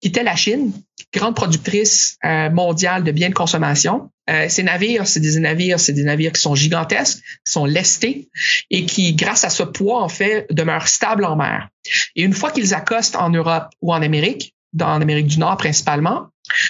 quittaient 0.00 0.22
la 0.22 0.36
Chine, 0.36 0.72
grande 1.14 1.36
productrice 1.36 2.18
euh, 2.24 2.50
mondiale 2.50 3.04
de 3.04 3.12
biens 3.12 3.28
de 3.28 3.34
consommation. 3.34 4.10
Euh, 4.28 4.46
ces 4.48 4.62
navires, 4.62 5.06
c'est 5.06 5.20
des 5.20 5.38
navires, 5.38 5.78
c'est 5.78 5.92
des 5.92 6.04
navires 6.04 6.32
qui 6.32 6.40
sont 6.40 6.54
gigantesques, 6.54 7.18
qui 7.18 7.52
sont 7.52 7.64
lestés 7.64 8.28
et 8.70 8.84
qui, 8.86 9.14
grâce 9.14 9.44
à 9.44 9.50
ce 9.50 9.62
poids, 9.62 10.02
en 10.02 10.08
fait, 10.08 10.46
demeurent 10.50 10.88
stables 10.88 11.24
en 11.24 11.36
mer. 11.36 11.68
Et 12.16 12.22
une 12.22 12.32
fois 12.32 12.50
qu'ils 12.50 12.74
accostent 12.74 13.16
en 13.16 13.30
Europe 13.30 13.68
ou 13.80 13.92
en 13.92 14.02
Amérique, 14.02 14.54
dans 14.72 14.88
Amérique 14.88 15.28
du 15.28 15.38
Nord 15.38 15.56
principalement, 15.56 16.28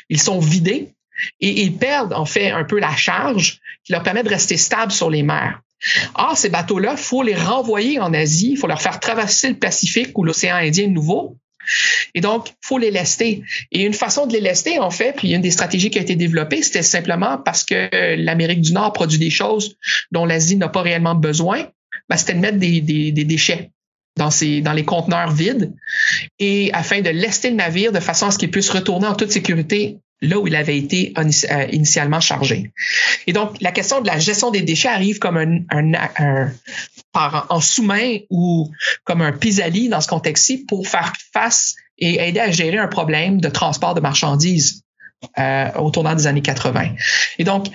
ils 0.08 0.20
sont 0.20 0.38
vidés 0.38 0.93
et 1.40 1.62
ils 1.62 1.76
perdent 1.76 2.12
en 2.12 2.24
fait 2.24 2.50
un 2.50 2.64
peu 2.64 2.78
la 2.78 2.94
charge 2.94 3.60
qui 3.84 3.92
leur 3.92 4.02
permet 4.02 4.22
de 4.22 4.28
rester 4.28 4.56
stables 4.56 4.92
sur 4.92 5.10
les 5.10 5.22
mers. 5.22 5.60
Or, 6.14 6.36
ces 6.36 6.48
bateaux-là, 6.48 6.96
faut 6.96 7.22
les 7.22 7.34
renvoyer 7.34 8.00
en 8.00 8.14
Asie, 8.14 8.52
il 8.52 8.56
faut 8.56 8.66
leur 8.66 8.80
faire 8.80 9.00
traverser 9.00 9.50
le 9.50 9.58
Pacifique 9.58 10.16
ou 10.18 10.24
l'océan 10.24 10.56
Indien 10.56 10.88
nouveau. 10.88 11.36
Et 12.14 12.20
donc, 12.20 12.48
faut 12.60 12.78
les 12.78 12.90
lester. 12.90 13.42
Et 13.72 13.84
une 13.84 13.94
façon 13.94 14.26
de 14.26 14.32
les 14.32 14.40
lester, 14.40 14.78
en 14.78 14.90
fait, 14.90 15.14
puis 15.16 15.32
une 15.32 15.40
des 15.40 15.50
stratégies 15.50 15.90
qui 15.90 15.98
a 15.98 16.02
été 16.02 16.14
développée, 16.14 16.62
c'était 16.62 16.82
simplement 16.82 17.38
parce 17.38 17.64
que 17.64 18.16
l'Amérique 18.16 18.60
du 18.60 18.72
Nord 18.72 18.92
produit 18.92 19.18
des 19.18 19.30
choses 19.30 19.76
dont 20.12 20.24
l'Asie 20.24 20.56
n'a 20.56 20.68
pas 20.68 20.82
réellement 20.82 21.14
besoin, 21.14 21.66
ben, 22.08 22.16
c'était 22.16 22.34
de 22.34 22.40
mettre 22.40 22.58
des, 22.58 23.12
déchets 23.12 23.70
dans 24.16 24.30
les 24.72 24.84
conteneurs 24.84 25.32
vides 25.32 25.72
et 26.38 26.70
afin 26.72 27.00
de 27.00 27.10
lester 27.10 27.50
le 27.50 27.56
navire 27.56 27.90
de 27.90 27.98
façon 27.98 28.26
à 28.26 28.30
ce 28.30 28.38
qu'il 28.38 28.50
puisse 28.50 28.70
retourner 28.70 29.08
en 29.08 29.14
toute 29.14 29.32
sécurité 29.32 29.98
là 30.24 30.38
où 30.38 30.46
il 30.46 30.56
avait 30.56 30.76
été 30.76 31.12
euh, 31.16 31.66
initialement 31.72 32.20
chargé. 32.20 32.72
Et 33.26 33.32
donc, 33.32 33.60
la 33.60 33.72
question 33.72 34.00
de 34.00 34.06
la 34.06 34.18
gestion 34.18 34.50
des 34.50 34.62
déchets 34.62 34.88
arrive 34.88 35.18
comme 35.18 35.36
un, 35.36 36.50
en 37.14 37.60
sous-main 37.60 38.18
ou 38.30 38.70
comme 39.04 39.22
un 39.22 39.32
pis-aller 39.32 39.88
dans 39.88 40.00
ce 40.00 40.08
contexte-ci 40.08 40.58
pour 40.66 40.86
faire 40.86 41.12
face 41.32 41.74
et 41.98 42.28
aider 42.28 42.40
à 42.40 42.50
gérer 42.50 42.78
un 42.78 42.88
problème 42.88 43.40
de 43.40 43.48
transport 43.48 43.94
de 43.94 44.00
marchandises 44.00 44.83
euh, 45.38 45.70
au 45.78 45.90
tournant 45.90 46.14
des 46.14 46.26
années 46.26 46.42
80. 46.42 46.90
Et 47.38 47.44
donc, 47.44 47.66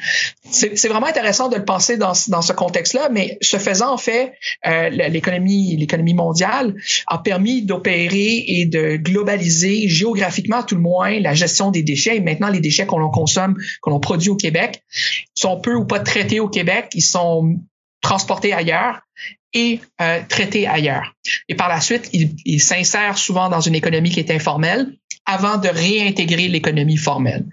c'est 0.49 0.87
vraiment 0.87 1.07
intéressant 1.07 1.49
de 1.49 1.55
le 1.55 1.65
penser 1.65 1.97
dans, 1.97 2.13
ce 2.13 2.53
contexte-là, 2.53 3.09
mais 3.11 3.37
ce 3.41 3.57
faisant, 3.57 3.93
en 3.93 3.97
fait, 3.97 4.33
euh, 4.65 4.89
l'économie 4.89 6.13
mondiale 6.13 6.75
a 7.07 7.17
permis 7.19 7.63
d'opérer 7.63 8.43
et 8.47 8.65
de 8.65 8.97
globaliser 8.97 9.87
géographiquement, 9.87 10.63
tout 10.63 10.75
le 10.75 10.81
moins, 10.81 11.19
la 11.19 11.33
gestion 11.33 11.71
des 11.71 11.83
déchets. 11.83 12.17
Et 12.17 12.21
maintenant, 12.21 12.49
les 12.49 12.59
déchets 12.59 12.85
qu'on 12.85 13.09
consomme, 13.09 13.55
que 13.55 13.89
l'on 13.89 13.99
produit 13.99 14.29
au 14.29 14.35
Québec, 14.35 14.83
sont 15.33 15.59
peu 15.59 15.75
ou 15.75 15.85
pas 15.85 15.99
traités 15.99 16.39
au 16.39 16.49
Québec, 16.49 16.89
ils 16.93 17.01
sont 17.01 17.59
transportés 18.01 18.53
ailleurs 18.53 19.01
et 19.53 19.79
euh, 20.01 20.21
traités 20.27 20.67
ailleurs. 20.67 21.15
Et 21.47 21.55
par 21.55 21.69
la 21.69 21.81
suite, 21.81 22.09
ils 22.13 22.35
il 22.45 22.61
s'insèrent 22.61 23.17
souvent 23.17 23.49
dans 23.49 23.61
une 23.61 23.75
économie 23.75 24.11
qui 24.11 24.19
est 24.19 24.31
informelle 24.31 24.93
avant 25.29 25.57
de 25.57 25.67
réintégrer 25.67 26.47
l'économie 26.47 26.97
formelle. 26.97 27.45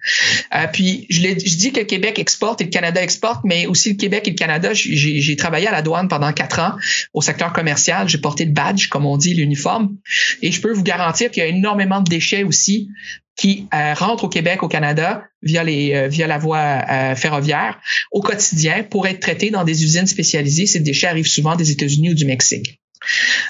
Euh, 0.54 0.66
puis, 0.72 1.06
je, 1.10 1.20
je 1.20 1.56
dis 1.56 1.72
que 1.72 1.80
le 1.80 1.86
Québec 1.86 2.18
exporte 2.18 2.62
et 2.62 2.64
le 2.64 2.70
Canada 2.70 3.02
exporte, 3.02 3.42
mais 3.44 3.66
aussi 3.66 3.90
le 3.90 3.96
Québec 3.96 4.26
et 4.26 4.30
le 4.30 4.36
Canada, 4.36 4.70
j'ai 4.72 5.36
travaillé 5.36 5.66
à 5.66 5.72
la 5.72 5.82
douane 5.82 6.08
pendant 6.08 6.32
quatre 6.32 6.58
ans 6.58 6.72
au 7.12 7.20
secteur 7.20 7.52
commercial. 7.52 8.08
J'ai 8.08 8.18
porté 8.18 8.46
le 8.46 8.52
badge, 8.52 8.88
comme 8.88 9.04
on 9.04 9.18
dit, 9.18 9.34
l'uniforme. 9.34 9.96
Et 10.40 10.50
je 10.50 10.60
peux 10.60 10.72
vous 10.72 10.82
garantir 10.82 11.30
qu'il 11.30 11.42
y 11.42 11.46
a 11.46 11.48
énormément 11.48 12.00
de 12.00 12.08
déchets 12.08 12.44
aussi 12.44 12.88
qui 13.36 13.68
euh, 13.74 13.92
rentrent 13.92 14.24
au 14.24 14.28
Québec, 14.28 14.62
au 14.62 14.68
Canada, 14.68 15.24
via 15.42 15.62
les 15.62 15.94
euh, 15.94 16.08
via 16.08 16.26
la 16.26 16.38
voie 16.38 16.82
euh, 16.90 17.14
ferroviaire 17.14 17.78
au 18.10 18.22
quotidien 18.22 18.82
pour 18.82 19.06
être 19.06 19.20
traités 19.20 19.50
dans 19.50 19.64
des 19.64 19.84
usines 19.84 20.06
spécialisées. 20.06 20.66
Ces 20.66 20.80
déchets 20.80 21.06
arrivent 21.06 21.26
souvent 21.26 21.54
des 21.54 21.70
États-Unis 21.70 22.10
ou 22.10 22.14
du 22.14 22.24
Mexique. 22.24 22.80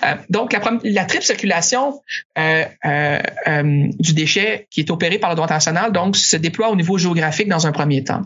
Euh, 0.04 0.14
donc, 0.28 0.54
la, 0.84 1.04
triple 1.04 1.24
circulation 1.24 2.00
euh, 2.38 2.64
euh, 2.84 3.88
du 3.98 4.12
déchet 4.12 4.66
qui 4.70 4.80
est 4.80 4.90
opérée 4.90 5.18
par 5.18 5.30
le 5.30 5.36
droit 5.36 5.46
international, 5.46 5.92
donc, 5.92 6.16
se 6.16 6.36
déploie 6.36 6.70
au 6.70 6.76
niveau 6.76 6.98
géographique 6.98 7.48
dans 7.48 7.66
un 7.66 7.72
premier 7.72 8.04
temps. 8.04 8.22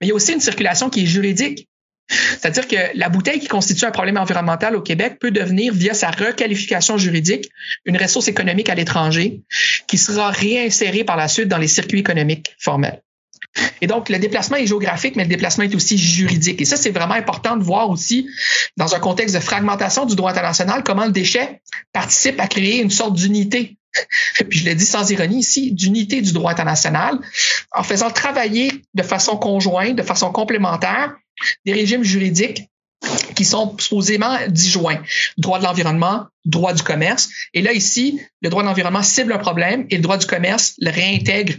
Mais 0.00 0.06
il 0.06 0.08
y 0.08 0.12
a 0.12 0.14
aussi 0.14 0.32
une 0.32 0.40
circulation 0.40 0.90
qui 0.90 1.04
est 1.04 1.06
juridique. 1.06 1.68
C'est-à-dire 2.08 2.68
que 2.68 2.76
la 2.94 3.08
bouteille 3.08 3.38
qui 3.38 3.46
constitue 3.46 3.84
un 3.84 3.90
problème 3.90 4.18
environnemental 4.18 4.76
au 4.76 4.82
Québec 4.82 5.18
peut 5.18 5.30
devenir, 5.30 5.72
via 5.72 5.94
sa 5.94 6.10
requalification 6.10 6.98
juridique, 6.98 7.48
une 7.86 7.96
ressource 7.96 8.28
économique 8.28 8.68
à 8.68 8.74
l'étranger 8.74 9.40
qui 9.86 9.96
sera 9.98 10.30
réinsérée 10.30 11.04
par 11.04 11.16
la 11.16 11.28
suite 11.28 11.48
dans 11.48 11.58
les 11.58 11.68
circuits 11.68 12.00
économiques 12.00 12.54
formels. 12.58 13.00
Et 13.80 13.86
donc, 13.86 14.08
le 14.08 14.18
déplacement 14.18 14.56
est 14.56 14.66
géographique, 14.66 15.16
mais 15.16 15.24
le 15.24 15.28
déplacement 15.28 15.64
est 15.64 15.74
aussi 15.74 15.98
juridique. 15.98 16.60
Et 16.60 16.64
ça, 16.64 16.76
c'est 16.76 16.90
vraiment 16.90 17.14
important 17.14 17.56
de 17.56 17.62
voir 17.62 17.90
aussi, 17.90 18.28
dans 18.76 18.94
un 18.94 18.98
contexte 18.98 19.34
de 19.34 19.40
fragmentation 19.40 20.06
du 20.06 20.16
droit 20.16 20.30
international, 20.30 20.82
comment 20.84 21.04
le 21.04 21.12
déchet 21.12 21.60
participe 21.92 22.40
à 22.40 22.46
créer 22.46 22.80
une 22.80 22.90
sorte 22.90 23.14
d'unité. 23.14 23.76
Puis 24.48 24.60
je 24.60 24.64
l'ai 24.64 24.74
dit 24.74 24.86
sans 24.86 25.10
ironie 25.10 25.40
ici, 25.40 25.72
d'unité 25.72 26.22
du 26.22 26.32
droit 26.32 26.50
international, 26.50 27.18
en 27.72 27.82
faisant 27.82 28.10
travailler 28.10 28.72
de 28.94 29.02
façon 29.02 29.36
conjointe, 29.36 29.96
de 29.96 30.02
façon 30.02 30.32
complémentaire, 30.32 31.14
des 31.66 31.72
régimes 31.72 32.04
juridiques 32.04 32.68
qui 33.34 33.44
sont 33.44 33.76
supposément 33.78 34.38
disjoints. 34.48 35.02
Droit 35.36 35.58
de 35.58 35.64
l'environnement, 35.64 36.26
droit 36.44 36.72
du 36.72 36.82
commerce. 36.82 37.28
Et 37.52 37.60
là, 37.60 37.72
ici, 37.72 38.20
le 38.42 38.48
droit 38.48 38.62
de 38.62 38.68
l'environnement 38.68 39.02
cible 39.02 39.32
un 39.32 39.38
problème 39.38 39.86
et 39.90 39.96
le 39.96 40.02
droit 40.02 40.18
du 40.18 40.26
commerce 40.26 40.74
le 40.78 40.90
réintègre 40.90 41.54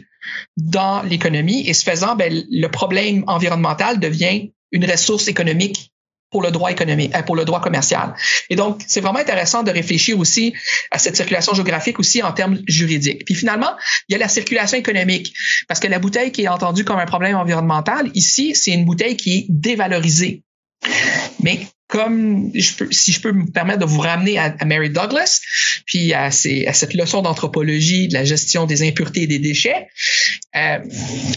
dans 0.58 1.02
l'économie 1.04 1.68
et 1.68 1.74
ce 1.74 1.84
faisant, 1.84 2.16
ben, 2.16 2.44
le 2.50 2.68
problème 2.68 3.24
environnemental 3.28 4.00
devient 4.00 4.52
une 4.72 4.90
ressource 4.90 5.28
économique 5.28 5.94
pour 6.34 6.42
le 6.42 6.52
droit 6.52 6.72
économique, 6.72 7.16
euh, 7.16 7.22
pour 7.22 7.38
le 7.38 7.46
droit 7.46 7.62
commercial. 7.62 8.16
Et 8.50 8.56
donc, 8.56 8.82
c'est 8.88 9.00
vraiment 9.00 9.20
intéressant 9.20 9.64
de 9.64 9.72
réfléchir 9.72 10.18
aussi 10.20 10.54
à 10.92 10.98
cette 10.98 11.16
circulation 11.16 11.54
géographique 11.54 12.00
aussi 12.00 12.22
en 12.24 12.34
termes 12.34 12.60
juridiques. 12.68 13.24
Puis 13.24 13.36
finalement, 13.36 13.70
il 14.10 14.14
y 14.14 14.16
a 14.16 14.18
la 14.18 14.28
circulation 14.28 14.78
économique, 14.78 15.34
parce 15.68 15.80
que 15.80 15.88
la 15.88 16.00
bouteille 16.00 16.32
qui 16.32 16.42
est 16.42 16.48
entendue 16.48 16.84
comme 16.84 17.00
un 17.00 17.06
problème 17.06 17.38
environnemental, 17.38 18.10
ici, 18.16 18.56
c'est 18.56 18.72
une 18.72 18.84
bouteille 18.84 19.16
qui 19.16 19.38
est 19.38 19.46
dévalorisée. 19.48 20.44
Mais 21.42 21.60
comme 21.88 22.52
si 22.92 23.12
je 23.12 23.22
peux 23.22 23.32
me 23.32 23.52
permettre 23.52 23.80
de 23.80 23.86
vous 23.86 24.00
ramener 24.00 24.40
à, 24.40 24.56
Mary 24.66 24.90
Douglas, 24.90 25.42
puis 25.86 26.12
à, 26.14 26.32
cette 26.32 26.96
leçon 26.96 27.22
d'anthropologie 27.22 28.08
de 28.08 28.16
la 28.16 28.26
gestion 28.26 28.66
des 28.66 28.82
impuretés 28.88 29.22
et 29.22 29.28
des 29.28 29.38
déchets, 29.38 29.88
euh, 30.56 30.80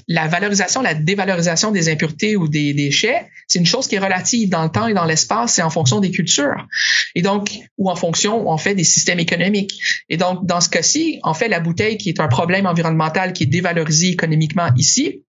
la 0.09 0.29
valorisation, 0.29 0.83
la 0.83 0.95
dévalorisation 0.95 1.71
des 1.71 1.89
impuretés 1.89 2.37
ou 2.37 2.49
des 2.49 2.75
déchets, 2.75 3.29
c'est 3.49 3.59
une 3.59 3.67
chose 3.67 3.89
qui 3.89 3.95
est 3.95 3.99
relative 3.99 4.51
dans 4.51 4.63
le 4.63 4.71
temps 4.71 4.87
et 4.87 4.95
dans 4.95 5.07
l'espace, 5.07 5.55
c'est 5.55 5.63
en 5.63 5.71
fonction 5.71 6.01
des 6.01 6.11
cultures. 6.11 6.67
Et 7.15 7.23
donc, 7.23 7.51
ou 7.79 7.91
en 7.91 7.97
fonction, 7.97 8.49
en 8.49 8.59
fait, 8.59 8.75
des 8.75 8.85
systèmes 8.85 9.19
économiques. 9.19 9.81
Et 10.09 10.17
donc, 10.17 10.45
dans 10.45 10.61
ce 10.61 10.69
cas-ci, 10.69 11.19
en 11.23 11.33
fait, 11.33 11.49
la 11.49 11.61
bouteille 11.61 11.97
qui 11.97 12.11
est 12.11 12.21
un 12.21 12.29
problème 12.29 12.67
environnemental 12.67 13.33
qui 13.33 13.45
est 13.45 13.47
dévalorisée 13.47 14.09
économiquement 14.09 14.69
ici, 14.77 15.23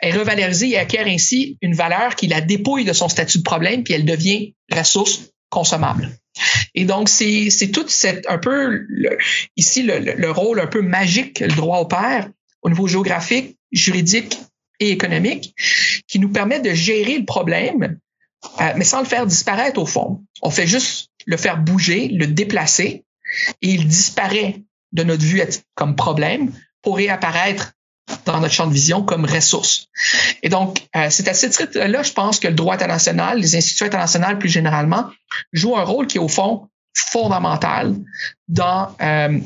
est 0.00 0.12
revalorisée 0.12 0.70
et 0.70 0.78
acquiert 0.78 1.06
ainsi 1.06 1.56
une 1.62 1.74
valeur 1.74 2.16
qui 2.16 2.26
la 2.26 2.40
dépouille 2.40 2.84
de 2.84 2.92
son 2.92 3.08
statut 3.08 3.38
de 3.38 3.42
problème, 3.42 3.82
puis 3.82 3.94
elle 3.94 4.04
devient 4.04 4.54
ressource 4.70 5.30
consommable. 5.48 6.10
Et 6.74 6.84
donc, 6.84 7.08
c'est, 7.08 7.48
tout 7.72 7.86
cette, 7.88 8.28
un 8.28 8.36
peu, 8.36 8.86
ici, 9.56 9.82
le, 9.82 9.98
le, 9.98 10.30
rôle 10.30 10.60
un 10.60 10.66
peu 10.66 10.82
magique 10.82 11.38
que 11.38 11.44
le 11.44 11.54
droit 11.54 11.80
opère 11.80 12.28
au 12.62 12.68
niveau 12.68 12.86
géographique, 12.86 13.58
juridique 13.72 14.38
et 14.80 14.90
économique, 14.90 15.54
qui 16.06 16.18
nous 16.18 16.30
permet 16.30 16.60
de 16.60 16.72
gérer 16.72 17.18
le 17.18 17.24
problème, 17.24 17.98
euh, 18.60 18.72
mais 18.76 18.84
sans 18.84 19.00
le 19.00 19.06
faire 19.06 19.26
disparaître 19.26 19.80
au 19.80 19.86
fond. 19.86 20.24
On 20.42 20.50
fait 20.50 20.66
juste 20.66 21.10
le 21.26 21.36
faire 21.36 21.58
bouger, 21.58 22.08
le 22.08 22.26
déplacer, 22.26 23.04
et 23.62 23.68
il 23.68 23.86
disparaît 23.86 24.62
de 24.92 25.02
notre 25.02 25.24
vue 25.24 25.42
comme 25.74 25.96
problème 25.96 26.52
pour 26.82 26.96
réapparaître 26.96 27.72
dans 28.24 28.40
notre 28.40 28.54
champ 28.54 28.66
de 28.66 28.72
vision 28.72 29.02
comme 29.02 29.24
ressource. 29.24 29.88
Et 30.42 30.48
donc, 30.48 30.86
euh, 30.94 31.08
c'est 31.10 31.26
à 31.28 31.34
ce 31.34 31.46
titre-là, 31.46 32.02
je 32.02 32.12
pense 32.12 32.38
que 32.38 32.46
le 32.46 32.54
droit 32.54 32.74
international, 32.74 33.40
les 33.40 33.56
institutions 33.56 33.86
internationales 33.86 34.38
plus 34.38 34.48
généralement, 34.48 35.10
jouent 35.52 35.76
un 35.76 35.82
rôle 35.82 36.06
qui 36.06 36.18
est 36.18 36.20
au 36.20 36.28
fond 36.28 36.68
fondamental 36.94 37.96
dans 38.48 38.96
euh, 39.00 39.38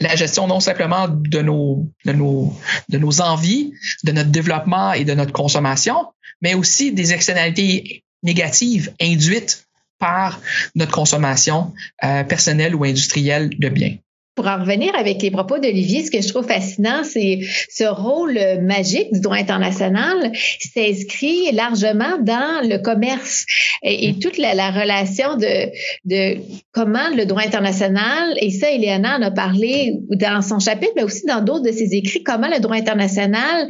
la 0.00 0.16
gestion 0.16 0.46
non 0.46 0.60
simplement 0.60 1.08
de 1.08 1.40
nos, 1.40 1.88
de, 2.04 2.12
nos, 2.12 2.52
de 2.88 2.98
nos 2.98 3.20
envies, 3.20 3.72
de 4.04 4.12
notre 4.12 4.30
développement 4.30 4.92
et 4.92 5.04
de 5.04 5.14
notre 5.14 5.32
consommation, 5.32 6.12
mais 6.40 6.54
aussi 6.54 6.92
des 6.92 7.12
externalités 7.12 8.04
négatives 8.22 8.92
induites 9.00 9.66
par 9.98 10.40
notre 10.74 10.92
consommation 10.92 11.74
euh, 12.04 12.24
personnelle 12.24 12.74
ou 12.74 12.84
industrielle 12.84 13.50
de 13.58 13.68
biens 13.68 13.96
pour 14.38 14.46
en 14.46 14.60
revenir 14.60 14.94
avec 14.94 15.20
les 15.20 15.32
propos 15.32 15.58
d'Olivier, 15.58 16.04
ce 16.04 16.12
que 16.12 16.22
je 16.22 16.28
trouve 16.28 16.46
fascinant, 16.46 17.02
c'est 17.02 17.40
ce 17.68 17.82
rôle 17.82 18.38
magique 18.62 19.12
du 19.12 19.18
droit 19.18 19.36
international 19.36 20.30
s'inscrit 20.60 21.50
largement 21.50 22.18
dans 22.20 22.62
le 22.62 22.78
commerce 22.78 23.46
et, 23.82 24.14
toute 24.20 24.38
la, 24.38 24.70
relation 24.70 25.36
de, 25.36 26.36
comment 26.70 27.08
le 27.16 27.24
droit 27.24 27.42
international, 27.42 28.34
et 28.40 28.50
ça, 28.50 28.70
Eliana 28.70 29.18
en 29.18 29.22
a 29.22 29.32
parlé 29.32 29.94
dans 30.10 30.40
son 30.40 30.60
chapitre, 30.60 30.92
mais 30.94 31.02
aussi 31.02 31.26
dans 31.26 31.40
d'autres 31.40 31.64
de 31.64 31.72
ses 31.72 31.96
écrits, 31.96 32.22
comment 32.22 32.48
le 32.48 32.60
droit 32.60 32.76
international 32.76 33.66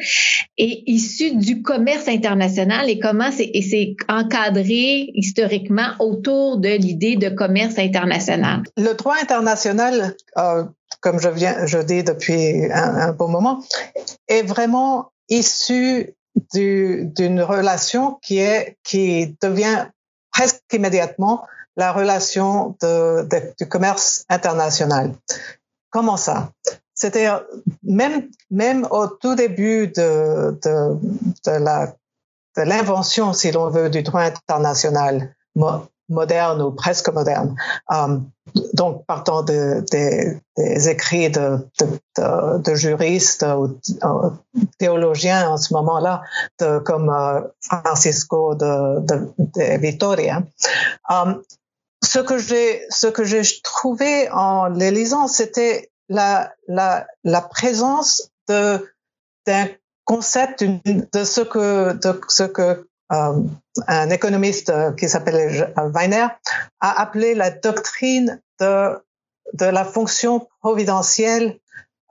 est 0.59 0.83
issu 0.87 1.35
du 1.37 1.63
commerce 1.63 2.09
international 2.09 2.91
et 2.91 2.99
comment 2.99 3.31
c'est 3.33 3.97
encadré 4.09 5.09
historiquement 5.15 5.93
autour 5.99 6.59
de 6.59 6.69
l'idée 6.69 7.17
de 7.17 7.31
commerce 7.31 7.79
international. 7.79 8.65
Le 8.77 8.95
droit 8.95 9.15
international 9.23 10.15
euh, 10.37 10.58
comme 11.01 11.21
je 11.21 11.79
dis 11.83 12.03
depuis 12.03 12.71
un, 12.73 13.13
bon 13.13 13.29
moment, 13.29 13.63
est 14.27 14.43
vraiment 14.43 15.13
issu 15.29 16.15
d'une 16.53 17.43
relation 17.43 18.19
qui 18.23 19.37
devient 19.43 19.87
presque 20.33 20.63
immédiatement 20.73 21.47
la 21.77 21.93
relation 21.93 22.77
du 22.81 23.69
commerce 23.69 24.25
international. 24.29 25.15
Comment 25.91 26.17
ça? 26.17 26.51
C'est-à-dire, 26.95 27.45
même, 28.51 28.87
au 28.91 29.07
tout 29.07 29.37
début 29.37 29.87
de, 29.89 30.59
de 32.57 32.63
l'invention, 32.63 33.33
si 33.33 33.53
l'on 33.53 33.71
veut, 33.71 33.89
du 33.89 34.03
droit 34.03 34.23
international, 34.23 35.35
moderne 36.09 36.63
ou 36.63 36.71
presque 36.73 37.09
moderne. 37.09 37.55
Um, 37.89 38.31
donc, 38.73 39.05
partant 39.07 39.43
de, 39.43 39.85
des 39.93 40.89
écrits 40.89 41.31
de, 41.31 42.75
juristes 42.75 43.45
ou 43.45 43.79
théologiens 44.79 45.51
en 45.51 45.57
ce 45.57 45.75
moment-là, 45.75 46.23
comme 46.85 47.11
euh, 47.11 47.41
Francisco 47.61 48.55
de, 48.55 49.79
Vittoria. 49.79 50.43
Um, 51.11 51.43
ce 52.03 52.21
que 52.21 52.39
j'ai, 52.39 53.43
trouvé 53.63 54.31
en 54.31 54.69
les 54.69 54.91
lisant, 54.91 55.29
c'était 55.29 55.91
la, 56.09 56.55
présence 57.51 58.31
d'un 58.49 59.69
concept 60.05 60.65
de 60.65 61.25
ce 61.25 61.41
que, 61.43 62.87
euh, 63.13 63.43
un 63.87 64.11
économiste 64.11 64.71
euh, 64.71 64.93
qui 64.93 65.09
s'appelle 65.09 65.73
Weiner 65.95 66.29
a 66.81 67.01
appelé 67.01 67.35
la 67.35 67.51
doctrine 67.51 68.41
de, 68.61 69.01
la 69.61 69.85
fonction 69.85 70.47
providentielle 70.61 71.59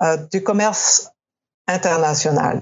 euh, 0.01 0.17
du 0.31 0.43
commerce 0.43 1.11
international. 1.67 2.61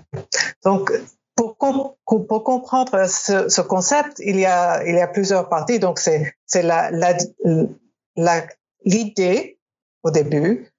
Donc, 0.64 0.92
pour, 1.36 1.58
comprendre 1.58 3.08
ce, 3.08 3.50
ce, 3.50 3.62
concept, 3.62 4.20
il 4.20 4.40
y 4.40 4.46
a, 4.46 5.08
plusieurs 5.08 5.50
parties. 5.50 5.80
Donc, 5.80 6.00
c'est, 6.00 6.34
l'idée 8.86 9.60
au 10.04 10.12
début 10.12 10.72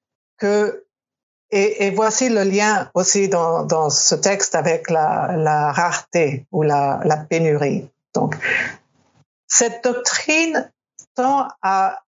et, 1.50 1.90
voici 1.90 2.28
le 2.28 2.42
lien 2.42 2.90
aussi 2.94 3.28
dans, 3.28 3.90
ce 3.90 4.14
texte 4.14 4.54
avec 4.54 4.90
la, 4.90 5.72
rareté 5.72 6.46
ou 6.52 6.62
la, 6.62 7.26
pénurie. 7.28 7.88
Donc, 8.16 8.34
cette 9.46 9.84
doctrine 9.84 10.72
tend 11.14 11.48
à 11.60 12.02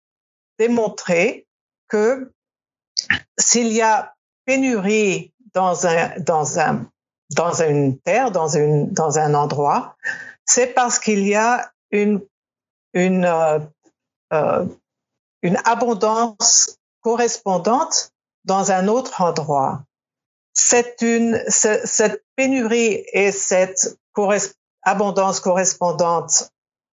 démontrer 0.56 1.48
que 1.88 2.32
s'il 3.36 3.72
y 3.72 3.82
a 3.82 4.14
pénurie 4.44 5.34
dans 5.52 5.86
un, 5.86 6.18
dans 6.20 6.60
un, 6.60 6.86
dans 7.34 7.60
une 7.60 7.98
terre, 7.98 8.30
dans 8.30 8.48
une, 8.48 8.92
dans 8.92 9.18
un 9.18 9.34
endroit, 9.34 9.96
c'est 10.44 10.68
parce 10.68 11.00
qu'il 11.00 11.26
y 11.26 11.34
a 11.34 11.72
une, 11.90 12.24
une, 12.94 13.24
euh, 13.24 13.58
euh 14.32 14.66
une 15.42 15.58
abondance 15.64 16.78
correspondante 17.02 18.12
dans 18.44 18.72
un 18.72 18.88
autre 18.88 19.20
endroit. 19.20 19.84
Cette 20.54 21.04
pénurie 22.36 23.04
et 23.12 23.32
cette 23.32 23.98
abondance 24.86 25.40
correspondante 25.40 26.50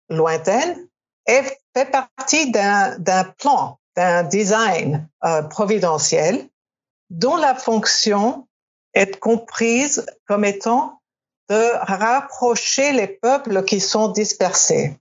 lointaine 0.10 0.88
est, 1.26 1.62
fait 1.74 1.90
partie 1.90 2.52
d'un 2.52 3.24
plan, 3.40 3.80
d'un 3.96 4.24
design 4.24 5.08
euh, 5.24 5.44
providentiel 5.44 6.50
dont 7.10 7.38
la 7.38 7.56
fonction 7.56 8.48
est 8.94 9.20
comprise 9.20 10.06
comme 10.28 10.44
étant 10.44 11.00
de 11.50 11.72
rapprocher 11.86 12.92
les 12.92 13.08
peuples 13.08 13.64
qui 13.64 13.80
sont 13.80 14.10
dispersés, 14.10 14.98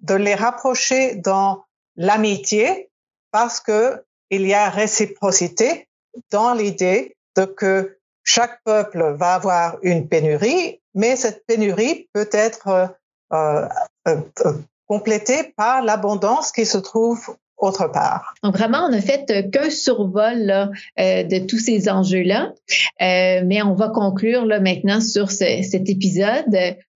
de 0.00 0.14
les 0.14 0.34
rapprocher 0.34 1.16
dans 1.16 1.64
l'amitié 1.96 2.90
parce 3.30 3.60
que 3.60 4.02
il 4.30 4.46
y 4.46 4.54
a 4.54 4.70
réciprocité 4.70 5.88
dans 6.30 6.54
l'idée 6.54 7.16
de 7.36 7.44
que 7.44 7.95
chaque 8.26 8.60
peuple 8.64 9.14
va 9.14 9.34
avoir 9.34 9.78
une 9.82 10.08
pénurie, 10.08 10.82
mais 10.94 11.16
cette 11.16 11.46
pénurie 11.46 12.08
peut 12.12 12.28
être 12.32 12.68
euh, 12.68 12.86
euh, 13.32 13.68
euh 14.44 14.52
complétée 14.88 15.52
par 15.56 15.82
l'abondance 15.82 16.52
qui 16.52 16.64
se 16.64 16.78
trouve 16.78 17.36
autre 17.58 17.90
part. 17.90 18.34
Donc 18.42 18.56
vraiment, 18.56 18.86
on 18.88 18.92
a 18.92 19.00
fait 19.00 19.30
euh, 19.30 19.42
qu'un 19.42 19.70
survol 19.70 20.70
euh, 20.98 21.22
de 21.22 21.46
tous 21.46 21.58
ces 21.58 21.88
enjeux-là, 21.88 22.52
euh, 23.00 23.42
mais 23.46 23.62
on 23.62 23.74
va 23.74 23.88
conclure 23.88 24.44
là, 24.44 24.60
maintenant 24.60 25.00
sur 25.00 25.30
ce, 25.30 25.62
cet 25.62 25.88
épisode. 25.88 26.44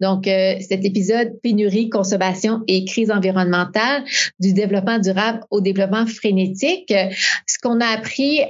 Donc 0.01 0.25
cet 0.25 0.85
épisode 0.85 1.41
pénurie, 1.43 1.91
consommation 1.91 2.61
et 2.69 2.85
crise 2.85 3.11
environnementale 3.11 4.05
du 4.39 4.55
développement 4.55 4.99
durable 4.99 5.41
au 5.51 5.61
développement 5.61 6.07
frénétique. 6.07 6.93
Ce 7.47 7.59
qu'on 7.63 7.81
a 7.81 7.87
appris 7.87 8.41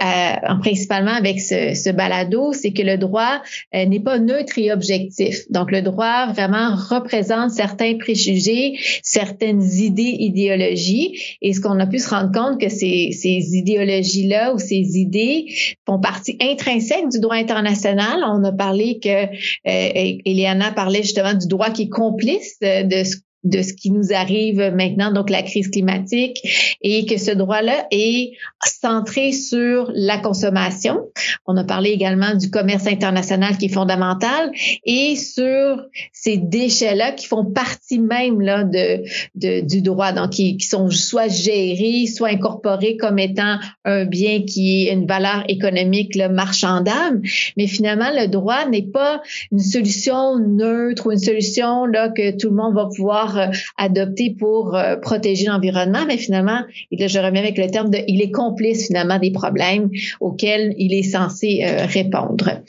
principalement 0.60 1.12
avec 1.12 1.40
ce, 1.40 1.74
ce 1.74 1.90
balado, 1.90 2.52
c'est 2.52 2.72
que 2.72 2.82
le 2.82 2.98
droit 2.98 3.42
n'est 3.74 4.00
pas 4.00 4.18
neutre 4.20 4.58
et 4.58 4.72
objectif. 4.72 5.50
Donc 5.50 5.72
le 5.72 5.82
droit 5.82 6.32
vraiment 6.32 6.76
représente 6.76 7.50
certains 7.50 7.98
préjugés, 7.98 8.78
certaines 9.02 9.62
idées, 9.62 10.16
idéologies, 10.20 11.36
et 11.42 11.52
ce 11.52 11.60
qu'on 11.60 11.80
a 11.80 11.86
pu 11.86 11.99
se 12.00 12.08
rendre 12.08 12.32
compte 12.32 12.60
que 12.60 12.68
ces, 12.68 13.10
idéologies-là 13.56 14.54
ou 14.54 14.58
ces 14.58 14.98
idées 14.98 15.46
font 15.86 16.00
partie 16.00 16.36
intrinsèque 16.40 17.08
du 17.10 17.20
droit 17.20 17.36
international. 17.36 18.24
On 18.26 18.42
a 18.44 18.52
parlé 18.52 18.98
que 18.98 19.08
euh, 19.08 19.28
Eliana 19.64 20.72
parlait 20.72 21.02
justement 21.02 21.34
du 21.34 21.46
droit 21.46 21.70
qui 21.70 21.82
est 21.82 21.88
complice 21.88 22.58
de 22.60 23.04
ce 23.04 23.16
de 23.44 23.62
ce 23.62 23.72
qui 23.72 23.90
nous 23.90 24.12
arrive 24.12 24.60
maintenant, 24.74 25.12
donc 25.12 25.30
la 25.30 25.42
crise 25.42 25.68
climatique, 25.68 26.76
et 26.82 27.06
que 27.06 27.18
ce 27.18 27.30
droit-là 27.30 27.86
est 27.90 28.32
centré 28.64 29.32
sur 29.32 29.90
la 29.94 30.18
consommation. 30.18 31.08
On 31.46 31.56
a 31.56 31.64
parlé 31.64 31.90
également 31.90 32.34
du 32.34 32.50
commerce 32.50 32.86
international 32.86 33.56
qui 33.56 33.66
est 33.66 33.72
fondamental 33.72 34.50
et 34.84 35.16
sur 35.16 35.84
ces 36.12 36.36
déchets-là 36.36 37.12
qui 37.12 37.26
font 37.26 37.44
partie 37.44 37.98
même 37.98 38.40
là 38.40 38.64
de, 38.64 39.02
de 39.34 39.60
du 39.60 39.82
droit, 39.82 40.12
donc 40.12 40.30
qui, 40.30 40.58
sont 40.60 40.90
soit 40.90 41.28
gérés, 41.28 42.06
soit 42.06 42.28
incorporés 42.28 42.96
comme 42.96 43.18
étant 43.18 43.56
un 43.84 44.04
bien 44.04 44.42
qui 44.42 44.86
est 44.86 44.92
une 44.92 45.06
valeur 45.06 45.44
économique 45.48 46.14
là, 46.14 46.28
marchandable. 46.28 47.22
Mais 47.56 47.66
finalement, 47.66 48.10
le 48.12 48.26
droit 48.26 48.66
n'est 48.66 48.90
pas 48.90 49.22
une 49.50 49.58
solution 49.58 50.38
neutre 50.38 51.06
ou 51.06 51.12
une 51.12 51.18
solution 51.18 51.86
là 51.86 52.08
que 52.08 52.36
tout 52.36 52.50
le 52.50 52.56
monde 52.56 52.74
va 52.74 52.86
pouvoir 52.86 53.29
euh, 53.36 53.46
adopté 53.76 54.34
pour 54.38 54.74
euh, 54.74 54.96
protéger 54.96 55.46
l'environnement, 55.46 56.04
mais 56.06 56.16
finalement, 56.16 56.60
et 56.90 56.96
là, 56.96 57.06
je 57.06 57.18
reviens 57.18 57.42
avec 57.42 57.58
le 57.58 57.68
terme 57.68 57.90
de, 57.90 57.98
il 58.06 58.22
est 58.22 58.30
complice 58.30 58.86
finalement 58.86 59.18
des 59.18 59.32
problèmes 59.32 59.90
auxquels 60.20 60.74
il 60.78 60.94
est 60.94 61.02
censé 61.02 61.62
euh, 61.64 61.86
répondre. 61.86 62.62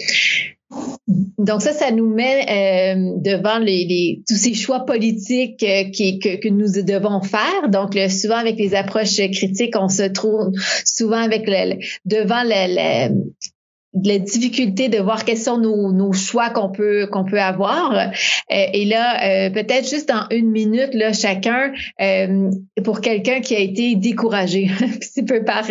Donc 1.37 1.61
ça, 1.61 1.73
ça 1.73 1.91
nous 1.91 2.07
met 2.07 2.45
devant 3.17 3.59
tous 4.25 4.35
ces 4.35 4.53
choix 4.53 4.85
politiques 4.85 5.59
que, 5.59 6.47
nous 6.47 6.71
devons 6.81 7.21
faire. 7.21 7.67
Donc 7.69 7.97
souvent 8.09 8.37
avec 8.37 8.57
les 8.57 8.73
approches 8.73 9.17
critiques, 9.17 9.75
on 9.77 9.89
se 9.89 10.03
trouve 10.03 10.51
souvent 10.85 11.17
avec 11.17 11.45
devant 12.05 12.43
le, 12.45 13.09
la 13.93 14.19
difficulté 14.19 14.87
de 14.87 14.99
voir 14.99 15.25
quels 15.25 15.37
sont 15.37 15.57
nos, 15.57 15.91
nos 15.91 16.13
choix 16.13 16.49
qu'on 16.49 16.69
peut 16.69 17.07
qu'on 17.11 17.25
peut 17.25 17.41
avoir. 17.41 17.93
Euh, 17.93 18.07
et 18.49 18.85
là, 18.85 19.47
euh, 19.47 19.49
peut-être 19.49 19.89
juste 19.89 20.11
en 20.11 20.27
une 20.31 20.49
minute 20.49 20.93
là 20.93 21.11
chacun 21.11 21.73
euh, 22.01 22.49
pour 22.83 23.01
quelqu'un 23.01 23.41
qui 23.41 23.55
a 23.55 23.59
été 23.59 23.95
découragé 23.95 24.69
un 24.81 24.87
petit 24.87 25.23
peu 25.23 25.43
par 25.43 25.65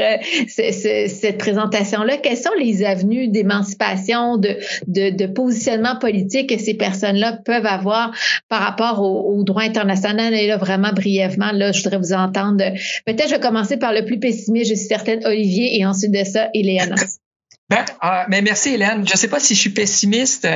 cette 0.49 1.39
présentation 1.39 2.03
là, 2.03 2.19
quelles 2.19 2.37
sont 2.37 2.51
les 2.59 2.85
avenues 2.85 3.29
d'émancipation, 3.29 4.37
de, 4.37 4.57
de, 4.87 5.11
de, 5.11 5.27
positionnement 5.27 5.97
politique 5.97 6.51
que 6.51 6.59
ces 6.59 6.75
personnes-là 6.75 7.39
peuvent 7.45 7.67
avoir 7.67 8.15
par 8.49 8.61
rapport 8.61 9.01
au, 9.01 9.35
au, 9.35 9.45
droit 9.45 9.63
international? 9.63 10.35
Et 10.35 10.47
là, 10.47 10.57
vraiment 10.57 10.93
brièvement, 10.93 11.53
là, 11.53 11.73
je 11.73 11.83
voudrais 11.83 11.99
vous 11.99 12.13
entendre. 12.13 12.63
Peut-être 13.07 13.29
je 13.29 13.35
vais 13.35 13.41
commencer 13.41 13.79
par 13.79 13.93
le 13.93 14.05
plus 14.05 14.19
pessimiste, 14.19 14.71
je 14.71 14.75
suis 14.75 14.87
certaine, 14.87 15.25
Olivier, 15.25 15.79
et 15.79 15.87
ensuite 15.87 16.13
de 16.13 16.25
ça, 16.25 16.49
Iléana. 16.55 16.97
Ben, 17.71 17.85
euh, 18.05 18.25
mais 18.29 18.43
merci 18.43 18.71
Hélène. 18.71 19.07
Je 19.09 19.17
sais 19.17 19.29
pas 19.29 19.41
si 19.41 19.55
je 19.55 19.61
suis 19.61 19.71
pessimiste, 19.71 20.47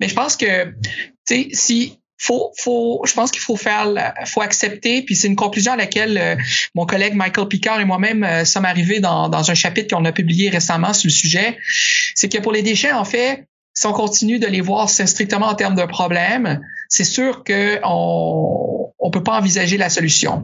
mais 0.00 0.08
je 0.08 0.14
pense 0.14 0.36
que 0.36 0.66
tu 0.66 0.72
sais 1.26 1.48
si 1.52 1.98
faut, 2.16 2.52
faut, 2.56 3.02
je 3.04 3.12
pense 3.12 3.30
qu'il 3.30 3.42
faut 3.42 3.56
faire, 3.56 4.14
faut 4.26 4.40
accepter. 4.40 5.02
Puis 5.02 5.16
c'est 5.16 5.26
une 5.26 5.36
conclusion 5.36 5.72
à 5.72 5.76
laquelle 5.76 6.16
euh, 6.16 6.36
mon 6.74 6.86
collègue 6.86 7.14
Michael 7.14 7.48
Picard 7.48 7.80
et 7.80 7.84
moi-même 7.84 8.24
euh, 8.24 8.44
sommes 8.44 8.64
arrivés 8.64 9.00
dans, 9.00 9.28
dans 9.28 9.50
un 9.50 9.54
chapitre 9.54 9.94
qu'on 9.94 10.04
a 10.04 10.12
publié 10.12 10.48
récemment 10.48 10.92
sur 10.94 11.08
le 11.08 11.12
sujet. 11.12 11.58
C'est 12.14 12.28
que 12.28 12.38
pour 12.38 12.52
les 12.52 12.62
déchets, 12.62 12.92
en 12.92 13.04
fait, 13.04 13.46
si 13.74 13.86
on 13.86 13.92
continue 13.92 14.38
de 14.38 14.46
les 14.46 14.60
voir 14.60 14.88
strictement 14.88 15.46
en 15.46 15.54
termes 15.54 15.74
de 15.74 15.84
problème, 15.84 16.60
c'est 16.88 17.04
sûr 17.04 17.42
que 17.44 17.80
on 17.84 19.10
peut 19.10 19.22
pas 19.22 19.38
envisager 19.38 19.76
la 19.76 19.90
solution. 19.90 20.42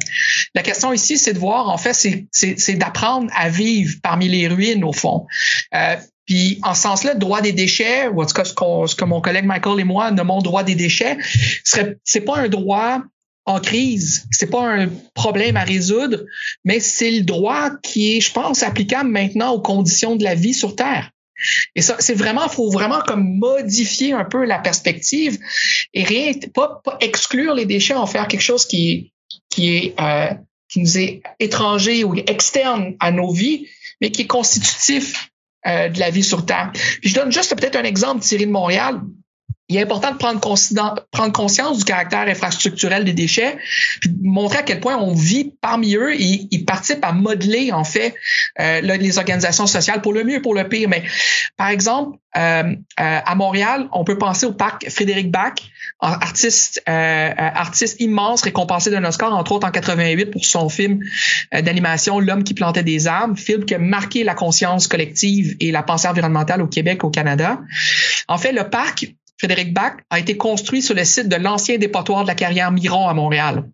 La 0.55 0.62
question 0.62 0.93
ici, 0.93 1.16
c'est 1.16 1.33
de 1.33 1.39
voir, 1.39 1.68
en 1.68 1.78
fait, 1.78 1.95
c'est 1.95 2.74
d'apprendre 2.74 3.31
à 3.35 3.49
vivre 3.49 3.97
parmi 4.03 4.28
les 4.28 4.49
ruines 4.49 4.85
au 4.85 4.93
fond. 4.93 5.26
Euh, 5.74 5.97
puis 6.26 6.61
en 6.62 6.74
ce 6.74 6.83
sens-là, 6.83 7.14
droit 7.14 7.41
des 7.41 7.53
déchets, 7.53 8.07
ou 8.09 8.22
en 8.22 8.26
tout 8.26 8.35
cas 8.35 8.45
ce, 8.45 8.53
ce 8.55 8.95
que 8.95 9.05
mon 9.05 9.20
collègue 9.20 9.47
Michael 9.47 9.81
et 9.81 9.85
moi 9.85 10.11
nommons 10.11 10.43
droit 10.43 10.62
des 10.62 10.74
déchets, 10.74 11.16
serait 11.64 11.97
c'est 12.05 12.20
pas 12.20 12.37
un 12.37 12.49
droit 12.49 13.01
en 13.47 13.61
crise. 13.61 14.26
C'est 14.31 14.51
pas 14.51 14.62
un 14.62 14.89
problème 15.14 15.57
à 15.57 15.64
résoudre, 15.64 16.24
mais 16.64 16.78
c'est 16.81 17.11
le 17.11 17.22
droit 17.22 17.70
qui 17.83 18.16
est, 18.16 18.20
je 18.20 18.33
pense, 18.33 18.62
applicable 18.62 19.11
maintenant 19.11 19.53
aux 19.53 19.61
conditions 19.61 20.16
de 20.16 20.24
la 20.24 20.35
vie 20.35 20.55
sur 20.55 20.76
Terre. 20.76 21.11
Et 21.74 21.82
ça, 21.82 21.97
c'est 21.99 22.14
vraiment, 22.14 22.49
faut 22.49 22.70
vraiment 22.70 23.01
comme 23.01 23.38
modifier 23.38 24.12
un 24.12 24.24
peu 24.24 24.45
la 24.45 24.59
perspective 24.59 25.38
et 25.95 26.05
rien, 26.05 26.32
pas, 26.55 26.80
pas 26.84 26.97
exclure 27.01 27.55
les 27.55 27.66
déchets, 27.66 27.95
en 27.95 28.07
faire 28.07 28.28
quelque 28.28 28.43
chose 28.43 28.66
qui, 28.66 29.12
qui 29.49 29.76
est, 29.76 30.01
euh, 30.01 30.34
qui 30.68 30.80
nous 30.80 30.99
est 30.99 31.22
étranger 31.38 32.05
ou 32.05 32.14
externe 32.14 32.95
à 33.01 33.11
nos 33.11 33.32
vies, 33.32 33.66
mais 34.01 34.11
qui 34.11 34.22
est 34.22 34.26
constitutif 34.26 35.30
euh, 35.66 35.88
de 35.88 35.99
la 35.99 36.11
vie 36.11 36.22
sur 36.22 36.47
Terre. 36.47 36.70
Puis 36.72 37.11
je 37.11 37.14
donne 37.14 37.32
juste 37.32 37.55
peut-être 37.59 37.76
un 37.76 37.84
exemple 37.84 38.22
tiré 38.22 38.47
de 38.47 38.51
Montréal 38.51 39.01
il 39.70 39.76
est 39.76 39.82
important 39.82 40.10
de 40.10 40.16
prendre, 40.16 41.32
conscience 41.32 41.78
du 41.78 41.84
caractère 41.84 42.26
infrastructurel 42.26 43.04
des 43.04 43.12
déchets, 43.12 43.56
puis 44.00 44.10
de 44.10 44.16
montrer 44.20 44.58
à 44.58 44.62
quel 44.62 44.80
point 44.80 44.96
on 44.96 45.14
vit 45.14 45.54
parmi 45.60 45.94
eux 45.94 46.12
et 46.12 46.48
ils 46.50 46.64
participent 46.64 47.04
à 47.04 47.12
modeler 47.12 47.70
en 47.70 47.84
fait 47.84 48.16
euh, 48.58 48.80
les 48.80 49.18
organisations 49.18 49.68
sociales 49.68 50.02
pour 50.02 50.12
le 50.12 50.24
mieux 50.24 50.34
et 50.34 50.40
pour 50.40 50.56
le 50.56 50.68
pire. 50.68 50.88
Mais 50.88 51.04
par 51.56 51.68
exemple, 51.68 52.18
euh, 52.36 52.40
euh, 52.62 52.74
à 52.96 53.34
Montréal, 53.36 53.88
on 53.92 54.02
peut 54.02 54.18
penser 54.18 54.44
au 54.44 54.52
parc 54.52 54.90
Frédéric 54.90 55.30
Bach, 55.30 55.54
artiste 56.00 56.82
artiste 56.86 58.00
immense 58.00 58.42
récompensé 58.42 58.90
d'un 58.90 59.04
Oscar 59.04 59.32
entre 59.34 59.52
autres 59.52 59.68
en 59.68 59.70
88 59.70 60.26
pour 60.26 60.44
son 60.44 60.68
film 60.68 61.00
d'animation 61.52 62.18
L'homme 62.18 62.42
qui 62.42 62.54
plantait 62.54 62.82
des 62.82 63.06
arbres, 63.06 63.38
film 63.38 63.64
qui 63.64 63.74
a 63.74 63.78
marqué 63.78 64.24
la 64.24 64.34
conscience 64.34 64.88
collective 64.88 65.56
et 65.60 65.70
la 65.70 65.82
pensée 65.82 66.08
environnementale 66.08 66.62
au 66.62 66.66
Québec, 66.66 67.04
au 67.04 67.10
Canada. 67.10 67.60
En 68.28 68.38
fait, 68.38 68.52
le 68.52 68.68
parc 68.68 69.14
Frédéric 69.41 69.72
Bach, 69.72 69.95
a 70.11 70.18
été 70.18 70.36
construit 70.36 70.82
sur 70.82 70.95
le 70.95 71.03
site 71.03 71.28
de 71.28 71.36
l'ancien 71.36 71.78
dépotoir 71.78 72.24
de 72.24 72.28
la 72.28 72.34
carrière 72.34 72.70
Miron 72.72 73.09
à 73.09 73.14
Montréal. 73.14 73.64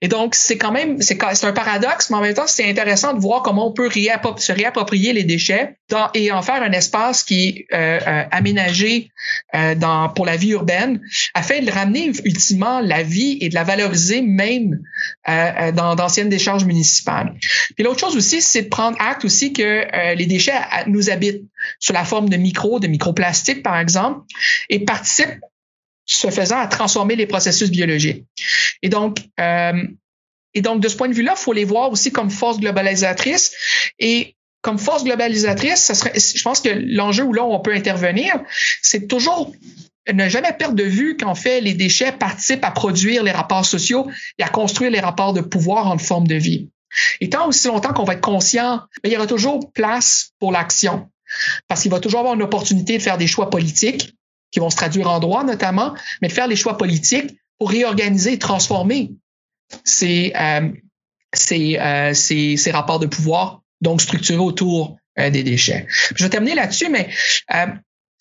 Et 0.00 0.08
donc, 0.08 0.34
c'est 0.34 0.58
quand 0.58 0.72
même, 0.72 1.00
c'est 1.00 1.22
un 1.22 1.52
paradoxe, 1.52 2.10
mais 2.10 2.16
en 2.16 2.20
même 2.20 2.34
temps, 2.34 2.46
c'est 2.46 2.68
intéressant 2.68 3.14
de 3.14 3.20
voir 3.20 3.42
comment 3.42 3.68
on 3.68 3.72
peut 3.72 3.88
se 3.90 4.52
réapproprier 4.52 5.12
les 5.12 5.24
déchets 5.24 5.76
et 6.14 6.32
en 6.32 6.42
faire 6.42 6.62
un 6.62 6.72
espace 6.72 7.22
qui 7.22 7.48
est 7.48 7.66
euh, 7.72 8.00
euh, 8.06 8.22
aménagé 8.30 9.10
euh, 9.54 9.74
dans, 9.74 10.08
pour 10.08 10.26
la 10.26 10.36
vie 10.36 10.50
urbaine, 10.50 11.00
afin 11.34 11.60
de 11.60 11.70
ramener 11.70 12.10
ultimement 12.24 12.80
la 12.80 13.02
vie 13.02 13.38
et 13.40 13.48
de 13.48 13.54
la 13.54 13.64
valoriser 13.64 14.22
même 14.22 14.80
dans 15.26 15.94
d'anciennes 15.94 16.28
décharges 16.28 16.64
municipales. 16.64 17.34
Puis 17.74 17.84
l'autre 17.84 18.00
chose 18.00 18.16
aussi, 18.16 18.42
c'est 18.42 18.62
de 18.62 18.68
prendre 18.68 18.96
acte 19.00 19.24
aussi 19.24 19.52
que 19.52 20.14
les 20.14 20.26
déchets 20.26 20.54
nous 20.86 21.10
habitent 21.10 21.42
sous 21.78 21.92
la 21.92 22.04
forme 22.04 22.28
de 22.28 22.36
micros, 22.36 22.80
de 22.80 22.86
microplastiques 22.86 23.62
par 23.62 23.78
exemple, 23.78 24.20
et 24.68 24.80
participent 24.80 25.40
se 26.06 26.30
faisant 26.30 26.58
à 26.58 26.66
transformer 26.66 27.16
les 27.16 27.26
processus 27.26 27.70
biologiques. 27.70 28.24
Et 28.82 28.88
donc, 28.88 29.18
euh, 29.40 29.82
et 30.54 30.60
donc 30.60 30.80
de 30.80 30.88
ce 30.88 30.96
point 30.96 31.08
de 31.08 31.14
vue-là, 31.14 31.34
il 31.36 31.40
faut 31.40 31.52
les 31.52 31.64
voir 31.64 31.90
aussi 31.90 32.12
comme 32.12 32.30
force 32.30 32.60
globalisatrice. 32.60 33.52
Et 33.98 34.36
comme 34.62 34.78
force 34.78 35.04
globalisatrice, 35.04 35.80
ça 35.80 35.94
serait, 35.94 36.12
je 36.14 36.42
pense 36.42 36.60
que 36.60 36.70
l'enjeu 36.70 37.24
où 37.24 37.32
là 37.32 37.44
on 37.44 37.60
peut 37.60 37.74
intervenir, 37.74 38.34
c'est 38.82 39.08
toujours 39.08 39.52
ne 40.12 40.28
jamais 40.28 40.52
perdre 40.52 40.76
de 40.76 40.84
vue 40.84 41.16
qu'en 41.16 41.34
fait 41.34 41.60
les 41.60 41.74
déchets 41.74 42.12
participent 42.12 42.64
à 42.64 42.70
produire 42.70 43.22
les 43.22 43.32
rapports 43.32 43.64
sociaux 43.64 44.08
et 44.38 44.42
à 44.42 44.48
construire 44.48 44.90
les 44.90 45.00
rapports 45.00 45.32
de 45.32 45.40
pouvoir 45.40 45.88
en 45.88 45.98
forme 45.98 46.26
de 46.26 46.36
vie. 46.36 46.70
Et 47.20 47.28
tant 47.28 47.48
aussi 47.48 47.68
longtemps 47.68 47.92
qu'on 47.92 48.04
va 48.04 48.14
être 48.14 48.20
conscient, 48.20 48.82
il 49.02 49.12
y 49.12 49.16
aura 49.16 49.26
toujours 49.26 49.72
place 49.72 50.32
pour 50.38 50.52
l'action. 50.52 51.08
Parce 51.68 51.82
qu'il 51.82 51.90
va 51.90 52.00
toujours 52.00 52.20
avoir 52.20 52.34
une 52.34 52.42
opportunité 52.42 52.96
de 52.98 53.02
faire 53.02 53.18
des 53.18 53.26
choix 53.26 53.50
politiques 53.50 54.14
qui 54.54 54.60
vont 54.60 54.70
se 54.70 54.76
traduire 54.76 55.10
en 55.10 55.18
droit 55.18 55.42
notamment, 55.42 55.94
mais 56.22 56.28
de 56.28 56.32
faire 56.32 56.46
les 56.46 56.54
choix 56.54 56.78
politiques 56.78 57.36
pour 57.58 57.70
réorganiser 57.70 58.38
transformer 58.38 59.10
ces, 59.82 60.32
euh, 60.36 60.70
ces, 61.34 61.76
euh, 61.78 62.14
ces, 62.14 62.56
ces, 62.56 62.70
rapports 62.70 63.00
de 63.00 63.06
pouvoir, 63.06 63.62
donc 63.80 64.00
structurés 64.00 64.38
autour 64.38 64.96
euh, 65.18 65.28
des 65.30 65.42
déchets. 65.42 65.88
Je 66.14 66.22
vais 66.22 66.30
terminer 66.30 66.54
là-dessus, 66.54 66.88
mais 66.88 67.10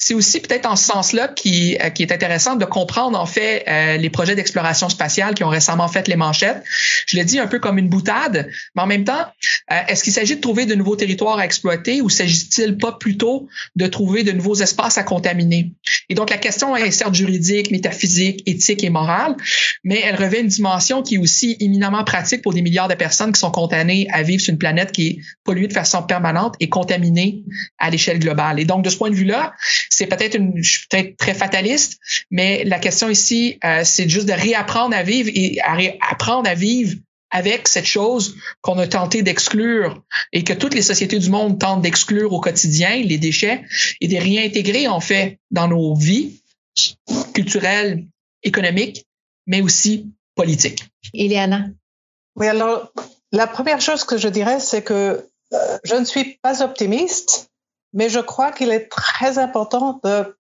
c'est 0.06 0.14
aussi 0.14 0.42
peut-être 0.42 0.66
en 0.66 0.76
ce 0.76 0.84
sens-là 0.84 1.30
qui, 1.30 1.78
euh, 1.78 1.90
qui 1.90 2.04
est 2.04 2.12
intéressant 2.12 2.58
de 2.58 2.66
comprendre 2.66 3.18
en 3.18 3.26
fait 3.26 3.64
euh, 3.70 3.96
les 3.96 4.10
projets 4.10 4.36
d'exploration 4.36 4.90
spatiale 4.90 5.34
qui 5.34 5.46
ont 5.46 5.50
récemment 5.50 5.88
fait 5.88 6.10
les 6.10 6.18
manchettes. 6.18 6.62
Je 7.08 7.18
le 7.18 7.24
dis 7.24 7.40
un 7.40 7.48
peu 7.48 7.60
comme 7.60 7.78
une 7.78 7.88
boutade, 7.88 8.50
mais 8.76 8.82
en 8.82 8.86
même 8.86 9.06
temps, 9.06 9.26
euh, 9.72 9.80
est-ce 9.88 10.04
qu'il 10.04 10.12
s'agit 10.12 10.36
de 10.36 10.42
trouver 10.42 10.66
de 10.66 10.76
nouveaux 10.76 10.98
territoires 10.98 11.40
à 11.40 11.46
exploiter 11.46 12.02
ou 12.02 12.10
s'agit-il 12.10 12.78
pas 12.78 12.92
plutôt 12.92 13.48
de 13.78 13.88
trouver 13.88 14.24
de 14.24 14.34
nouveaux 14.34 14.56
espaces 14.56 14.98
à 14.98 15.04
contaminer? 15.04 15.72
Et 16.10 16.16
donc 16.16 16.30
la 16.30 16.38
question 16.38 16.76
est 16.76 16.92
certes 16.92 17.16
juridique, 17.16 17.72
métaphysique, 17.72 18.44
éthique 18.46 18.84
et 18.84 18.90
morale, 18.90 19.38
mais 19.86 20.02
elle 20.04 20.18
revêt 20.18 20.42
une 20.42 20.48
dimension 20.48 21.02
qui 21.02 21.16
est 21.16 21.20
aussi 21.20 21.56
éminemment 21.62 22.04
pratique 22.04 22.42
pour 22.42 22.54
des 22.54 22.62
milliards 22.62 22.90
de 22.90 22.96
personnes 22.96 23.32
qui 23.32 23.40
sont 23.40 23.52
condamnées 23.52 24.08
à 24.12 24.22
vivre 24.22 24.42
sur 24.42 24.52
une 24.52 24.58
planète 24.58 24.92
qui 24.92 25.08
est 25.08 25.20
polluée 25.46 25.68
de 25.68 25.74
façon 25.74 26.04
permanente 26.04 26.56
et 26.60 26.68
contaminée 26.68 27.44
à 27.80 27.90
l'échelle 27.90 28.20
globale. 28.20 28.60
Et 28.60 28.66
donc 28.66 28.84
de 28.84 28.90
ce 28.90 28.98
point 28.98 29.10
de 29.10 29.16
vue-là, 29.16 29.54
c'est 29.96 30.08
peut-être 30.08 30.36
une, 30.36 30.54
je 30.58 30.72
suis 30.80 30.88
peut-être 30.88 31.18
très 31.18 31.34
fataliste, 31.34 32.00
mais 32.32 32.64
la 32.64 32.80
question 32.80 33.10
ici, 33.10 33.60
euh, 33.64 33.82
c'est 33.84 34.10
juste 34.10 34.28
de 34.28 34.34
réapprendre 34.34 34.96
à 34.96 35.04
vivre 35.04 35.30
et 35.34 35.60
à 35.62 35.74
réapprendre 35.74 36.50
à 36.50 36.54
vivre 36.54 36.96
avec 37.34 37.68
cette 37.68 37.86
chose 37.86 38.36
qu'on 38.62 38.78
a 38.78 38.88
tenté 38.88 39.24
d'exclure 39.24 40.04
et 40.32 40.44
que 40.44 40.54
toutes 40.54 40.76
les 40.76 40.84
sociétés 40.84 41.18
du 41.18 41.30
monde 41.30 41.60
tentent 41.60 41.82
d'exclure 41.82 42.32
au 42.32 42.40
quotidien, 42.40 42.96
les 42.98 43.18
déchets, 43.18 43.64
et 44.02 44.08
de 44.08 44.18
réintégrer 44.18 44.88
en 44.88 45.00
fait 45.00 45.40
dans 45.50 45.68
nos 45.68 45.96
vies 45.96 46.42
culturelles, 47.34 48.06
économiques, 48.44 49.06
mais 49.48 49.62
aussi 49.62 50.12
politiques. 50.36 50.86
Eliana. 51.14 51.70
Oui, 52.36 52.48
alors 52.48 52.92
la 53.32 53.48
première 53.48 53.82
chose 53.82 54.04
que 54.04 54.18
je 54.18 54.28
dirais, 54.28 54.60
c'est 54.60 54.84
que 54.84 55.28
euh, 55.54 55.78
je 55.84 55.96
ne 55.96 56.06
suis 56.06 56.38
pas 56.42 56.64
optimiste, 56.64 57.50
mais 57.94 58.10
je 58.10 58.20
crois 58.20 58.52
qu'il 58.52 58.72
est 58.72 58.90
très 58.90 59.38
important 59.38 60.00
de 60.04 60.36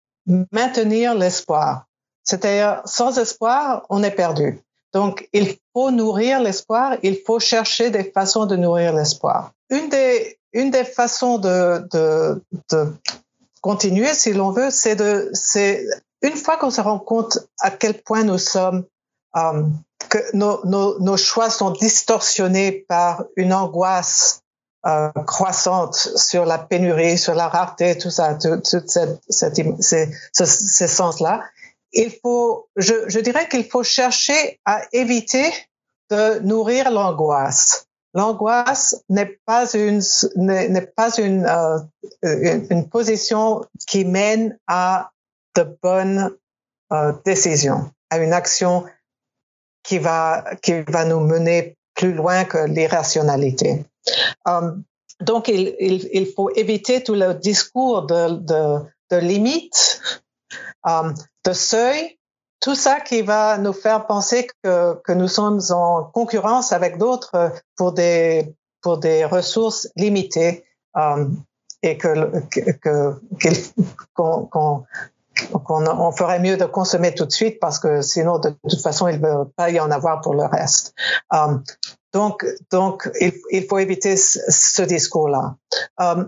maintenir 0.51 1.15
l'espoir. 1.15 1.85
C'est-à-dire, 2.23 2.81
sans 2.85 3.19
espoir, 3.19 3.85
on 3.89 4.01
est 4.03 4.11
perdu. 4.11 4.59
Donc, 4.93 5.27
il 5.33 5.57
faut 5.73 5.91
nourrir 5.91 6.39
l'espoir, 6.39 6.97
il 7.03 7.17
faut 7.25 7.39
chercher 7.39 7.89
des 7.89 8.03
façons 8.03 8.45
de 8.45 8.55
nourrir 8.55 8.93
l'espoir. 8.93 9.51
Une 9.69 9.89
des, 9.89 10.37
une 10.53 10.71
des 10.71 10.85
façons 10.85 11.39
de, 11.39 11.85
de, 11.91 12.41
de 12.69 12.93
continuer, 13.61 14.13
si 14.13 14.33
l'on 14.33 14.51
veut, 14.51 14.69
c'est 14.69 14.95
de, 14.95 15.29
c'est 15.33 15.83
une 16.21 16.35
fois 16.35 16.57
qu'on 16.57 16.69
se 16.69 16.79
rend 16.79 16.99
compte 16.99 17.39
à 17.59 17.71
quel 17.71 18.01
point 18.01 18.23
nous 18.23 18.37
sommes, 18.37 18.85
euh, 19.35 19.63
que 20.09 20.19
nos, 20.33 20.63
nos, 20.65 20.99
nos, 20.99 21.17
choix 21.17 21.49
sont 21.49 21.71
distorsionnés 21.71 22.85
par 22.87 23.25
une 23.35 23.51
angoisse 23.51 24.42
euh, 24.85 25.09
croissante 25.27 25.95
sur 25.95 26.45
la 26.45 26.57
pénurie, 26.57 27.17
sur 27.17 27.35
la 27.35 27.47
rareté, 27.47 27.97
tout 27.97 28.09
ça, 28.09 28.35
tout, 28.35 28.59
cette, 28.63 28.89
cette, 29.29 29.81
ces, 29.81 30.09
ces 30.31 30.87
sens-là 30.87 31.41
il 31.93 32.11
faut, 32.21 32.67
je, 32.75 33.07
je 33.07 33.19
dirais 33.19 33.47
qu'il 33.47 33.65
faut 33.65 33.83
chercher 33.83 34.59
à 34.65 34.81
éviter 34.91 35.51
de 36.09 36.39
nourrir 36.39 36.91
l'angoisse. 36.91 37.87
L'angoisse 38.15 39.03
n'est 39.09 39.39
pas 39.45 39.71
une 39.73 40.01
n'est 40.35 40.81
pas 40.81 41.17
une, 41.17 41.45
euh, 41.45 41.79
une, 42.21 42.67
une 42.69 42.89
position 42.89 43.65
qui 43.87 44.05
mène 44.05 44.57
à 44.67 45.11
de 45.55 45.63
bonnes 45.81 46.35
euh, 46.91 47.13
décisions, 47.25 47.91
à 48.11 48.17
une 48.19 48.33
action 48.33 48.85
qui 49.83 49.97
va 49.97 50.45
qui 50.61 50.81
va 50.81 51.05
nous 51.05 51.21
mener 51.21 51.75
plus 51.95 52.13
loin 52.13 52.43
que 52.45 52.59
l'irrationalité. 52.65 53.85
Um, 54.45 54.83
donc 55.19 55.47
il, 55.47 56.27
faut 56.35 56.49
éviter 56.55 57.03
tout 57.03 57.13
le 57.13 57.33
discours 57.33 58.05
de, 58.05 58.29
de, 58.29 58.79
de 59.11 59.17
limite 59.17 60.01
um, 60.83 61.13
de 61.45 61.53
seuil, 61.53 62.17
tout 62.63 62.75
ça 62.75 63.01
qui 63.01 63.21
va 63.21 63.57
nous 63.57 63.73
faire 63.73 64.07
penser 64.07 64.47
que, 64.63 65.13
nous 65.13 65.27
sommes 65.27 65.59
en 65.69 66.05
concurrence 66.05 66.71
avec 66.71 66.97
d'autres 66.97 67.51
pour 67.75 67.91
des, 67.91 68.55
ressources 69.25 69.89
limitées 69.97 70.63
euh, 70.95 71.27
et 71.81 71.97
que, 71.97 72.31
ferait 76.11 76.39
mieux 76.39 76.57
de 76.57 76.65
consommer 76.65 77.13
tout 77.13 77.25
de 77.25 77.31
suite 77.31 77.59
parce 77.59 77.79
que 77.79 78.01
sinon, 78.01 78.39
de 78.39 78.49
toute 78.69 78.81
façon, 78.81 79.07
il 79.07 79.19
ne 79.19 79.27
va 79.27 79.45
pas 79.55 79.69
y 79.69 79.79
en 79.79 79.91
avoir 79.91 80.21
pour 80.21 80.33
le 80.33 80.45
reste. 80.45 80.93
Euh, 81.33 81.57
donc, 82.13 82.45
donc 82.71 83.09
il, 83.49 83.65
faut 83.67 83.79
éviter 83.79 84.15
ce, 84.17 84.81
discours-là. 84.83 85.55
Euh, 85.99 86.25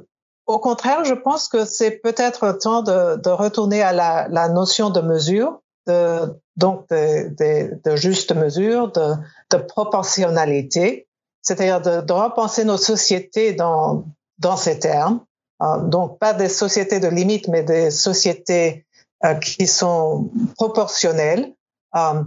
au 0.48 0.60
contraire, 0.60 1.04
je 1.06 1.14
pense 1.14 1.48
que 1.48 1.66
c'est 1.66 1.92
peut-être 1.92 2.52
temps 2.54 2.82
de, 2.82 3.18
de, 3.18 3.30
retourner 3.30 3.82
à 3.82 3.94
la, 3.94 4.28
la, 4.30 4.50
notion 4.50 4.90
de 4.90 5.02
mesure, 5.02 5.62
de, 5.88 6.34
donc 6.56 6.88
de, 6.90 7.30
de, 7.30 7.80
de 7.84 7.96
juste 7.96 8.36
mesure, 8.36 8.92
de, 8.92 9.14
de 9.52 9.58
proportionnalité, 9.58 11.08
c'est-à-dire 11.42 11.82
de, 11.82 12.02
de, 12.02 12.14
repenser 12.14 12.64
nos 12.64 12.78
sociétés 12.78 13.54
dans, 13.54 14.06
dans 14.40 14.58
ces 14.58 14.80
termes. 14.80 15.22
Euh, 15.62 15.78
donc 15.84 16.20
pas 16.20 16.34
des 16.34 16.50
sociétés 16.50 17.00
de 17.00 17.08
limite, 17.08 17.48
mais 17.48 17.64
des 17.64 17.92
sociétés 17.92 18.85
qui 19.42 19.68
sont 19.68 20.30
proportionnelles 20.56 21.54
euh, 21.96 22.24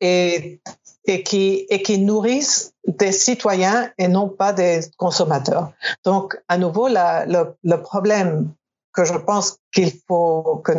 et 0.00 0.60
et 1.04 1.22
qui, 1.22 1.66
et 1.70 1.82
qui 1.82 1.98
nourrissent 1.98 2.72
des 2.86 3.12
citoyens 3.12 3.90
et 3.98 4.08
non 4.08 4.28
pas 4.28 4.52
des 4.52 4.80
consommateurs. 4.96 5.72
Donc, 6.04 6.40
à 6.48 6.58
nouveau, 6.58 6.88
la, 6.88 7.26
le, 7.26 7.56
le, 7.64 7.76
problème 7.82 8.52
que 8.92 9.04
je 9.04 9.14
pense 9.14 9.58
qu'il 9.72 9.92
faut, 10.06 10.60
que, 10.64 10.72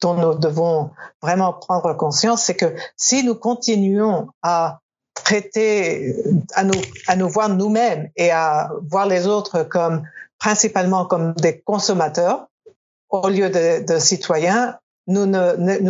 dont 0.00 0.14
nous 0.14 0.34
devons 0.34 0.90
vraiment 1.22 1.52
prendre 1.52 1.94
conscience, 1.94 2.44
c'est 2.44 2.56
que 2.56 2.74
si 2.96 3.24
nous 3.24 3.34
continuons 3.34 4.28
à 4.42 4.80
traiter, 5.14 6.14
à 6.54 6.64
nous, 6.64 6.80
à 7.06 7.16
nous 7.16 7.28
voir 7.28 7.48
nous-mêmes 7.48 8.10
et 8.16 8.30
à 8.30 8.70
voir 8.90 9.06
les 9.06 9.26
autres 9.26 9.62
comme 9.62 10.02
principalement 10.38 11.06
comme 11.06 11.32
des 11.34 11.60
consommateurs 11.60 12.48
au 13.22 13.28
lieu 13.28 13.50
de, 13.50 13.98
citoyens, 13.98 14.78
nous 15.06 15.26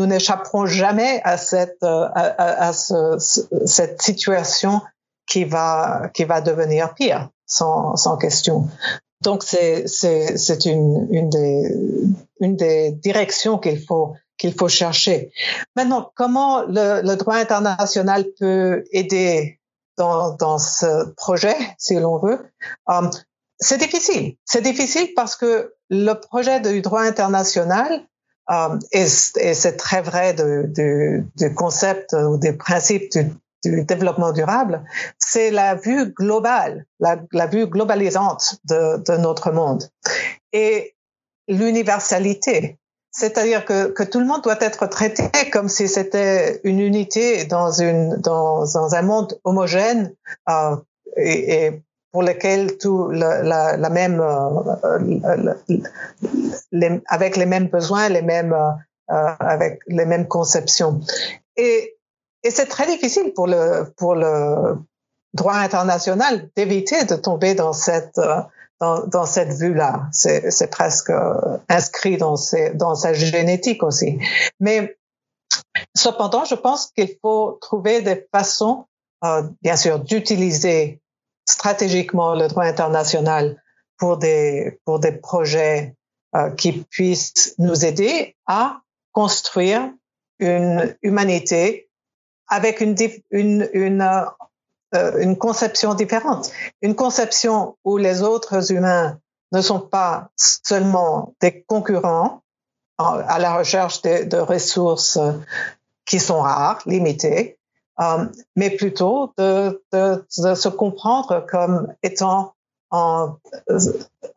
n'échapperons 0.06 0.66
jamais 0.66 1.20
à 1.24 1.36
cette 1.36 1.82
euh, 1.82 3.18
situation 3.18 4.80
qui 5.26 5.44
va 5.44 6.10
devenir 6.44 6.94
pire 6.94 7.30
sans, 7.46 8.16
question. 8.20 8.68
Donc 9.22 9.42
c'est 9.42 9.84
une 10.64 12.56
des 12.56 12.92
directions 12.92 13.58
qu'il 13.58 13.80
faut 13.80 14.68
chercher. 14.68 15.32
Maintenant, 15.76 16.10
comment 16.14 16.62
le, 16.62 17.14
droit 17.14 17.36
international 17.36 18.26
peut 18.38 18.84
aider 18.92 19.60
dans 19.96 20.58
ce 20.58 21.12
projet, 21.14 21.56
si 21.78 21.94
l'on 21.94 22.18
veut? 22.18 22.50
Um, 22.86 23.10
C'est 23.64 23.78
difficile. 23.78 24.36
C'est 24.44 24.62
difficile 24.62 25.08
parce 25.16 25.36
que 25.36 25.74
le 25.90 26.12
projet 26.14 26.60
du 26.60 26.80
droit 26.80 27.02
international 27.02 28.06
Um, 28.46 28.78
et, 28.92 29.06
c'est 29.06 29.76
très 29.78 30.02
vrai 30.02 30.34
du 30.34 31.24
de 31.34 31.48
concept 31.54 32.12
ou 32.12 32.36
des 32.36 32.52
principes 32.52 33.10
du, 33.12 33.32
du 33.64 33.84
développement 33.84 34.32
durable, 34.32 34.84
c'est 35.18 35.50
la 35.50 35.74
vue 35.74 36.12
globale, 36.12 36.86
la, 37.00 37.46
vue 37.46 37.66
globalisante 37.66 38.58
de, 38.64 39.16
notre 39.16 39.50
monde 39.50 39.84
et 40.52 40.94
l'universalité. 41.48 42.78
C'est-à-dire 43.10 43.64
que, 43.64 44.02
tout 44.04 44.18
le 44.18 44.26
monde 44.26 44.42
doit 44.42 44.58
être 44.60 44.86
traité 44.88 45.24
comme 45.52 45.68
si 45.68 45.88
c'était 45.88 46.60
une 46.64 46.80
unité 46.80 47.44
dans, 47.44 47.80
un 47.80 49.02
monde 49.02 49.38
homogène 49.44 50.14
euh, 50.48 50.76
et, 51.16 51.70
pour 52.14 52.22
lesquels 52.22 52.78
tout 52.78 53.10
la, 53.10 53.90
même 53.90 54.20
euh, 54.20 54.62
avec 57.08 57.36
les 57.36 57.44
mêmes 57.44 57.66
besoins, 57.66 58.08
les 58.08 58.22
mêmes 58.22 58.52
euh, 58.52 59.34
avec 59.40 59.80
les 59.88 60.06
mêmes 60.06 60.28
conceptions. 60.28 61.00
Et, 61.56 61.96
et 62.44 62.52
c'est 62.52 62.66
très 62.66 62.86
difficile 62.86 63.32
pour 63.34 63.48
le 63.48 63.92
pour 63.96 64.14
le 64.14 64.76
droit 65.32 65.54
international 65.54 66.50
d'éviter 66.54 67.02
de 67.04 67.16
tomber 67.16 67.56
dans 67.56 67.72
cette 67.72 68.20
dans, 68.78 69.26
cette 69.26 69.52
vue-là. 69.52 70.08
C'est, 70.12 70.70
presque 70.70 71.10
inscrit 71.68 72.16
dans, 72.16 72.36
ses, 72.36 72.70
dans 72.74 72.94
sa 72.94 73.12
génétique 73.12 73.82
aussi. 73.82 74.20
Mais 74.60 74.96
cependant, 75.96 76.44
je 76.44 76.54
pense 76.54 76.92
qu'il 76.92 77.16
faut 77.22 77.58
trouver 77.60 78.02
des 78.02 78.28
façons, 78.32 78.84
euh, 79.24 79.42
bien 79.62 79.76
sûr, 79.76 79.98
d'utiliser 80.00 81.00
stratégiquement 81.44 82.34
le 82.34 82.48
droit 82.48 82.64
international 82.64 83.60
pour 83.98 84.18
des, 84.18 84.80
pour 84.84 85.00
des 85.00 85.12
projets 85.12 85.94
euh, 86.34 86.50
qui 86.50 86.72
puissent 86.72 87.54
nous 87.58 87.84
aider 87.84 88.36
à 88.46 88.80
construire 89.12 89.92
une 90.38 90.96
humanité 91.02 91.88
avec 92.48 92.80
une, 92.80 92.96
une, 93.30 93.68
une, 93.72 94.02
euh, 94.94 95.18
une 95.20 95.36
conception 95.38 95.94
différente. 95.94 96.50
Une 96.82 96.94
conception 96.94 97.76
où 97.84 97.96
les 97.96 98.22
autres 98.22 98.72
humains 98.72 99.18
ne 99.52 99.60
sont 99.60 99.80
pas 99.80 100.30
seulement 100.36 101.34
des 101.40 101.62
concurrents, 101.62 102.42
à 102.98 103.38
la 103.38 103.56
recherche 103.56 104.02
de, 104.02 104.36
ressources 104.36 105.18
qui 106.06 106.20
sont 106.20 106.40
rares, 106.40 106.80
limitées, 106.86 107.58
euh, 107.58 107.63
mais 108.56 108.70
plutôt 108.70 109.32
de, 109.38 109.82
de, 109.92 110.24
de, 110.38 110.54
se 110.54 110.68
comprendre 110.68 111.46
comme 111.48 111.92
étant 112.02 112.54
en, 112.90 113.36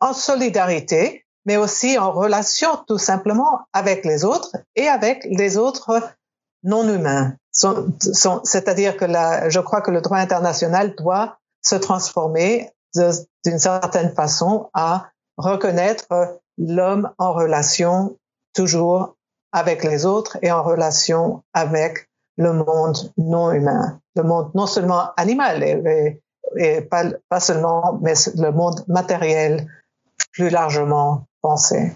en 0.00 0.12
solidarité, 0.12 1.24
mais 1.44 1.56
aussi 1.56 1.98
en 1.98 2.12
relation 2.12 2.68
tout 2.86 2.98
simplement 2.98 3.60
avec 3.72 4.04
les 4.04 4.24
autres 4.24 4.56
et 4.76 4.88
avec 4.88 5.26
les 5.30 5.56
autres 5.56 6.00
non 6.62 6.88
humains. 6.88 7.34
C'est-à-dire 7.50 8.96
que 8.96 9.04
la, 9.04 9.48
je 9.48 9.60
crois 9.60 9.80
que 9.80 9.90
le 9.90 10.00
droit 10.00 10.18
international 10.18 10.94
doit 10.96 11.38
se 11.62 11.74
transformer 11.74 12.70
d'une 12.94 13.58
certaine 13.58 14.14
façon 14.14 14.70
à 14.74 15.08
reconnaître 15.36 16.38
l'homme 16.56 17.10
en 17.18 17.32
relation 17.32 18.16
toujours 18.54 19.16
avec 19.52 19.84
les 19.84 20.04
autres 20.04 20.38
et 20.42 20.50
en 20.52 20.62
relation 20.62 21.42
avec 21.52 22.07
le 22.38 22.52
monde 22.52 22.96
non 23.18 23.52
humain, 23.52 24.00
le 24.16 24.22
monde 24.22 24.50
non 24.54 24.66
seulement 24.66 25.12
animal 25.16 25.62
et, 25.62 26.22
pas 26.80 27.40
seulement, 27.40 27.98
mais 28.00 28.14
le 28.36 28.50
monde 28.50 28.84
matériel 28.88 29.66
plus 30.32 30.48
largement 30.48 31.26
pensé. 31.42 31.92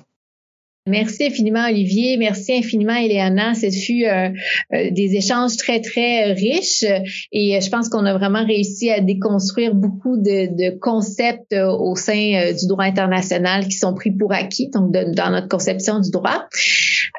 Merci 0.88 1.26
infiniment, 1.26 1.64
Olivier. 1.68 2.16
Merci 2.16 2.54
infiniment, 2.54 2.96
Eleana. 2.96 3.54
Ce 3.54 3.70
fut 3.70 4.04
euh, 4.04 4.30
euh, 4.74 4.90
des 4.90 5.14
échanges 5.14 5.56
très, 5.56 5.80
très 5.80 6.32
riches 6.32 6.84
et 7.30 7.60
je 7.60 7.70
pense 7.70 7.88
qu'on 7.88 8.04
a 8.04 8.18
vraiment 8.18 8.44
réussi 8.44 8.90
à 8.90 8.98
déconstruire 8.98 9.76
beaucoup 9.76 10.16
de, 10.16 10.48
de 10.56 10.76
concepts 10.76 11.52
euh, 11.52 11.68
au 11.68 11.94
sein 11.94 12.52
du 12.58 12.66
droit 12.66 12.82
international 12.82 13.68
qui 13.68 13.78
sont 13.78 13.94
pris 13.94 14.10
pour 14.10 14.32
acquis, 14.32 14.70
donc 14.70 14.90
dans 14.90 15.30
notre 15.30 15.46
conception 15.46 16.00
du 16.00 16.10
droit. 16.10 16.48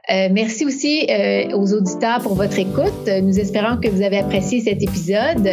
merci 0.09 0.65
aussi 0.65 1.07
aux 1.53 1.73
auditeurs 1.73 2.19
pour 2.19 2.35
votre 2.35 2.59
écoute. 2.59 3.07
Nous 3.21 3.39
espérons 3.39 3.77
que 3.77 3.87
vous 3.87 4.01
avez 4.01 4.17
apprécié 4.17 4.59
cet 4.59 4.83
épisode 4.83 5.47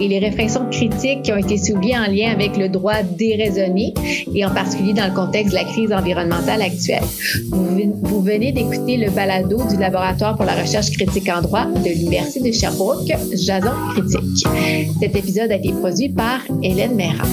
et 0.00 0.08
les 0.08 0.18
réflexions 0.18 0.68
critiques 0.68 1.22
qui 1.22 1.32
ont 1.32 1.38
été 1.38 1.56
soulignées 1.56 1.96
en 1.96 2.10
lien 2.10 2.30
avec 2.30 2.58
le 2.58 2.68
droit 2.68 3.02
déraisonné 3.02 3.94
et 4.34 4.44
en 4.44 4.52
particulier 4.52 4.92
dans 4.92 5.06
le 5.06 5.14
contexte 5.14 5.52
de 5.52 5.58
la 5.58 5.64
crise 5.64 5.92
environnementale 5.92 6.60
actuelle. 6.60 7.04
Vous, 7.54 8.20
venez 8.20 8.50
d'écouter 8.52 8.96
le 8.96 9.10
balado 9.10 9.62
du 9.68 9.76
Laboratoire 9.76 10.34
pour 10.34 10.44
la 10.44 10.54
recherche 10.54 10.90
critique 10.90 11.28
en 11.28 11.40
droit 11.40 11.66
de 11.66 11.88
l'Université 11.88 12.50
de 12.50 12.54
Sherbrooke, 12.54 13.12
Jason 13.32 13.70
Critique. 13.94 14.46
Cet 15.00 15.14
épisode 15.14 15.52
a 15.52 15.56
été 15.56 15.72
produit 15.72 16.08
par 16.08 16.40
Hélène 16.62 16.96
Mera. 16.96 17.24